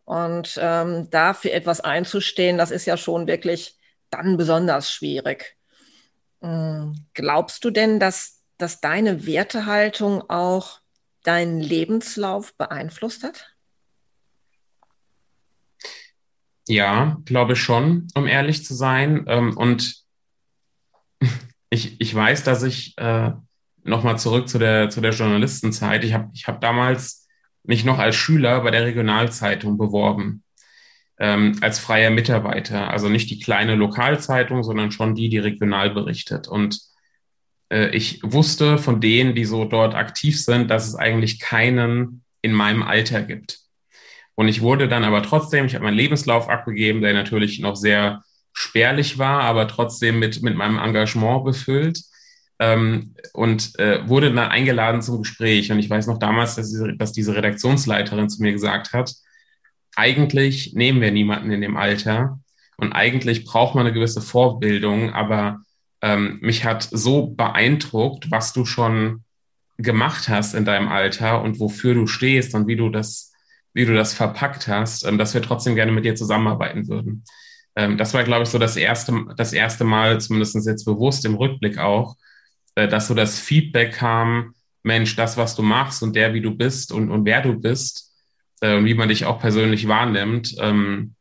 Und 0.05 0.59
ähm, 0.63 1.09
dafür 1.11 1.53
etwas 1.53 1.81
einzustehen, 1.81 2.59
das 2.59 2.71
ist 2.71 2.87
ja 2.87 2.97
schon 2.97 3.27
wirklich 3.27 3.77
dann 4.11 4.37
besonders 4.37 4.93
schwierig. 4.93 5.57
Ähm, 6.43 7.07
glaubst 7.15 7.65
du 7.65 7.71
denn, 7.71 7.99
dass, 7.99 8.43
dass 8.59 8.81
deine 8.81 9.27
Wertehaltung 9.27 10.29
auch 10.31 10.81
deinen 11.25 11.61
Lebenslauf 11.61 12.55
beeinflusst 12.57 13.25
hat? 13.25 13.57
Ja, 16.69 17.21
glaube 17.25 17.57
schon, 17.57 18.09
um 18.15 18.27
ehrlich 18.27 18.65
zu 18.65 18.75
sein. 18.75 19.25
Ähm, 19.27 19.57
und 19.57 20.05
ich, 21.71 22.01
ich 22.01 22.15
weiß, 22.15 22.45
dass 22.45 22.63
ich 22.63 22.97
äh, 22.99 23.33
nochmal 23.87 24.19
zurück 24.19 24.49
zu 24.49 24.59
der, 24.59 24.91
zu 24.91 25.01
der 25.01 25.13
Journalistenzeit, 25.13 26.05
ich 26.05 26.15
habe 26.15 26.31
ich 26.35 26.47
hab 26.47 26.61
damals 26.61 27.27
mich 27.65 27.85
noch 27.85 27.99
als 27.99 28.17
Schüler 28.17 28.61
bei 28.61 28.71
der 28.71 28.85
Regionalzeitung 28.85 29.79
beworben, 29.79 30.45
ähm, 31.19 31.57
als 31.61 31.79
freier 31.79 32.11
Mitarbeiter. 32.11 32.91
Also 32.91 33.09
nicht 33.09 33.31
die 33.31 33.41
kleine 33.41 33.75
Lokalzeitung, 33.75 34.63
sondern 34.63 34.93
schon 34.93 35.15
die, 35.15 35.29
die 35.29 35.39
regional 35.39 35.91
berichtet. 35.91 36.49
Und 36.49 36.81
äh, 37.71 37.89
ich 37.89 38.21
wusste 38.23 38.79
von 38.79 39.01
denen, 39.01 39.35
die 39.35 39.45
so 39.45 39.65
dort 39.65 39.95
aktiv 39.95 40.41
sind, 40.43 40.71
dass 40.71 40.87
es 40.87 40.95
eigentlich 40.95 41.41
keinen 41.41 42.23
in 42.43 42.53
meinem 42.53 42.83
Alter 42.83 43.23
gibt. 43.23 43.61
Und 44.37 44.49
ich 44.49 44.61
wurde 44.61 44.87
dann 44.87 45.03
aber 45.03 45.23
trotzdem, 45.23 45.67
ich 45.67 45.75
habe 45.75 45.85
meinen 45.85 45.97
Lebenslauf 45.97 46.49
abgegeben, 46.49 47.01
der 47.01 47.15
natürlich 47.15 47.59
noch 47.59 47.75
sehr 47.75 48.23
spärlich 48.53 49.19
war, 49.19 49.43
aber 49.43 49.67
trotzdem 49.67 50.19
mit, 50.19 50.43
mit 50.43 50.57
meinem 50.57 50.79
Engagement 50.79 51.45
befüllt 51.45 52.03
ähm, 52.59 53.15
und 53.33 53.79
äh, 53.79 54.09
wurde 54.09 54.33
dann 54.33 54.51
eingeladen 54.51 55.03
zum 55.03 55.19
Gespräch. 55.19 55.71
Und 55.71 55.79
ich 55.79 55.91
weiß 55.91 56.07
noch 56.07 56.19
damals, 56.19 56.55
dass 56.55 56.71
diese, 56.71 56.97
dass 56.97 57.13
diese 57.13 57.35
Redaktionsleiterin 57.35 58.29
zu 58.29 58.43
mir 58.43 58.53
gesagt 58.53 58.93
hat, 58.93 59.13
eigentlich 59.97 60.75
nehmen 60.75 61.01
wir 61.01 61.11
niemanden 61.11 61.51
in 61.51 61.61
dem 61.61 61.77
Alter 61.77 62.39
und 62.77 62.93
eigentlich 62.93 63.45
braucht 63.45 63.75
man 63.75 63.87
eine 63.87 63.95
gewisse 63.95 64.21
Vorbildung, 64.21 65.13
aber 65.13 65.63
ähm, 66.03 66.39
mich 66.43 66.65
hat 66.65 66.83
so 66.83 67.29
beeindruckt, 67.29 68.31
was 68.31 68.53
du 68.53 68.67
schon 68.67 69.25
gemacht 69.79 70.29
hast 70.29 70.55
in 70.55 70.65
deinem 70.65 70.89
Alter 70.89 71.43
und 71.43 71.59
wofür 71.61 71.95
du 71.95 72.07
stehst 72.07 72.55
und 72.55 72.67
wie 72.67 72.77
du 72.77 72.91
das, 72.91 73.33
wie 73.73 73.85
du 73.85 73.95
das 73.95 74.15
verpackt 74.15 74.69
hast, 74.69 75.05
ähm, 75.07 75.19
dass 75.19 75.35
wir 75.35 75.43
trotzdem 75.43 75.75
gerne 75.75 75.93
mit 75.93 76.05
dir 76.05 76.15
zusammenarbeiten 76.15 76.89
würden. 76.89 77.25
Ähm, 77.77 77.97
das 77.97 78.15
war, 78.15 78.25
glaube 78.25 78.45
ich, 78.45 78.49
so 78.49 78.59
das 78.59 78.77
erste, 78.77 79.27
das 79.37 79.53
erste 79.53 79.85
Mal, 79.85 80.21
zumindest 80.21 80.55
jetzt 80.67 80.85
bewusst 80.85 81.25
im 81.25 81.35
Rückblick 81.35 81.79
auch, 81.79 82.17
dass 82.77 83.09
so 83.09 83.15
das 83.15 83.41
Feedback 83.41 83.95
kam, 83.95 84.55
Mensch, 84.83 85.17
das, 85.17 85.37
was 85.37 85.57
du 85.57 85.63
machst 85.63 86.03
und 86.03 86.15
der, 86.15 86.33
wie 86.35 86.41
du 86.41 86.55
bist 86.55 86.93
und, 86.93 87.11
und 87.11 87.25
wer 87.25 87.43
du 87.43 87.59
bist 87.59 88.15
äh, 88.61 88.77
und 88.77 88.85
wie 88.85 88.95
man 88.95 89.09
dich 89.09 89.25
auch 89.25 89.41
persönlich 89.41 89.89
wahrnimmt, 89.89 90.55
ähm, 90.61 91.15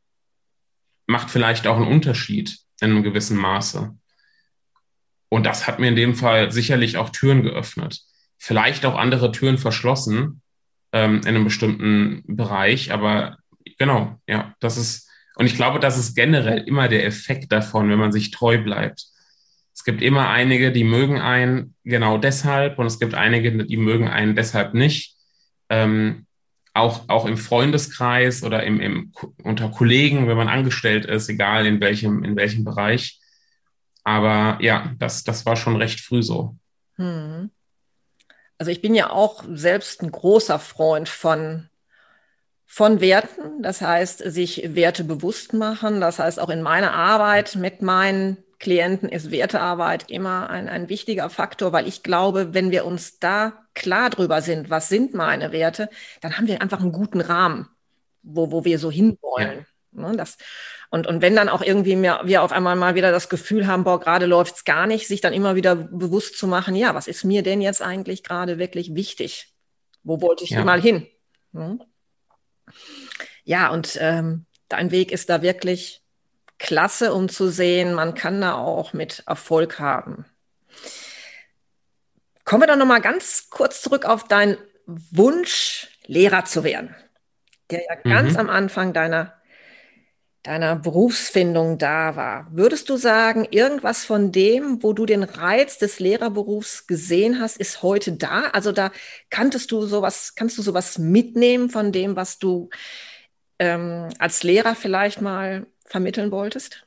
macht 1.07 1.31
vielleicht 1.31 1.65
auch 1.65 1.77
einen 1.77 1.87
Unterschied 1.87 2.59
in 2.81 2.91
einem 2.91 3.03
gewissen 3.03 3.37
Maße. 3.37 3.95
Und 5.29 5.45
das 5.45 5.65
hat 5.67 5.79
mir 5.79 5.87
in 5.87 5.95
dem 5.95 6.15
Fall 6.15 6.51
sicherlich 6.51 6.97
auch 6.97 7.09
Türen 7.09 7.41
geöffnet. 7.41 8.01
Vielleicht 8.37 8.85
auch 8.85 8.95
andere 8.95 9.31
Türen 9.31 9.57
verschlossen 9.57 10.41
ähm, 10.91 11.21
in 11.21 11.29
einem 11.29 11.43
bestimmten 11.43 12.23
Bereich, 12.27 12.91
aber 12.91 13.37
genau, 13.77 14.19
ja, 14.27 14.53
das 14.59 14.77
ist, 14.77 15.09
und 15.35 15.45
ich 15.45 15.55
glaube, 15.55 15.79
das 15.79 15.97
ist 15.97 16.15
generell 16.15 16.59
immer 16.59 16.87
der 16.87 17.05
Effekt 17.05 17.51
davon, 17.51 17.89
wenn 17.89 17.99
man 17.99 18.11
sich 18.11 18.31
treu 18.31 18.57
bleibt. 18.57 19.07
Es 19.76 19.84
gibt 19.84 20.01
immer 20.01 20.30
einige, 20.30 20.71
die 20.71 20.86
mögen 20.86 21.19
einen 21.19 21.76
genau 21.84 22.17
deshalb 22.17 22.80
und 22.80 22.86
es 22.86 22.97
gibt 22.97 23.13
einige, 23.13 23.65
die 23.65 23.78
mögen 23.78 24.07
einen 24.07 24.34
deshalb 24.34 24.73
nicht. 24.73 25.17
Ähm, 25.69 26.26
auch, 26.73 27.09
auch 27.09 27.26
im 27.26 27.38
Freundeskreis 27.38 28.43
oder 28.43 28.63
im, 28.63 28.80
im, 28.80 29.11
unter 29.43 29.69
Kollegen, 29.69 30.30
wenn 30.30 30.38
man 30.38 30.47
angestellt 30.47 31.05
ist, 31.05 31.28
egal 31.28 31.65
in 31.65 31.82
welchem, 31.82 32.23
in 32.23 32.38
welchem 32.38 32.63
Bereich. 32.63 33.19
Aber 34.05 34.63
ja, 34.63 34.93
das, 34.97 35.26
das 35.26 35.45
war 35.45 35.57
schon 35.57 35.76
recht 35.76 35.99
früh 35.99 36.23
so. 36.23 36.55
Hm. 36.95 37.51
Also 38.57 38.71
ich 38.71 38.82
bin 38.82 38.95
ja 38.95 39.09
auch 39.09 39.43
selbst 39.51 40.01
ein 40.01 40.11
großer 40.11 40.57
Freund 40.57 41.09
von, 41.09 41.69
von 42.65 43.01
Werten. 43.01 43.61
Das 43.61 43.82
heißt, 43.82 44.19
sich 44.19 44.73
Werte 44.73 45.03
bewusst 45.03 45.53
machen. 45.53 45.99
Das 45.99 46.19
heißt, 46.19 46.39
auch 46.39 46.49
in 46.49 46.61
meiner 46.61 46.93
Arbeit 46.93 47.55
mit 47.55 47.82
meinen 47.82 48.38
Klienten 48.59 49.09
ist 49.09 49.31
Wertearbeit 49.31 50.09
immer 50.09 50.49
ein, 50.49 50.69
ein 50.69 50.89
wichtiger 50.89 51.29
Faktor, 51.29 51.73
weil 51.73 51.87
ich 51.87 52.03
glaube, 52.03 52.53
wenn 52.53 52.71
wir 52.71 52.85
uns 52.85 53.19
da 53.19 53.53
klar 53.73 54.09
drüber 54.09 54.41
sind, 54.41 54.69
was 54.69 54.89
sind 54.89 55.13
meine 55.13 55.51
Werte, 55.51 55.89
dann 56.21 56.37
haben 56.37 56.47
wir 56.47 56.61
einfach 56.61 56.79
einen 56.79 56.91
guten 56.91 57.21
Rahmen, 57.21 57.67
wo, 58.23 58.51
wo 58.51 58.65
wir 58.65 58.79
so 58.79 58.91
hinwollen. 58.91 59.59
Ja. 59.59 59.65
Ne, 60.09 60.17
das, 60.17 60.37
und, 60.89 61.07
und 61.07 61.21
wenn 61.21 61.35
dann 61.35 61.49
auch 61.49 61.61
irgendwie 61.61 61.95
mehr, 61.95 62.21
wir 62.25 62.43
auf 62.43 62.51
einmal 62.51 62.75
mal 62.75 62.95
wieder 62.95 63.11
das 63.11 63.29
Gefühl 63.29 63.67
haben, 63.67 63.83
boah, 63.83 63.99
gerade 63.99 64.25
läuft 64.25 64.55
es 64.55 64.65
gar 64.65 64.87
nicht, 64.87 65.07
sich 65.07 65.21
dann 65.21 65.33
immer 65.33 65.55
wieder 65.55 65.75
bewusst 65.75 66.37
zu 66.37 66.47
machen, 66.47 66.75
ja, 66.75 66.95
was 66.95 67.07
ist 67.07 67.23
mir 67.23 67.43
denn 67.43 67.61
jetzt 67.61 67.81
eigentlich 67.81 68.23
gerade 68.23 68.57
wirklich 68.59 68.93
wichtig? 68.93 69.53
Wo 70.03 70.21
wollte 70.21 70.43
ich 70.43 70.51
ja. 70.51 70.63
mal 70.63 70.81
hin? 70.81 71.07
Hm? 71.53 71.81
Ja, 73.43 73.69
und 73.69 73.97
ähm, 73.99 74.45
dein 74.69 74.91
Weg 74.91 75.11
ist 75.11 75.29
da 75.29 75.41
wirklich 75.41 76.04
klasse, 76.59 77.13
um 77.13 77.29
zu 77.29 77.49
sehen, 77.49 77.93
man 77.93 78.15
kann 78.15 78.41
da 78.41 78.55
auch 78.55 78.93
mit 78.93 79.23
Erfolg 79.27 79.79
haben. 79.79 80.25
Kommen 82.43 82.63
wir 82.63 82.67
doch 82.67 82.77
noch 82.77 82.85
mal 82.85 83.01
ganz 83.01 83.49
kurz 83.49 83.81
zurück 83.81 84.05
auf 84.05 84.27
deinen 84.27 84.57
Wunsch, 84.85 85.89
Lehrer 86.05 86.45
zu 86.45 86.63
werden, 86.63 86.95
der 87.71 87.79
ja 87.79 87.95
mhm. 88.03 88.09
ganz 88.09 88.37
am 88.37 88.49
Anfang 88.49 88.93
deiner, 88.93 89.33
deiner 90.43 90.75
Berufsfindung 90.75 91.79
da 91.79 92.15
war. 92.15 92.47
Würdest 92.51 92.89
du 92.89 92.97
sagen, 92.97 93.47
irgendwas 93.49 94.05
von 94.05 94.31
dem, 94.31 94.83
wo 94.83 94.93
du 94.93 95.07
den 95.07 95.23
Reiz 95.23 95.79
des 95.79 95.99
Lehrerberufs 95.99 96.85
gesehen 96.85 97.39
hast, 97.39 97.57
ist 97.57 97.81
heute 97.81 98.11
da? 98.13 98.49
Also 98.53 98.71
da 98.71 98.91
kanntest 99.31 99.71
du 99.71 99.87
sowas, 99.87 100.35
kannst 100.35 100.57
du 100.59 100.61
sowas 100.61 100.99
mitnehmen 100.99 101.71
von 101.71 101.91
dem, 101.91 102.15
was 102.15 102.37
du 102.37 102.69
ähm, 103.57 104.09
als 104.19 104.43
Lehrer 104.43 104.75
vielleicht 104.75 105.21
mal 105.21 105.65
vermitteln 105.86 106.31
wolltest? 106.31 106.86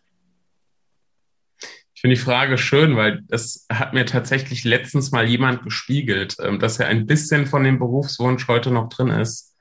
Ich 1.95 2.03
finde 2.03 2.15
die 2.15 2.23
Frage 2.23 2.59
schön, 2.59 2.97
weil 2.97 3.23
das 3.27 3.67
hat 3.69 3.93
mir 3.93 4.07
tatsächlich 4.07 4.63
letztens 4.63 5.11
mal 5.11 5.27
jemand 5.27 5.65
gespiegelt, 5.65 6.37
ähm, 6.41 6.61
dass 6.61 6.79
er 6.79 6.87
ein 6.87 7.07
bisschen 7.07 7.47
von 7.47 7.65
dem 7.65 7.81
Berufswunsch 7.81 8.47
heute 8.47 8.71
noch 8.71 8.89
drin 8.89 9.09
ist 9.09 9.57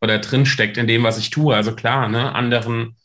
oder 0.00 0.18
drin 0.18 0.46
steckt 0.46 0.78
in 0.78 0.88
dem, 0.88 1.04
was 1.04 1.16
ich 1.16 1.30
tue. 1.30 1.54
Also 1.54 1.76
klar, 1.76 2.08
ne, 2.08 2.34
anderen, 2.34 2.96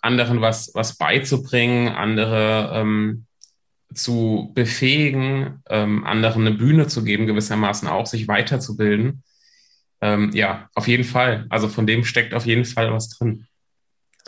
anderen 0.00 0.40
was, 0.40 0.70
was 0.74 0.96
beizubringen, 0.96 1.88
andere 1.88 2.70
ähm, 2.74 3.26
zu 3.94 4.50
befähigen, 4.54 5.62
ähm, 5.68 6.04
anderen 6.04 6.46
eine 6.46 6.56
Bühne 6.56 6.86
zu 6.86 7.04
geben, 7.04 7.26
gewissermaßen 7.26 7.86
auch, 7.86 8.06
sich 8.06 8.28
weiterzubilden. 8.28 9.22
Ähm, 10.00 10.30
ja, 10.32 10.70
auf 10.74 10.88
jeden 10.88 11.04
Fall. 11.04 11.46
Also 11.50 11.68
von 11.68 11.86
dem 11.86 12.04
steckt 12.04 12.34
auf 12.34 12.46
jeden 12.46 12.64
Fall 12.64 12.92
was 12.92 13.10
drin. 13.10 13.46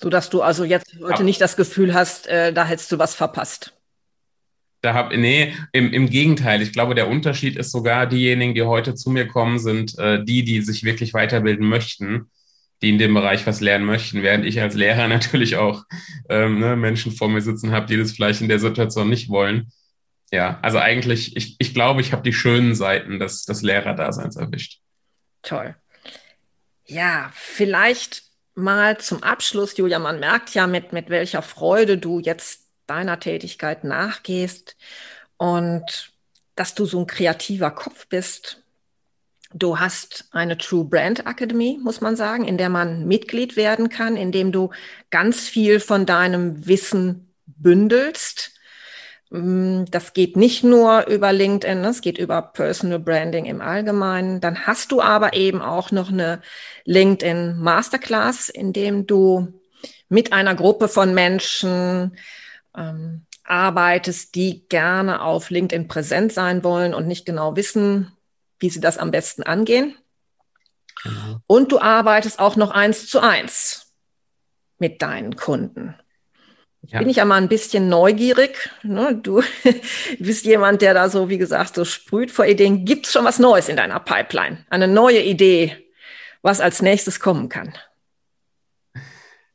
So 0.01 0.11
dass 0.11 0.30
du 0.30 0.42
also 0.42 0.64
jetzt 0.64 0.96
heute 1.01 1.24
nicht 1.24 1.40
das 1.40 1.57
Gefühl 1.57 1.92
hast, 1.92 2.28
äh, 2.28 2.53
da 2.53 2.64
hättest 2.64 2.92
du 2.92 2.99
was 2.99 3.14
verpasst. 3.14 3.74
Da 4.80 4.94
hab, 4.94 5.11
nee, 5.11 5.55
im, 5.72 5.92
im 5.92 6.09
Gegenteil. 6.09 6.62
Ich 6.62 6.72
glaube, 6.72 6.94
der 6.94 7.09
Unterschied 7.09 7.57
ist 7.57 7.72
sogar, 7.72 8.07
diejenigen, 8.07 8.55
die 8.55 8.62
heute 8.62 8.94
zu 8.94 9.11
mir 9.11 9.26
kommen, 9.26 9.59
sind 9.59 9.99
äh, 9.99 10.24
die, 10.24 10.44
die 10.44 10.62
sich 10.62 10.84
wirklich 10.84 11.14
weiterbilden 11.14 11.68
möchten, 11.68 12.30
die 12.80 12.90
in 12.90 12.99
dem 12.99 13.12
Bereich 13.12 13.44
was 13.44 13.61
lernen 13.61 13.86
möchten, 13.86 14.22
während 14.22 14.44
ich 14.44 14.61
als 14.61 14.76
Lehrer 14.76 15.09
natürlich 15.09 15.57
auch 15.57 15.82
ähm, 16.28 16.61
ne, 16.61 16.76
Menschen 16.76 17.11
vor 17.11 17.28
mir 17.28 17.40
sitzen 17.40 17.72
habe, 17.72 17.86
die 17.86 17.96
das 17.96 18.12
vielleicht 18.12 18.40
in 18.40 18.49
der 18.49 18.61
Situation 18.61 19.09
nicht 19.09 19.30
wollen. 19.30 19.72
Ja, 20.30 20.61
also 20.62 20.78
eigentlich, 20.78 21.36
ich, 21.36 21.57
ich 21.59 21.74
glaube, 21.74 22.03
ich 22.03 22.12
habe 22.12 22.22
die 22.22 22.34
schönen 22.34 22.76
Seiten 22.76 23.18
des, 23.18 23.46
des 23.46 23.62
Lehrerdaseins 23.62 24.36
erwischt. 24.36 24.80
Toll. 25.42 25.74
Ja, 26.84 27.32
vielleicht 27.34 28.28
mal 28.59 28.98
zum 28.98 29.22
Abschluss, 29.22 29.76
Julia, 29.76 29.98
man 29.98 30.20
merkt 30.20 30.54
ja, 30.54 30.66
mit, 30.66 30.92
mit 30.92 31.09
welcher 31.09 31.42
Freude 31.42 31.98
du 31.98 32.18
jetzt 32.18 32.66
deiner 32.86 33.20
Tätigkeit 33.20 33.84
nachgehst 33.84 34.76
und 35.36 36.12
dass 36.54 36.74
du 36.74 36.84
so 36.84 37.00
ein 37.00 37.06
kreativer 37.06 37.70
Kopf 37.70 38.06
bist. 38.09 38.62
Du 39.54 39.78
hast 39.78 40.26
eine 40.32 40.59
True 40.59 40.84
Brand 40.84 41.20
Academy, 41.20 41.78
muss 41.82 42.00
man 42.00 42.16
sagen, 42.16 42.44
in 42.44 42.59
der 42.59 42.68
man 42.68 43.06
Mitglied 43.06 43.56
werden 43.56 43.88
kann, 43.88 44.16
in 44.16 44.32
dem 44.32 44.52
du 44.52 44.70
ganz 45.11 45.48
viel 45.48 45.80
von 45.80 46.04
deinem 46.04 46.66
Wissen 46.66 47.32
bündelst 47.46 48.57
das 49.31 50.14
geht 50.14 50.37
nicht 50.37 50.64
nur 50.64 51.07
über 51.07 51.33
LinkedIn, 51.33 51.85
es 51.85 52.01
geht 52.01 52.16
über 52.16 52.41
Personal 52.41 52.99
Branding 52.99 53.45
im 53.45 53.61
Allgemeinen. 53.61 54.41
Dann 54.41 54.66
hast 54.66 54.91
du 54.91 55.03
aber 55.03 55.35
eben 55.35 55.61
auch 55.61 55.91
noch 55.91 56.11
eine 56.11 56.41
LinkedIn 56.85 57.59
Masterclass, 57.59 58.49
in 58.49 58.72
dem 58.72 59.07
du 59.07 59.61
mit 60.09 60.33
einer 60.33 60.55
Gruppe 60.55 60.89
von 60.89 61.12
Menschen 61.12 62.16
ähm, 62.74 63.26
arbeitest, 63.45 64.35
die 64.35 64.66
gerne 64.68 65.22
auf 65.22 65.51
LinkedIn 65.51 65.89
präsent 65.89 66.33
sein 66.33 66.64
wollen 66.64 66.95
und 66.95 67.07
nicht 67.07 67.26
genau 67.26 67.55
wissen, 67.55 68.12
wie 68.59 68.70
sie 68.70 68.81
das 68.81 68.97
am 68.97 69.11
besten 69.11 69.43
angehen. 69.43 69.95
Genau. 71.03 71.41
Und 71.47 71.70
du 71.70 71.81
arbeitest 71.81 72.39
auch 72.39 72.57
noch 72.57 72.70
eins 72.70 73.09
zu 73.09 73.20
eins 73.20 73.93
mit 74.79 75.03
deinen 75.03 75.37
Kunden. 75.37 75.95
Ja. 76.83 77.01
Bin 77.01 77.09
ich 77.09 77.16
ja 77.16 77.24
mal 77.24 77.37
ein 77.37 77.49
bisschen 77.49 77.89
neugierig. 77.89 78.70
Ne? 78.83 79.18
Du 79.22 79.43
bist 80.18 80.47
jemand, 80.47 80.81
der 80.81 80.95
da 80.95 81.09
so, 81.11 81.29
wie 81.29 81.39
gesagt, 81.39 81.74
so 81.74 81.85
sprüht 81.85 82.31
vor 82.31 82.47
Ideen. 82.47 82.85
Gibt 82.85 83.07
es 83.07 83.12
schon 83.12 83.24
was 83.24 83.39
Neues 83.39 83.68
in 83.68 83.76
deiner 83.76 84.01
Pipeline? 84.01 84.64
Eine 84.70 84.89
neue 84.89 85.22
Idee, 85.22 85.76
was 86.43 86.61
als 86.61 86.81
nächstes 86.81 87.20
kommen 87.20 87.49
kann? 87.49 87.74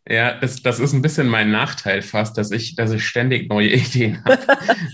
Ja, 0.07 0.37
das, 0.37 0.61
das 0.61 0.79
ist 0.79 0.93
ein 0.93 1.01
bisschen 1.01 1.27
mein 1.27 1.49
Nachteil 1.49 2.01
fast, 2.01 2.37
dass 2.37 2.51
ich, 2.51 2.75
dass 2.75 2.91
ich 2.91 3.05
ständig 3.05 3.49
neue 3.49 3.69
Ideen 3.73 4.23
habe. 4.25 4.39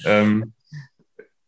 ähm, 0.06 0.54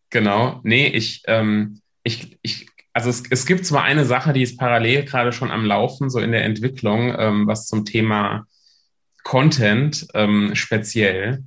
genau. 0.09 0.61
Nee, 0.63 0.87
ich, 0.87 1.21
ähm, 1.27 1.81
ich, 2.03 2.39
ich, 2.41 2.67
also 2.91 3.09
es, 3.09 3.23
es 3.29 3.45
gibt 3.45 3.65
zwar 3.65 3.83
eine 3.83 4.05
Sache, 4.05 4.33
die 4.33 4.41
ist 4.41 4.57
parallel 4.57 5.05
gerade 5.05 5.31
schon 5.31 5.51
am 5.51 5.63
Laufen, 5.63 6.09
so 6.09 6.19
in 6.19 6.31
der 6.31 6.43
Entwicklung, 6.43 7.15
ähm, 7.17 7.47
was 7.47 7.67
zum 7.67 7.85
Thema 7.85 8.47
Content 9.23 10.07
ähm, 10.13 10.55
speziell. 10.55 11.43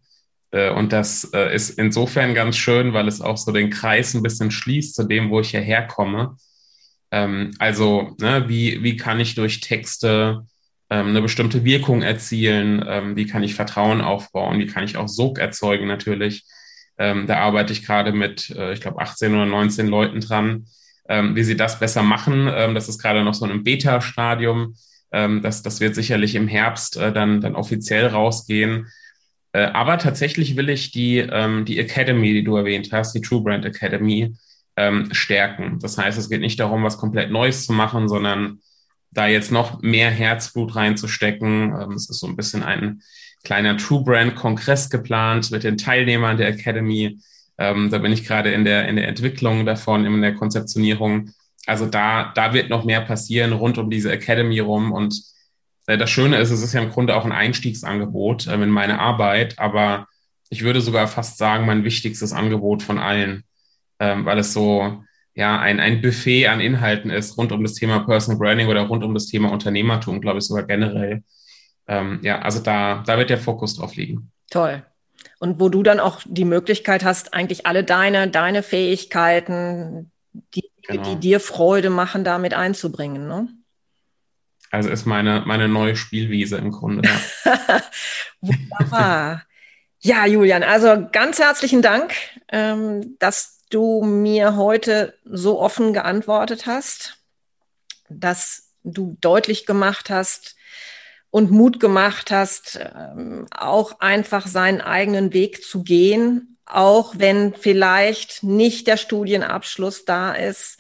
Äh, 0.55 0.71
und 0.71 0.93
das 0.93 1.25
äh, 1.35 1.55
ist 1.55 1.71
insofern 1.71 2.35
ganz 2.35 2.57
schön, 2.57 2.93
weil 2.93 3.09
es 3.09 3.21
auch 3.21 3.37
so 3.37 3.53
den 3.53 3.71
Kreis 3.71 4.15
ein 4.15 4.23
bisschen 4.23 4.51
schließt 4.51 4.95
zu 4.95 5.05
dem, 5.05 5.31
wo 5.31 5.41
ich 5.41 5.51
hierher 5.51 5.87
komme. 5.87 6.37
Ähm, 7.11 7.51
also, 7.59 8.17
ne, 8.21 8.45
wie, 8.49 8.83
wie 8.83 8.97
kann 8.97 9.21
ich 9.21 9.35
durch 9.35 9.61
Texte 9.61 10.47
ähm, 10.91 11.09
eine 11.09 11.23
bestimmte 11.23 11.65
Wirkung 11.65 12.03
erzielen? 12.03 12.85
Ähm, 12.87 13.17
wie 13.17 13.27
kann 13.27 13.43
ich 13.43 13.55
Vertrauen 13.55 14.01
aufbauen? 14.01 14.59
Wie 14.61 14.67
kann 14.67 14.85
ich 14.85 14.97
auch 14.97 15.09
Sog 15.09 15.39
erzeugen 15.39 15.89
natürlich? 15.89 16.45
Ähm, 16.99 17.27
da 17.27 17.39
arbeite 17.39 17.73
ich 17.73 17.85
gerade 17.85 18.13
mit, 18.13 18.51
äh, 18.51 18.73
ich 18.73 18.81
glaube, 18.81 19.01
18 19.01 19.35
oder 19.35 19.47
19 19.47 19.89
Leuten 19.89 20.21
dran, 20.21 20.67
ähm, 21.09 21.35
wie 21.35 21.43
sie 21.43 21.57
das 21.57 21.81
besser 21.81 22.03
machen. 22.03 22.47
Das 22.47 22.89
ist 22.89 22.99
gerade 22.99 23.25
noch 23.25 23.35
so 23.35 23.45
ein 23.45 23.65
Beta-Stadium. 23.65 24.75
Ähm, 25.15 25.43
das, 25.43 25.63
das 25.63 25.81
wird 25.81 25.95
sicherlich 25.95 26.35
im 26.35 26.49
Herbst 26.49 26.97
äh, 26.97 27.13
dann, 27.13 27.41
dann 27.41 27.55
offiziell 27.55 28.07
rausgehen. 28.09 28.89
Äh, 29.53 29.67
aber 29.67 29.99
tatsächlich 29.99 30.57
will 30.57 30.69
ich 30.69 30.91
die, 30.91 31.19
ähm, 31.19 31.65
die 31.65 31.79
Academy, 31.79 32.33
die 32.33 32.43
du 32.43 32.57
erwähnt 32.57 32.89
hast, 32.93 33.13
die 33.15 33.21
True 33.21 33.43
Brand 33.43 33.65
Academy, 33.65 34.35
ähm, 34.77 35.09
stärken. 35.13 35.79
Das 35.81 35.97
heißt, 35.97 36.19
es 36.19 36.29
geht 36.29 36.41
nicht 36.41 36.59
darum, 36.59 36.83
was 36.83 36.99
komplett 36.99 37.31
Neues 37.31 37.65
zu 37.65 37.73
machen, 37.73 38.09
sondern 38.09 38.59
da 39.13 39.29
jetzt 39.29 39.53
noch 39.53 39.81
mehr 39.83 40.11
Herzblut 40.11 40.75
reinzustecken. 40.75 41.73
Ähm, 41.81 41.93
es 41.93 42.11
ist 42.11 42.19
so 42.19 42.27
ein 42.27 42.35
bisschen 42.35 42.65
ein 42.65 43.01
kleiner 43.45 43.77
True 43.77 44.03
Brand 44.03 44.35
Kongress 44.35 44.91
geplant 44.91 45.53
mit 45.53 45.63
den 45.63 45.79
Teilnehmern 45.79 46.37
der 46.37 46.49
Academy. 46.49 47.21
Ähm, 47.57 47.91
da 47.91 47.99
bin 47.99 48.13
ich 48.13 48.25
gerade 48.25 48.51
in 48.51 48.65
der, 48.65 48.89
in 48.89 48.97
der 48.97 49.07
Entwicklung 49.07 49.65
davon, 49.65 50.05
in 50.05 50.23
der 50.23 50.35
Konzeptionierung 50.35 51.31
also 51.67 51.87
da, 51.87 52.33
da 52.35 52.53
wird 52.53 52.71
noch 52.71 52.85
mehr 52.85 53.01
passieren 53.01 53.53
rund 53.53 53.79
um 53.79 53.91
diese 53.91 54.13
Academy 54.13 54.61
rum. 54.61 54.93
Und 54.93 55.21
äh, 55.87 55.99
das 55.99 56.11
Schöne 56.11 56.39
ist, 56.39 56.51
es 56.51 56.63
ist 56.63 56.75
ja 56.75 56.83
im 56.83 56.91
Grunde 56.91 57.17
auch 57.17 57.25
ein 57.25 57.33
Einstiegsangebot 57.33 58.47
äh, 58.47 58.55
in 58.55 58.71
meine 58.71 58.99
Arbeit, 59.01 59.59
aber 59.59 60.07
ich 60.51 60.63
würde 60.63 60.81
sogar 60.81 61.09
fast 61.09 61.39
sagen, 61.39 61.67
mein 61.67 61.85
wichtigstes 61.85 62.33
Angebot 62.33 62.83
von 62.83 62.99
allen, 62.99 63.45
ähm, 63.99 64.25
weil 64.25 64.39
es 64.39 64.53
so 64.53 65.03
ja 65.35 65.59
ein, 65.59 65.81
ein 65.81 66.01
Buffet 66.01 66.47
an 66.47 66.61
Inhalten 66.61 67.11
ist 67.11 67.37
rund 67.37 67.51
um 67.51 67.63
das 67.63 67.75
Thema 67.75 68.01
Personal 68.01 68.39
Branding 68.39 68.69
oder 68.69 68.83
rund 68.83 69.03
um 69.03 69.15
das 69.15 69.27
Thema 69.27 69.51
Unternehmertum, 69.51 70.21
glaube 70.21 70.39
ich 70.39 70.45
sogar 70.45 70.65
generell. 70.65 71.25
Ähm, 71.89 72.21
ja, 72.23 72.41
also 72.41 72.61
da, 72.61 73.03
da 73.05 73.19
wird 73.19 73.31
der 73.31 73.39
Fokus 73.39 73.77
drauf 73.77 73.97
liegen. 73.97 74.31
Toll. 74.51 74.85
Und 75.39 75.61
wo 75.61 75.69
du 75.69 75.83
dann 75.83 76.01
auch 76.01 76.21
die 76.25 76.45
Möglichkeit 76.45 77.05
hast, 77.05 77.35
eigentlich 77.35 77.67
alle 77.67 77.85
deine, 77.85 78.29
deine 78.29 78.63
Fähigkeiten, 78.63 80.11
die 80.55 80.71
genau. 80.87 81.03
die 81.03 81.17
dir 81.21 81.41
Freude 81.41 81.91
machen, 81.91 82.25
damit 82.25 82.55
einzubringen. 82.55 83.27
Ne? 83.27 83.49
Also 84.71 84.91
ist 84.91 85.07
meine, 85.07 85.43
meine 85.47 85.69
neue 85.69 85.97
Spielwiese 85.97 86.57
im 86.57 86.73
Grunde. 86.73 87.09
Ja. 87.09 87.83
Wunderbar. 88.41 89.43
ja, 90.01 90.27
Julian, 90.27 90.63
also 90.63 91.09
ganz 91.13 91.39
herzlichen 91.39 91.81
Dank, 91.81 92.13
ähm, 92.49 93.17
dass 93.19 93.61
du 93.71 94.03
mir 94.03 94.57
heute 94.57 95.19
so 95.25 95.61
offen 95.61 95.93
geantwortet 95.93 96.67
hast, 96.67 97.19
dass 98.09 98.73
du 98.83 99.17
deutlich 99.21 99.67
gemacht 99.67 100.11
hast 100.11 100.57
und 101.31 101.51
Mut 101.51 101.81
gemacht 101.81 102.31
hast, 102.31 102.79
ähm, 102.81 103.47
auch 103.51 104.01
einfach 104.01 104.47
seinen 104.47 104.81
eigenen 104.81 105.33
Weg 105.33 105.65
zu 105.65 105.83
gehen, 105.83 106.54
auch 106.75 107.15
wenn 107.17 107.55
vielleicht 107.55 108.43
nicht 108.43 108.87
der 108.87 108.97
Studienabschluss 108.97 110.05
da 110.05 110.33
ist, 110.33 110.79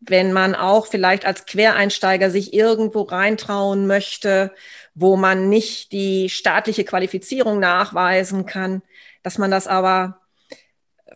wenn 0.00 0.32
man 0.32 0.54
auch 0.54 0.86
vielleicht 0.86 1.24
als 1.24 1.46
Quereinsteiger 1.46 2.30
sich 2.30 2.52
irgendwo 2.52 3.02
reintrauen 3.02 3.86
möchte, 3.86 4.52
wo 4.94 5.16
man 5.16 5.48
nicht 5.48 5.92
die 5.92 6.28
staatliche 6.28 6.84
Qualifizierung 6.84 7.60
nachweisen 7.60 8.46
kann, 8.46 8.82
dass 9.22 9.38
man 9.38 9.50
das 9.50 9.66
aber, 9.66 10.20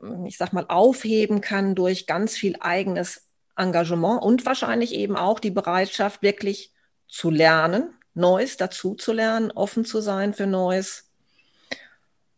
ähm, 0.01 0.27
ich 0.27 0.37
sag 0.37 0.53
mal, 0.53 0.67
aufheben 0.69 1.41
kann 1.41 1.75
durch 1.75 2.07
ganz 2.07 2.37
viel 2.37 2.57
eigenes 2.61 3.29
Engagement 3.57 4.23
und 4.23 4.47
wahrscheinlich 4.47 4.95
eben 4.95 5.17
auch 5.17 5.41
die 5.41 5.51
Bereitschaft, 5.51 6.23
wirklich 6.23 6.73
zu 7.09 7.31
lernen, 7.31 7.95
Neues 8.15 8.57
dazu 8.57 8.95
zu 8.95 9.13
lernen, 9.13 9.51
offen 9.51 9.85
zu 9.85 10.01
sein 10.01 10.35
für 10.35 10.47
Neues 10.47 11.12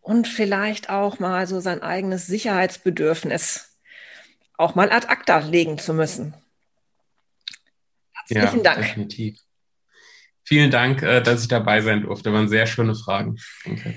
und 0.05 0.29
vielleicht 0.29 0.91
auch 0.91 1.19
mal 1.19 1.47
so 1.47 1.61
sein 1.61 1.83
eigenes 1.83 2.27
Sicherheitsbedürfnis 2.27 3.71
auch 4.57 4.75
mal 4.75 4.93
ad 4.93 5.09
acta 5.09 5.39
legen 5.39 5.79
zu 5.79 5.95
müssen. 5.95 6.35
Herzlichen 8.13 8.59
ja, 8.59 8.63
Dank. 8.63 8.87
Definitiv. 8.87 9.39
Vielen 10.45 10.71
Dank, 10.71 11.03
äh, 11.03 11.23
dass 11.23 11.43
ich 11.43 11.49
dabei 11.49 11.81
sein 11.81 12.03
durfte. 12.03 12.25
Das 12.25 12.35
waren 12.35 12.49
sehr 12.49 12.67
schöne 12.67 12.95
Fragen. 12.95 13.39
Danke. 13.65 13.95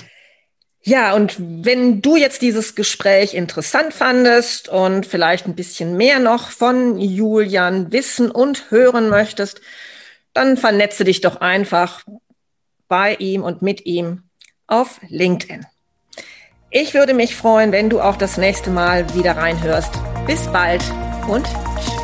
Ja, 0.81 1.13
und 1.13 1.35
wenn 1.37 2.01
du 2.01 2.15
jetzt 2.15 2.41
dieses 2.41 2.73
Gespräch 2.73 3.33
interessant 3.33 3.93
fandest 3.93 4.69
und 4.69 5.05
vielleicht 5.05 5.45
ein 5.45 5.55
bisschen 5.55 5.97
mehr 5.97 6.19
noch 6.19 6.49
von 6.51 6.97
Julian 6.97 7.91
wissen 7.91 8.31
und 8.31 8.71
hören 8.71 9.09
möchtest, 9.09 9.59
dann 10.31 10.55
vernetze 10.55 11.03
dich 11.03 11.19
doch 11.19 11.41
einfach 11.41 12.05
bei 12.87 13.15
ihm 13.15 13.43
und 13.43 13.61
mit 13.61 13.85
ihm 13.85 14.23
auf 14.67 15.01
LinkedIn. 15.09 15.65
Ich 16.69 16.93
würde 16.93 17.13
mich 17.13 17.33
freuen, 17.35 17.71
wenn 17.71 17.89
du 17.89 18.01
auch 18.01 18.17
das 18.17 18.37
nächste 18.37 18.69
Mal 18.69 19.13
wieder 19.15 19.37
reinhörst. 19.37 19.93
Bis 20.25 20.47
bald 20.47 20.83
und 21.29 21.45
tschüss. 21.45 21.96